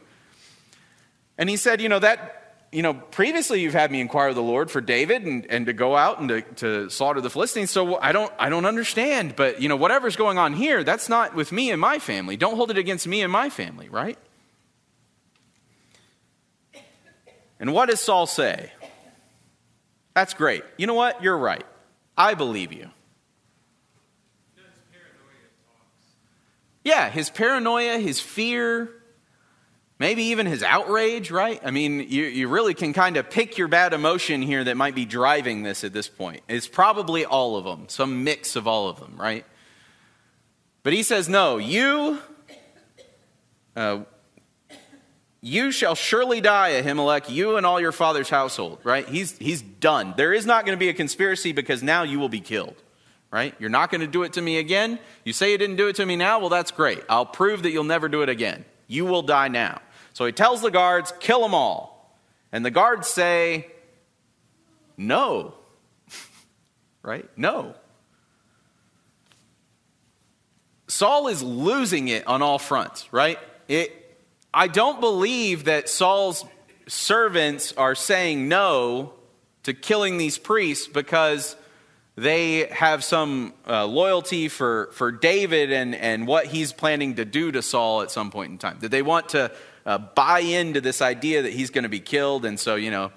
And 1.37 1.49
he 1.49 1.57
said, 1.57 1.81
you 1.81 1.89
know, 1.89 1.99
that 1.99 2.40
you 2.71 2.81
know, 2.81 2.93
previously 2.93 3.59
you've 3.59 3.73
had 3.73 3.91
me 3.91 3.99
inquire 3.99 4.29
of 4.29 4.35
the 4.35 4.41
Lord 4.41 4.71
for 4.71 4.79
David 4.79 5.23
and, 5.23 5.45
and 5.49 5.65
to 5.65 5.73
go 5.73 5.95
out 5.95 6.19
and 6.19 6.29
to, 6.29 6.41
to 6.41 6.89
slaughter 6.89 7.19
the 7.19 7.29
Philistines. 7.29 7.69
So 7.69 7.99
I 7.99 8.13
don't, 8.13 8.31
I 8.39 8.49
don't 8.49 8.65
understand. 8.65 9.35
But, 9.35 9.61
you 9.61 9.67
know, 9.67 9.75
whatever's 9.75 10.15
going 10.15 10.37
on 10.37 10.53
here, 10.53 10.83
that's 10.83 11.09
not 11.09 11.35
with 11.35 11.51
me 11.51 11.69
and 11.71 11.81
my 11.81 11.99
family. 11.99 12.37
Don't 12.37 12.55
hold 12.55 12.71
it 12.71 12.77
against 12.77 13.07
me 13.07 13.21
and 13.21 13.31
my 13.31 13.49
family, 13.49 13.89
right? 13.89 14.17
And 17.59 17.73
what 17.73 17.89
does 17.89 17.99
Saul 17.99 18.25
say? 18.25 18.71
That's 20.13 20.33
great. 20.33 20.63
You 20.77 20.87
know 20.87 20.93
what? 20.93 21.21
You're 21.21 21.37
right. 21.37 21.65
I 22.17 22.35
believe 22.35 22.71
you. 22.71 22.89
Yeah, 26.83 27.09
his 27.09 27.29
paranoia, 27.29 27.99
his 27.99 28.19
fear, 28.19 28.89
maybe 30.01 30.23
even 30.23 30.47
his 30.47 30.63
outrage, 30.63 31.29
right? 31.29 31.61
I 31.63 31.69
mean, 31.69 31.99
you, 31.99 32.23
you 32.23 32.47
really 32.47 32.73
can 32.73 32.91
kind 32.91 33.17
of 33.17 33.29
pick 33.29 33.59
your 33.59 33.67
bad 33.67 33.93
emotion 33.93 34.41
here 34.41 34.63
that 34.63 34.75
might 34.75 34.95
be 34.95 35.05
driving 35.05 35.61
this 35.61 35.83
at 35.83 35.93
this 35.93 36.09
point. 36.09 36.41
It's 36.49 36.67
probably 36.67 37.23
all 37.23 37.55
of 37.55 37.65
them, 37.65 37.87
some 37.87 38.23
mix 38.23 38.55
of 38.55 38.67
all 38.67 38.89
of 38.89 38.99
them, 38.99 39.15
right? 39.15 39.45
But 40.81 40.93
he 40.93 41.03
says, 41.03 41.29
No, 41.29 41.59
you, 41.59 42.17
uh, 43.75 43.99
you 45.39 45.71
shall 45.71 45.93
surely 45.93 46.41
die, 46.41 46.81
Ahimelech, 46.81 47.29
you 47.29 47.57
and 47.57 47.63
all 47.63 47.79
your 47.79 47.91
father's 47.91 48.29
household, 48.29 48.79
right? 48.83 49.07
He's, 49.07 49.37
he's 49.37 49.61
done. 49.61 50.15
There 50.17 50.33
is 50.33 50.47
not 50.47 50.65
going 50.65 50.75
to 50.75 50.79
be 50.79 50.89
a 50.89 50.95
conspiracy 50.95 51.51
because 51.51 51.83
now 51.83 52.01
you 52.01 52.19
will 52.19 52.27
be 52.27 52.41
killed, 52.41 52.81
right? 53.29 53.53
You're 53.59 53.69
not 53.69 53.91
going 53.91 54.01
to 54.01 54.07
do 54.07 54.23
it 54.23 54.33
to 54.33 54.41
me 54.41 54.57
again. 54.57 54.97
You 55.25 55.33
say 55.33 55.51
you 55.51 55.59
didn't 55.59 55.75
do 55.75 55.89
it 55.89 55.95
to 55.97 56.07
me 56.07 56.15
now? 56.15 56.39
Well, 56.39 56.49
that's 56.49 56.71
great. 56.71 57.03
I'll 57.07 57.27
prove 57.27 57.61
that 57.61 57.69
you'll 57.69 57.83
never 57.83 58.09
do 58.09 58.23
it 58.23 58.29
again. 58.29 58.65
You 58.87 59.05
will 59.05 59.21
die 59.21 59.47
now. 59.47 59.79
So 60.13 60.25
he 60.25 60.31
tells 60.31 60.61
the 60.61 60.71
guards, 60.71 61.13
kill 61.19 61.41
them 61.41 61.53
all. 61.53 62.17
And 62.51 62.65
the 62.65 62.71
guards 62.71 63.07
say, 63.07 63.67
no. 64.97 65.53
right? 67.03 67.29
No. 67.37 67.75
Saul 70.87 71.29
is 71.29 71.41
losing 71.41 72.09
it 72.09 72.27
on 72.27 72.41
all 72.41 72.59
fronts, 72.59 73.07
right? 73.13 73.39
It, 73.69 73.97
I 74.53 74.67
don't 74.67 74.99
believe 74.99 75.63
that 75.65 75.87
Saul's 75.87 76.43
servants 76.87 77.73
are 77.77 77.95
saying 77.95 78.49
no 78.49 79.13
to 79.63 79.73
killing 79.73 80.17
these 80.17 80.37
priests 80.37 80.87
because 80.87 81.55
they 82.17 82.65
have 82.67 83.03
some 83.03 83.53
uh, 83.65 83.85
loyalty 83.85 84.49
for, 84.49 84.89
for 84.93 85.11
David 85.11 85.71
and, 85.71 85.95
and 85.95 86.27
what 86.27 86.45
he's 86.47 86.73
planning 86.73 87.15
to 87.15 87.25
do 87.25 87.51
to 87.51 87.61
Saul 87.61 88.01
at 88.01 88.11
some 88.11 88.29
point 88.29 88.51
in 88.51 88.57
time? 88.57 88.77
Did 88.79 88.91
they 88.91 89.01
want 89.01 89.29
to 89.29 89.51
uh, 89.85 89.97
buy 89.97 90.39
into 90.39 90.81
this 90.81 91.01
idea 91.01 91.43
that 91.43 91.53
he's 91.53 91.69
going 91.69 91.83
to 91.83 91.89
be 91.89 91.99
killed? 91.99 92.45
And 92.45 92.59
so, 92.59 92.75
you 92.75 92.91
know, 92.91 93.11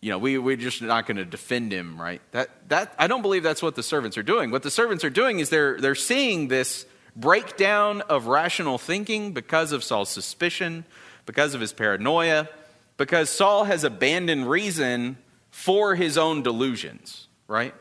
you 0.00 0.10
know, 0.10 0.18
we, 0.18 0.36
we're 0.36 0.56
just 0.56 0.82
not 0.82 1.06
going 1.06 1.16
to 1.16 1.24
defend 1.24 1.72
him, 1.72 1.98
right? 1.98 2.20
That, 2.32 2.50
that, 2.68 2.94
I 2.98 3.06
don't 3.06 3.22
believe 3.22 3.42
that's 3.42 3.62
what 3.62 3.74
the 3.74 3.82
servants 3.82 4.18
are 4.18 4.22
doing. 4.22 4.50
What 4.50 4.62
the 4.62 4.70
servants 4.70 5.02
are 5.02 5.10
doing 5.10 5.38
is 5.38 5.48
they're, 5.48 5.80
they're 5.80 5.94
seeing 5.94 6.48
this 6.48 6.84
breakdown 7.16 8.02
of 8.02 8.26
rational 8.26 8.76
thinking 8.76 9.32
because 9.32 9.72
of 9.72 9.82
Saul's 9.82 10.10
suspicion, 10.10 10.84
because 11.24 11.54
of 11.54 11.62
his 11.62 11.72
paranoia, 11.72 12.50
because 12.98 13.30
Saul 13.30 13.64
has 13.64 13.82
abandoned 13.82 14.48
reason 14.48 15.16
for 15.50 15.94
his 15.94 16.18
own 16.18 16.42
delusions, 16.42 17.28
right? 17.48 17.74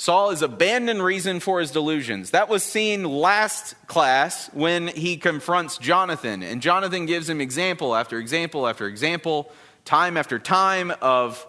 Saul 0.00 0.30
has 0.30 0.42
abandoned 0.42 1.02
reason 1.02 1.40
for 1.40 1.58
his 1.58 1.72
delusions. 1.72 2.30
That 2.30 2.48
was 2.48 2.62
seen 2.62 3.02
last 3.02 3.74
class 3.88 4.48
when 4.54 4.86
he 4.86 5.16
confronts 5.16 5.76
Jonathan. 5.76 6.44
And 6.44 6.62
Jonathan 6.62 7.04
gives 7.04 7.28
him 7.28 7.40
example 7.40 7.96
after 7.96 8.16
example 8.16 8.68
after 8.68 8.86
example, 8.86 9.50
time 9.84 10.16
after 10.16 10.38
time 10.38 10.92
of 11.02 11.44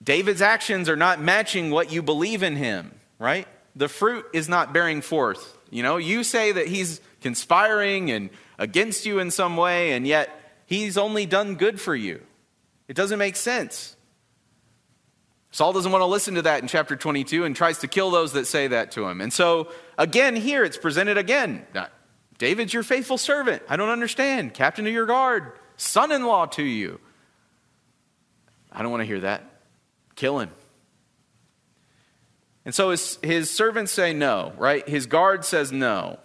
David's 0.00 0.40
actions 0.40 0.88
are 0.88 0.96
not 0.96 1.20
matching 1.20 1.72
what 1.72 1.90
you 1.90 2.00
believe 2.00 2.44
in 2.44 2.54
him, 2.54 2.94
right? 3.18 3.48
The 3.74 3.88
fruit 3.88 4.24
is 4.32 4.48
not 4.48 4.72
bearing 4.72 5.02
forth. 5.02 5.58
You 5.68 5.82
know, 5.82 5.96
you 5.96 6.22
say 6.22 6.52
that 6.52 6.68
he's 6.68 7.00
conspiring 7.22 8.12
and 8.12 8.30
against 8.56 9.04
you 9.04 9.18
in 9.18 9.32
some 9.32 9.56
way, 9.56 9.92
and 9.92 10.06
yet 10.06 10.30
he's 10.66 10.96
only 10.96 11.26
done 11.26 11.56
good 11.56 11.80
for 11.80 11.96
you. 11.96 12.20
It 12.86 12.94
doesn't 12.94 13.18
make 13.18 13.34
sense. 13.34 13.96
Saul 15.52 15.72
doesn't 15.72 15.90
want 15.90 16.02
to 16.02 16.06
listen 16.06 16.34
to 16.34 16.42
that 16.42 16.62
in 16.62 16.68
chapter 16.68 16.94
22 16.94 17.44
and 17.44 17.56
tries 17.56 17.78
to 17.78 17.88
kill 17.88 18.10
those 18.10 18.32
that 18.32 18.46
say 18.46 18.68
that 18.68 18.92
to 18.92 19.08
him. 19.08 19.20
And 19.20 19.32
so, 19.32 19.68
again, 19.98 20.36
here 20.36 20.64
it's 20.64 20.76
presented 20.76 21.18
again. 21.18 21.66
David's 22.38 22.72
your 22.72 22.82
faithful 22.82 23.18
servant. 23.18 23.62
I 23.68 23.76
don't 23.76 23.88
understand. 23.88 24.54
Captain 24.54 24.86
of 24.86 24.92
your 24.92 25.06
guard, 25.06 25.52
son 25.76 26.12
in 26.12 26.24
law 26.24 26.46
to 26.46 26.62
you. 26.62 27.00
I 28.70 28.82
don't 28.82 28.90
want 28.92 29.02
to 29.02 29.06
hear 29.06 29.20
that. 29.20 29.42
Kill 30.14 30.38
him. 30.38 30.50
And 32.64 32.74
so 32.74 32.90
his, 32.90 33.18
his 33.22 33.50
servants 33.50 33.90
say 33.90 34.12
no, 34.12 34.52
right? 34.56 34.88
His 34.88 35.06
guard 35.06 35.44
says 35.44 35.72
no. 35.72 36.18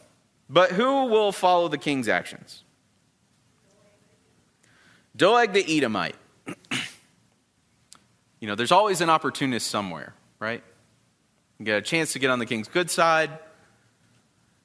But 0.47 0.71
who 0.71 1.05
will 1.05 1.31
follow 1.31 1.67
the 1.67 1.77
king's 1.77 2.07
actions? 2.07 2.63
Doeg 5.15 5.53
the 5.53 5.77
Edomite. 5.77 6.15
You 8.45 8.51
know, 8.51 8.55
there's 8.55 8.71
always 8.71 9.01
an 9.01 9.09
opportunist 9.09 9.65
somewhere, 9.65 10.13
right? 10.37 10.61
You 11.57 11.65
get 11.65 11.79
a 11.79 11.81
chance 11.81 12.13
to 12.13 12.19
get 12.19 12.29
on 12.29 12.37
the 12.37 12.45
king's 12.45 12.67
good 12.67 12.91
side. 12.91 13.31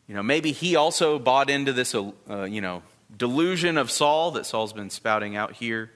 You 0.07 0.14
know, 0.14 0.22
maybe 0.22 0.53
he 0.53 0.76
also 0.76 1.18
bought 1.18 1.49
into 1.49 1.72
this, 1.72 1.95
uh, 1.95 2.43
you 2.43 2.61
know, 2.61 2.83
delusion 3.16 3.78
of 3.78 3.91
Saul 3.91 4.33
that 4.33 4.45
Saul's 4.45 4.74
been 4.74 4.91
spouting 4.91 5.35
out 5.35 5.55
here. 5.55 5.91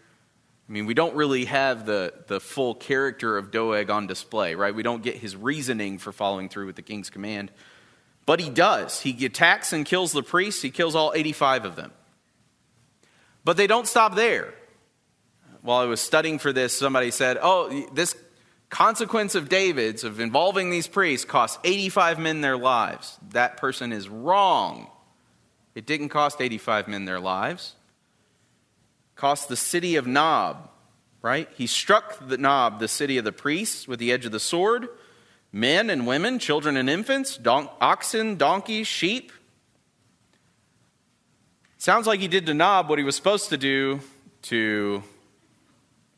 I 0.66 0.72
mean, 0.72 0.86
we 0.86 0.94
don't 0.94 1.14
really 1.14 1.44
have 1.44 1.84
the, 1.84 2.14
the 2.26 2.40
full 2.40 2.74
character 2.74 3.36
of 3.36 3.50
Doeg 3.50 3.90
on 3.90 4.06
display, 4.06 4.54
right? 4.54 4.74
We 4.74 4.82
don't 4.82 5.02
get 5.02 5.16
his 5.16 5.36
reasoning 5.36 5.98
for 5.98 6.10
following 6.10 6.48
through 6.48 6.64
with 6.64 6.76
the 6.76 6.82
king's 6.82 7.10
command. 7.10 7.50
But 8.24 8.40
he 8.40 8.48
does. 8.48 9.02
He 9.02 9.26
attacks 9.26 9.74
and 9.74 9.84
kills 9.84 10.12
the 10.12 10.22
priests, 10.22 10.62
he 10.62 10.70
kills 10.70 10.94
all 10.94 11.12
85 11.14 11.66
of 11.66 11.76
them. 11.76 11.92
But 13.44 13.58
they 13.58 13.66
don't 13.66 13.86
stop 13.86 14.14
there 14.14 14.54
while 15.64 15.80
I 15.80 15.86
was 15.86 15.98
studying 15.98 16.38
for 16.38 16.52
this, 16.52 16.76
somebody 16.76 17.10
said, 17.10 17.38
Oh, 17.40 17.88
this 17.94 18.14
consequence 18.68 19.34
of 19.34 19.48
David's, 19.48 20.04
of 20.04 20.20
involving 20.20 20.68
these 20.68 20.86
priests, 20.86 21.24
cost 21.24 21.58
85 21.64 22.18
men 22.18 22.42
their 22.42 22.58
lives. 22.58 23.18
That 23.30 23.56
person 23.56 23.90
is 23.90 24.06
wrong. 24.06 24.88
It 25.74 25.86
didn't 25.86 26.10
cost 26.10 26.42
85 26.42 26.86
men 26.86 27.06
their 27.06 27.18
lives. 27.18 27.76
It 29.14 29.18
cost 29.18 29.48
the 29.48 29.56
city 29.56 29.96
of 29.96 30.06
Nob, 30.06 30.68
right? 31.22 31.48
He 31.54 31.66
struck 31.66 32.28
the 32.28 32.36
Nob, 32.36 32.78
the 32.78 32.86
city 32.86 33.16
of 33.16 33.24
the 33.24 33.32
priests, 33.32 33.88
with 33.88 33.98
the 33.98 34.12
edge 34.12 34.26
of 34.26 34.32
the 34.32 34.40
sword. 34.40 34.88
Men 35.50 35.88
and 35.88 36.06
women, 36.06 36.38
children 36.38 36.76
and 36.76 36.90
infants, 36.90 37.38
don- 37.38 37.70
oxen, 37.80 38.36
donkeys, 38.36 38.86
sheep. 38.86 39.32
Sounds 41.78 42.06
like 42.06 42.20
he 42.20 42.28
did 42.28 42.44
to 42.46 42.52
Nob 42.54 42.90
what 42.90 42.98
he 42.98 43.04
was 43.04 43.16
supposed 43.16 43.48
to 43.48 43.56
do 43.56 44.00
to 44.42 45.02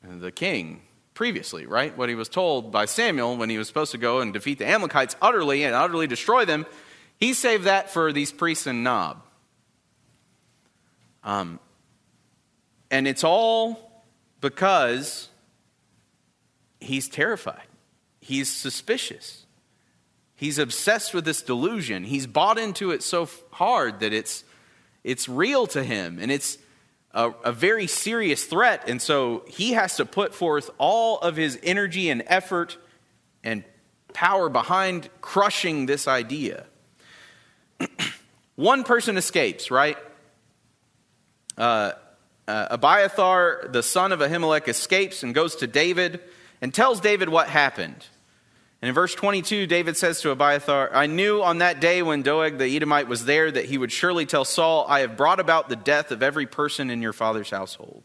the 0.08 0.32
king 0.32 0.82
previously, 1.14 1.66
right? 1.66 1.96
What 1.96 2.08
he 2.08 2.14
was 2.14 2.28
told 2.28 2.70
by 2.70 2.84
Samuel 2.84 3.36
when 3.36 3.50
he 3.50 3.58
was 3.58 3.66
supposed 3.66 3.92
to 3.92 3.98
go 3.98 4.20
and 4.20 4.32
defeat 4.32 4.58
the 4.58 4.66
Amalekites 4.66 5.16
utterly 5.20 5.64
and 5.64 5.74
utterly 5.74 6.06
destroy 6.06 6.44
them. 6.44 6.66
He 7.18 7.32
saved 7.32 7.64
that 7.64 7.90
for 7.90 8.12
these 8.12 8.30
priests 8.30 8.66
in 8.66 8.82
Nob. 8.82 9.22
Um, 11.24 11.58
and 12.90 13.08
it's 13.08 13.24
all 13.24 14.04
because 14.40 15.28
he's 16.80 17.08
terrified. 17.08 17.66
He's 18.20 18.52
suspicious. 18.52 19.46
He's 20.34 20.58
obsessed 20.58 21.14
with 21.14 21.24
this 21.24 21.42
delusion. 21.42 22.04
He's 22.04 22.26
bought 22.26 22.58
into 22.58 22.90
it 22.90 23.02
so 23.02 23.28
hard 23.50 24.00
that 24.00 24.12
it's, 24.12 24.44
it's 25.02 25.28
real 25.28 25.66
to 25.68 25.82
him. 25.82 26.18
And 26.20 26.30
it's, 26.30 26.58
a, 27.16 27.32
a 27.44 27.52
very 27.52 27.86
serious 27.86 28.44
threat. 28.44 28.88
And 28.88 29.00
so 29.00 29.42
he 29.48 29.72
has 29.72 29.96
to 29.96 30.04
put 30.04 30.34
forth 30.34 30.70
all 30.78 31.18
of 31.18 31.34
his 31.34 31.58
energy 31.62 32.10
and 32.10 32.22
effort 32.26 32.76
and 33.42 33.64
power 34.12 34.48
behind 34.50 35.08
crushing 35.22 35.86
this 35.86 36.06
idea. 36.06 36.66
One 38.56 38.84
person 38.84 39.16
escapes, 39.16 39.70
right? 39.70 39.96
Uh, 41.56 41.92
uh, 42.46 42.68
Abiathar, 42.70 43.68
the 43.70 43.82
son 43.82 44.12
of 44.12 44.20
Ahimelech, 44.20 44.68
escapes 44.68 45.22
and 45.22 45.34
goes 45.34 45.56
to 45.56 45.66
David 45.66 46.20
and 46.60 46.72
tells 46.72 47.00
David 47.00 47.30
what 47.30 47.48
happened. 47.48 48.06
And 48.82 48.90
in 48.90 48.94
verse 48.94 49.14
22, 49.14 49.66
David 49.66 49.96
says 49.96 50.20
to 50.20 50.30
Abiathar, 50.30 50.94
I 50.94 51.06
knew 51.06 51.42
on 51.42 51.58
that 51.58 51.80
day 51.80 52.02
when 52.02 52.22
Doeg 52.22 52.58
the 52.58 52.76
Edomite 52.76 53.08
was 53.08 53.24
there 53.24 53.50
that 53.50 53.64
he 53.64 53.78
would 53.78 53.90
surely 53.90 54.26
tell 54.26 54.44
Saul, 54.44 54.84
I 54.88 55.00
have 55.00 55.16
brought 55.16 55.40
about 55.40 55.68
the 55.68 55.76
death 55.76 56.10
of 56.10 56.22
every 56.22 56.46
person 56.46 56.90
in 56.90 57.00
your 57.00 57.14
father's 57.14 57.50
household. 57.50 58.04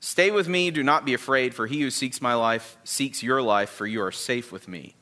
Stay 0.00 0.30
with 0.30 0.48
me, 0.48 0.70
do 0.70 0.82
not 0.82 1.04
be 1.04 1.14
afraid, 1.14 1.54
for 1.54 1.66
he 1.66 1.80
who 1.80 1.90
seeks 1.90 2.20
my 2.20 2.34
life 2.34 2.76
seeks 2.82 3.22
your 3.22 3.42
life, 3.42 3.70
for 3.70 3.86
you 3.86 4.02
are 4.02 4.10
safe 4.10 4.50
with 4.50 4.66
me. 4.66 4.96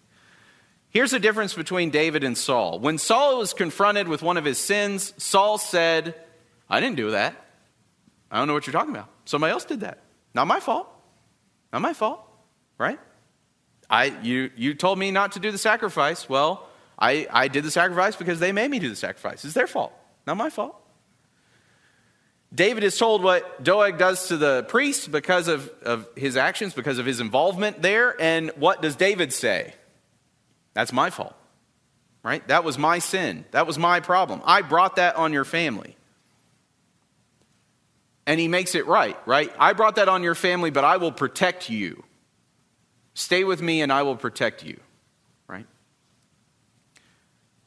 Here's 0.90 1.12
the 1.12 1.20
difference 1.20 1.54
between 1.54 1.90
David 1.90 2.24
and 2.24 2.36
Saul. 2.36 2.80
When 2.80 2.98
Saul 2.98 3.38
was 3.38 3.54
confronted 3.54 4.08
with 4.08 4.22
one 4.22 4.36
of 4.36 4.44
his 4.44 4.58
sins, 4.58 5.14
Saul 5.16 5.56
said, 5.56 6.14
I 6.68 6.80
didn't 6.80 6.96
do 6.96 7.12
that. 7.12 7.34
I 8.30 8.38
don't 8.38 8.48
know 8.48 8.54
what 8.54 8.66
you're 8.66 8.72
talking 8.72 8.94
about. 8.94 9.08
Somebody 9.24 9.52
else 9.52 9.64
did 9.64 9.80
that. 9.80 10.02
Not 10.34 10.48
my 10.48 10.60
fault. 10.60 10.88
Not 11.72 11.80
my 11.80 11.92
fault, 11.92 12.20
right? 12.76 12.98
I, 13.90 14.16
you, 14.22 14.50
you 14.56 14.74
told 14.74 14.98
me 14.98 15.10
not 15.10 15.32
to 15.32 15.40
do 15.40 15.50
the 15.50 15.58
sacrifice. 15.58 16.28
Well, 16.28 16.66
I, 16.96 17.26
I 17.30 17.48
did 17.48 17.64
the 17.64 17.70
sacrifice 17.70 18.14
because 18.14 18.38
they 18.38 18.52
made 18.52 18.70
me 18.70 18.78
do 18.78 18.88
the 18.88 18.96
sacrifice. 18.96 19.44
It's 19.44 19.54
their 19.54 19.66
fault, 19.66 19.92
not 20.26 20.36
my 20.36 20.48
fault. 20.48 20.76
David 22.54 22.84
is 22.84 22.96
told 22.98 23.22
what 23.22 23.62
Doeg 23.62 23.98
does 23.98 24.28
to 24.28 24.36
the 24.36 24.64
priest 24.68 25.10
because 25.10 25.48
of, 25.48 25.68
of 25.82 26.08
his 26.16 26.36
actions, 26.36 26.74
because 26.74 26.98
of 26.98 27.06
his 27.06 27.20
involvement 27.20 27.82
there. 27.82 28.20
And 28.20 28.50
what 28.56 28.82
does 28.82 28.96
David 28.96 29.32
say? 29.32 29.74
That's 30.74 30.92
my 30.92 31.10
fault, 31.10 31.34
right? 32.22 32.46
That 32.48 32.64
was 32.64 32.78
my 32.78 32.98
sin. 32.98 33.44
That 33.50 33.66
was 33.66 33.78
my 33.78 34.00
problem. 34.00 34.40
I 34.44 34.62
brought 34.62 34.96
that 34.96 35.16
on 35.16 35.32
your 35.32 35.44
family. 35.44 35.96
And 38.26 38.38
he 38.38 38.46
makes 38.46 38.74
it 38.74 38.86
right, 38.86 39.16
right? 39.26 39.52
I 39.58 39.72
brought 39.72 39.96
that 39.96 40.08
on 40.08 40.22
your 40.22 40.36
family, 40.36 40.70
but 40.70 40.84
I 40.84 40.98
will 40.98 41.12
protect 41.12 41.70
you. 41.70 42.04
Stay 43.14 43.44
with 43.44 43.60
me 43.60 43.82
and 43.82 43.92
I 43.92 44.02
will 44.02 44.16
protect 44.16 44.64
you. 44.64 44.78
Right? 45.46 45.66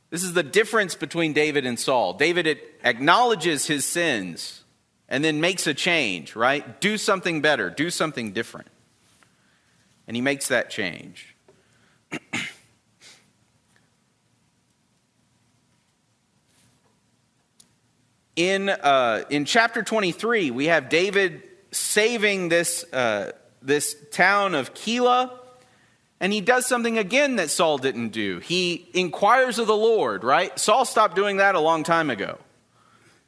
This 0.09 0.23
is 0.23 0.33
the 0.33 0.43
difference 0.43 0.95
between 0.95 1.33
David 1.33 1.65
and 1.65 1.79
Saul. 1.79 2.13
David 2.13 2.59
acknowledges 2.83 3.65
his 3.65 3.85
sins 3.85 4.63
and 5.09 5.23
then 5.23 5.41
makes 5.41 5.67
a 5.67 5.73
change, 5.73 6.35
right? 6.35 6.81
Do 6.81 6.97
something 6.97 7.41
better, 7.41 7.69
do 7.69 7.89
something 7.89 8.31
different. 8.31 8.67
And 10.07 10.15
he 10.17 10.21
makes 10.21 10.47
that 10.49 10.69
change. 10.69 11.35
in, 18.35 18.69
uh, 18.69 19.23
in 19.29 19.45
chapter 19.45 19.81
23, 19.83 20.51
we 20.51 20.65
have 20.65 20.89
David 20.89 21.41
saving 21.71 22.49
this, 22.49 22.83
uh, 22.93 23.31
this 23.64 23.95
town 24.11 24.55
of 24.55 24.74
Keilah, 24.74 25.32
and 26.20 26.32
he 26.32 26.41
does 26.41 26.66
something 26.66 26.97
again 26.97 27.38
that 27.38 27.49
Saul 27.49 27.78
didn't 27.78 28.09
do. 28.09 28.39
He 28.39 28.89
inquires 28.93 29.59
of 29.59 29.68
the 29.68 29.76
Lord, 29.76 30.24
right? 30.24 30.57
Saul 30.59 30.86
stopped 30.86 31.16
doing 31.16 31.38
that 31.38 31.55
a 31.55 31.59
long 31.59 31.84
time 31.84 32.09
ago. 32.09 32.38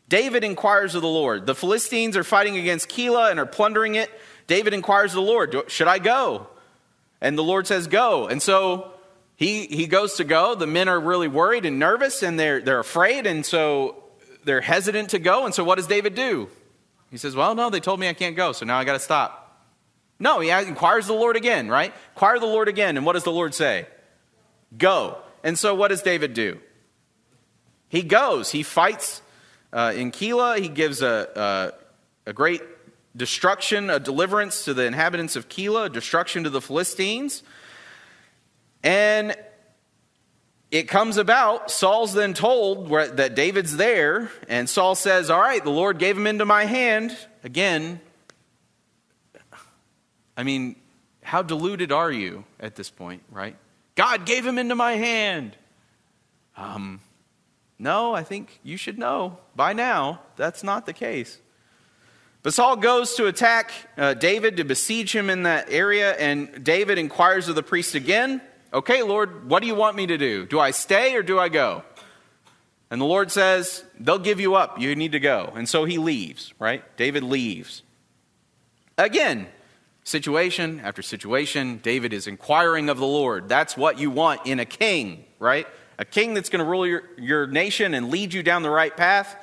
David 0.07 0.43
inquires 0.43 0.93
of 0.95 1.01
the 1.01 1.07
Lord. 1.07 1.45
The 1.45 1.55
Philistines 1.55 2.15
are 2.15 2.23
fighting 2.23 2.57
against 2.57 2.89
Keilah 2.89 3.31
and 3.31 3.39
are 3.39 3.45
plundering 3.45 3.95
it. 3.95 4.09
David 4.47 4.73
inquires 4.73 5.11
of 5.11 5.15
the 5.15 5.21
Lord, 5.21 5.55
Should 5.67 5.87
I 5.87 5.99
go? 5.99 6.47
And 7.21 7.37
the 7.37 7.43
Lord 7.43 7.65
says, 7.65 7.87
Go. 7.87 8.27
And 8.27 8.41
so 8.41 8.91
he, 9.35 9.65
he 9.65 9.87
goes 9.87 10.13
to 10.15 10.23
go. 10.23 10.53
The 10.55 10.67
men 10.67 10.87
are 10.87 10.99
really 10.99 11.27
worried 11.27 11.65
and 11.65 11.79
nervous 11.79 12.21
and 12.23 12.39
they're, 12.39 12.61
they're 12.61 12.79
afraid. 12.79 13.25
And 13.25 13.45
so 13.45 14.03
they're 14.43 14.61
hesitant 14.61 15.09
to 15.09 15.19
go. 15.19 15.45
And 15.45 15.53
so 15.53 15.63
what 15.63 15.75
does 15.75 15.87
David 15.87 16.13
do? 16.13 16.49
He 17.09 17.17
says, 17.17 17.35
Well, 17.35 17.55
no, 17.55 17.69
they 17.69 17.79
told 17.79 17.99
me 17.99 18.07
I 18.07 18.13
can't 18.13 18.35
go, 18.35 18.51
so 18.51 18.65
now 18.65 18.77
I 18.77 18.83
got 18.83 18.93
to 18.93 18.99
stop. 18.99 19.44
No, 20.19 20.39
he 20.39 20.49
inquires 20.49 21.07
the 21.07 21.13
Lord 21.13 21.35
again, 21.35 21.67
right? 21.67 21.93
Inquire 22.13 22.39
the 22.39 22.45
Lord 22.45 22.67
again. 22.67 22.97
And 22.97 23.05
what 23.05 23.13
does 23.13 23.23
the 23.23 23.31
Lord 23.31 23.53
say? 23.53 23.85
Go. 24.77 25.17
And 25.43 25.57
so 25.59 25.75
what 25.75 25.89
does 25.89 26.01
David 26.01 26.33
do? 26.33 26.59
He 27.89 28.01
goes. 28.01 28.51
He 28.51 28.63
fights 28.63 29.21
uh, 29.73 29.93
in 29.95 30.11
Keilah. 30.11 30.59
He 30.59 30.69
gives 30.69 31.01
a, 31.01 31.73
a, 32.25 32.29
a 32.29 32.33
great 32.33 32.61
destruction, 33.15 33.89
a 33.89 33.99
deliverance 33.99 34.65
to 34.65 34.73
the 34.73 34.85
inhabitants 34.85 35.35
of 35.35 35.49
Keilah, 35.49 35.91
destruction 35.91 36.43
to 36.45 36.49
the 36.49 36.61
Philistines. 36.61 37.43
And 38.83 39.35
it 40.71 40.87
comes 40.87 41.17
about, 41.17 41.71
Saul's 41.71 42.13
then 42.13 42.33
told 42.33 42.89
where, 42.89 43.07
that 43.07 43.35
David's 43.35 43.77
there, 43.77 44.31
and 44.49 44.69
Saul 44.69 44.95
says, 44.95 45.29
All 45.29 45.39
right, 45.39 45.63
the 45.63 45.69
Lord 45.69 45.99
gave 45.99 46.17
him 46.17 46.27
into 46.27 46.45
my 46.45 46.65
hand. 46.65 47.15
Again, 47.43 48.01
I 50.37 50.43
mean, 50.43 50.75
how 51.23 51.41
deluded 51.41 51.91
are 51.91 52.11
you 52.11 52.43
at 52.59 52.75
this 52.75 52.89
point, 52.89 53.23
right? 53.31 53.55
God 53.95 54.25
gave 54.25 54.45
him 54.45 54.57
into 54.57 54.75
my 54.75 54.93
hand. 54.93 55.55
Um, 56.57 57.01
no, 57.79 58.13
I 58.13 58.23
think 58.23 58.59
you 58.63 58.77
should 58.77 58.97
know 58.97 59.37
by 59.55 59.73
now 59.73 60.21
that's 60.35 60.63
not 60.63 60.85
the 60.85 60.93
case. 60.93 61.39
But 62.43 62.53
Saul 62.53 62.75
goes 62.75 63.15
to 63.15 63.25
attack 63.25 63.71
uh, 63.97 64.13
David 64.13 64.57
to 64.57 64.63
besiege 64.63 65.15
him 65.15 65.31
in 65.31 65.43
that 65.43 65.71
area, 65.71 66.13
and 66.13 66.63
David 66.63 66.99
inquires 66.99 67.47
of 67.47 67.55
the 67.55 67.63
priest 67.63 67.95
again, 67.95 68.41
Okay, 68.75 69.03
Lord, 69.03 69.49
what 69.49 69.61
do 69.61 69.67
you 69.67 69.75
want 69.75 69.95
me 69.95 70.05
to 70.07 70.17
do? 70.17 70.45
Do 70.45 70.59
I 70.59 70.71
stay 70.71 71.15
or 71.15 71.23
do 71.23 71.39
I 71.39 71.47
go? 71.47 71.83
And 72.91 72.99
the 72.99 73.05
Lord 73.05 73.31
says, 73.31 73.85
They'll 73.97 74.19
give 74.19 74.41
you 74.41 74.55
up. 74.55 74.81
You 74.81 74.95
need 74.97 75.13
to 75.13 75.19
go. 75.21 75.53
And 75.55 75.67
so 75.67 75.85
he 75.85 75.97
leaves, 75.97 76.53
right? 76.59 76.83
David 76.97 77.23
leaves. 77.23 77.83
Again, 78.97 79.47
situation 80.05 80.79
after 80.81 81.01
situation, 81.01 81.79
David 81.83 82.13
is 82.13 82.27
inquiring 82.27 82.89
of 82.89 82.97
the 82.97 83.05
Lord. 83.05 83.49
That's 83.49 83.75
what 83.75 83.99
you 83.99 84.09
want 84.09 84.45
in 84.45 84.59
a 84.59 84.65
king, 84.65 85.25
right? 85.39 85.67
A 85.99 86.05
king 86.05 86.33
that's 86.33 86.49
going 86.49 86.63
to 86.63 86.69
rule 86.69 86.87
your, 86.87 87.03
your 87.17 87.47
nation 87.47 87.93
and 87.93 88.09
lead 88.09 88.33
you 88.33 88.43
down 88.43 88.63
the 88.63 88.69
right 88.69 88.95
path. 88.95 89.35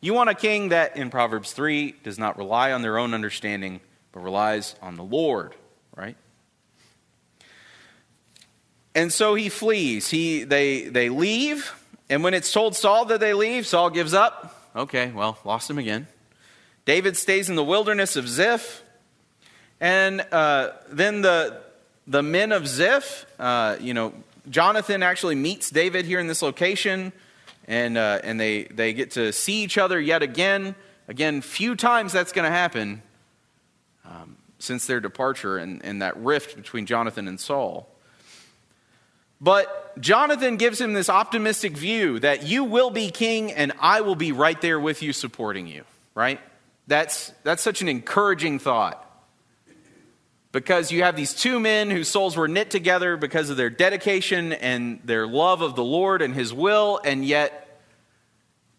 You 0.00 0.14
want 0.14 0.30
a 0.30 0.34
king 0.34 0.70
that, 0.70 0.96
in 0.96 1.10
Proverbs 1.10 1.52
3, 1.52 1.94
does 2.02 2.18
not 2.18 2.38
rely 2.38 2.72
on 2.72 2.82
their 2.82 2.98
own 2.98 3.14
understanding, 3.14 3.80
but 4.12 4.20
relies 4.20 4.74
on 4.82 4.96
the 4.96 5.04
Lord, 5.04 5.54
right? 5.94 6.16
And 8.94 9.12
so 9.12 9.34
he 9.34 9.48
flees. 9.48 10.08
He, 10.08 10.44
they, 10.44 10.84
they 10.84 11.08
leave, 11.10 11.74
and 12.08 12.22
when 12.22 12.34
it's 12.34 12.52
told 12.52 12.74
Saul 12.74 13.04
that 13.06 13.20
they 13.20 13.34
leave, 13.34 13.66
Saul 13.66 13.90
gives 13.90 14.14
up. 14.14 14.70
Okay, 14.74 15.10
well, 15.10 15.38
lost 15.44 15.68
him 15.68 15.78
again. 15.78 16.06
David 16.84 17.16
stays 17.16 17.50
in 17.50 17.56
the 17.56 17.64
wilderness 17.64 18.16
of 18.16 18.28
Ziph, 18.28 18.82
and 19.80 20.24
uh, 20.32 20.72
then 20.90 21.22
the, 21.22 21.60
the 22.06 22.22
men 22.22 22.52
of 22.52 22.66
Ziph, 22.66 23.26
uh, 23.38 23.76
you 23.80 23.94
know, 23.94 24.12
Jonathan 24.48 25.02
actually 25.02 25.34
meets 25.34 25.70
David 25.70 26.04
here 26.04 26.20
in 26.20 26.26
this 26.26 26.42
location 26.42 27.12
and, 27.66 27.98
uh, 27.98 28.20
and 28.22 28.38
they, 28.40 28.64
they 28.64 28.92
get 28.92 29.12
to 29.12 29.32
see 29.32 29.62
each 29.62 29.76
other 29.76 30.00
yet 30.00 30.22
again. 30.22 30.74
Again, 31.08 31.40
few 31.40 31.74
times 31.76 32.12
that's 32.12 32.32
going 32.32 32.44
to 32.44 32.56
happen 32.56 33.02
um, 34.04 34.36
since 34.58 34.86
their 34.86 35.00
departure 35.00 35.58
and, 35.58 35.84
and 35.84 36.02
that 36.02 36.16
rift 36.16 36.56
between 36.56 36.86
Jonathan 36.86 37.28
and 37.28 37.38
Saul. 37.38 37.88
But 39.40 40.00
Jonathan 40.00 40.56
gives 40.56 40.80
him 40.80 40.94
this 40.94 41.10
optimistic 41.10 41.76
view 41.76 42.20
that 42.20 42.44
you 42.44 42.64
will 42.64 42.90
be 42.90 43.10
king 43.10 43.52
and 43.52 43.72
I 43.80 44.00
will 44.00 44.14
be 44.14 44.32
right 44.32 44.58
there 44.60 44.80
with 44.80 45.02
you 45.02 45.12
supporting 45.12 45.66
you, 45.66 45.84
right? 46.14 46.40
That's, 46.86 47.32
that's 47.42 47.62
such 47.62 47.82
an 47.82 47.88
encouraging 47.88 48.60
thought. 48.60 49.05
Because 50.52 50.90
you 50.90 51.02
have 51.02 51.16
these 51.16 51.34
two 51.34 51.60
men 51.60 51.90
whose 51.90 52.08
souls 52.08 52.36
were 52.36 52.48
knit 52.48 52.70
together 52.70 53.16
because 53.16 53.50
of 53.50 53.56
their 53.56 53.70
dedication 53.70 54.52
and 54.52 55.00
their 55.04 55.26
love 55.26 55.60
of 55.60 55.76
the 55.76 55.84
Lord 55.84 56.22
and 56.22 56.34
His 56.34 56.54
will, 56.54 57.00
and 57.04 57.24
yet 57.24 57.66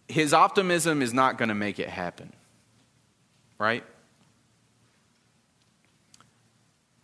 his 0.08 0.34
optimism 0.34 1.02
is 1.02 1.14
not 1.14 1.38
going 1.38 1.50
to 1.50 1.56
make 1.56 1.80
it 1.80 1.90
happen. 1.90 2.34
Right? 3.60 3.84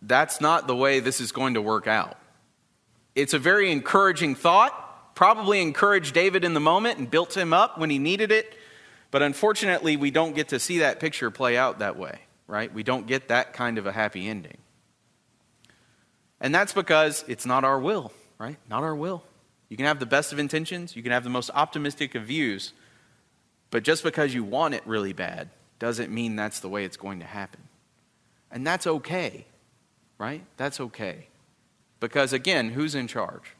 That's 0.02 0.40
not 0.40 0.66
the 0.66 0.76
way 0.76 1.00
this 1.00 1.20
is 1.20 1.32
going 1.32 1.54
to 1.54 1.62
work 1.62 1.86
out. 1.86 2.16
It's 3.14 3.34
a 3.34 3.38
very 3.38 3.70
encouraging 3.70 4.34
thought, 4.34 5.14
probably 5.14 5.60
encouraged 5.60 6.14
David 6.14 6.44
in 6.44 6.54
the 6.54 6.60
moment 6.60 6.98
and 6.98 7.10
built 7.10 7.36
him 7.36 7.52
up 7.52 7.78
when 7.78 7.90
he 7.90 7.98
needed 7.98 8.32
it. 8.32 8.54
But 9.10 9.22
unfortunately, 9.22 9.96
we 9.96 10.10
don't 10.10 10.34
get 10.34 10.48
to 10.48 10.58
see 10.58 10.78
that 10.78 10.98
picture 10.98 11.30
play 11.30 11.56
out 11.56 11.78
that 11.78 11.96
way, 11.96 12.20
right? 12.46 12.72
We 12.72 12.82
don't 12.82 13.06
get 13.06 13.28
that 13.28 13.52
kind 13.52 13.78
of 13.78 13.86
a 13.86 13.92
happy 13.92 14.28
ending. 14.28 14.58
And 16.40 16.54
that's 16.54 16.72
because 16.72 17.24
it's 17.28 17.46
not 17.46 17.64
our 17.64 17.78
will, 17.78 18.12
right? 18.38 18.58
Not 18.68 18.82
our 18.82 18.94
will. 18.94 19.22
You 19.68 19.76
can 19.76 19.86
have 19.86 19.98
the 19.98 20.06
best 20.06 20.32
of 20.32 20.38
intentions, 20.38 20.94
you 20.94 21.02
can 21.02 21.12
have 21.12 21.24
the 21.24 21.30
most 21.30 21.50
optimistic 21.54 22.14
of 22.14 22.24
views, 22.24 22.72
but 23.70 23.82
just 23.82 24.02
because 24.02 24.34
you 24.34 24.44
want 24.44 24.74
it 24.74 24.86
really 24.86 25.12
bad 25.12 25.50
doesn't 25.78 26.12
mean 26.12 26.36
that's 26.36 26.60
the 26.60 26.68
way 26.68 26.84
it's 26.84 26.96
going 26.96 27.20
to 27.20 27.26
happen. 27.26 27.60
And 28.50 28.66
that's 28.66 28.86
okay, 28.86 29.46
right? 30.18 30.44
That's 30.56 30.80
okay. 30.80 31.26
Because 31.98 32.32
again, 32.32 32.70
who's 32.70 32.94
in 32.94 33.08
charge? 33.08 33.56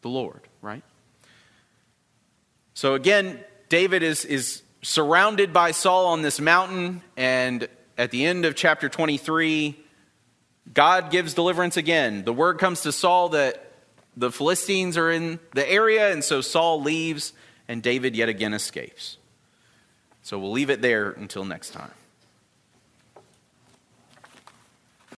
The 0.00 0.08
Lord, 0.08 0.40
right? 0.62 0.82
So 2.74 2.94
again, 2.94 3.44
David 3.68 4.02
is, 4.02 4.24
is 4.24 4.62
surrounded 4.84 5.52
by 5.52 5.70
Saul 5.70 6.06
on 6.06 6.22
this 6.22 6.38
mountain, 6.38 7.02
and 7.16 7.68
at 7.96 8.10
the 8.10 8.26
end 8.26 8.44
of 8.44 8.54
chapter 8.54 8.88
23, 8.88 9.76
God 10.72 11.10
gives 11.10 11.34
deliverance 11.34 11.76
again. 11.76 12.24
The 12.24 12.32
word 12.32 12.58
comes 12.58 12.82
to 12.82 12.92
Saul 12.92 13.30
that 13.30 13.72
the 14.16 14.30
Philistines 14.30 14.96
are 14.96 15.10
in 15.10 15.40
the 15.54 15.68
area, 15.68 16.12
and 16.12 16.22
so 16.22 16.40
Saul 16.40 16.82
leaves 16.82 17.32
and 17.66 17.82
David 17.82 18.14
yet 18.14 18.28
again 18.28 18.52
escapes. 18.52 19.16
So 20.22 20.38
we'll 20.38 20.52
leave 20.52 20.70
it 20.70 20.82
there 20.82 21.10
until 21.10 21.44
next 21.44 21.70
time. 21.70 21.90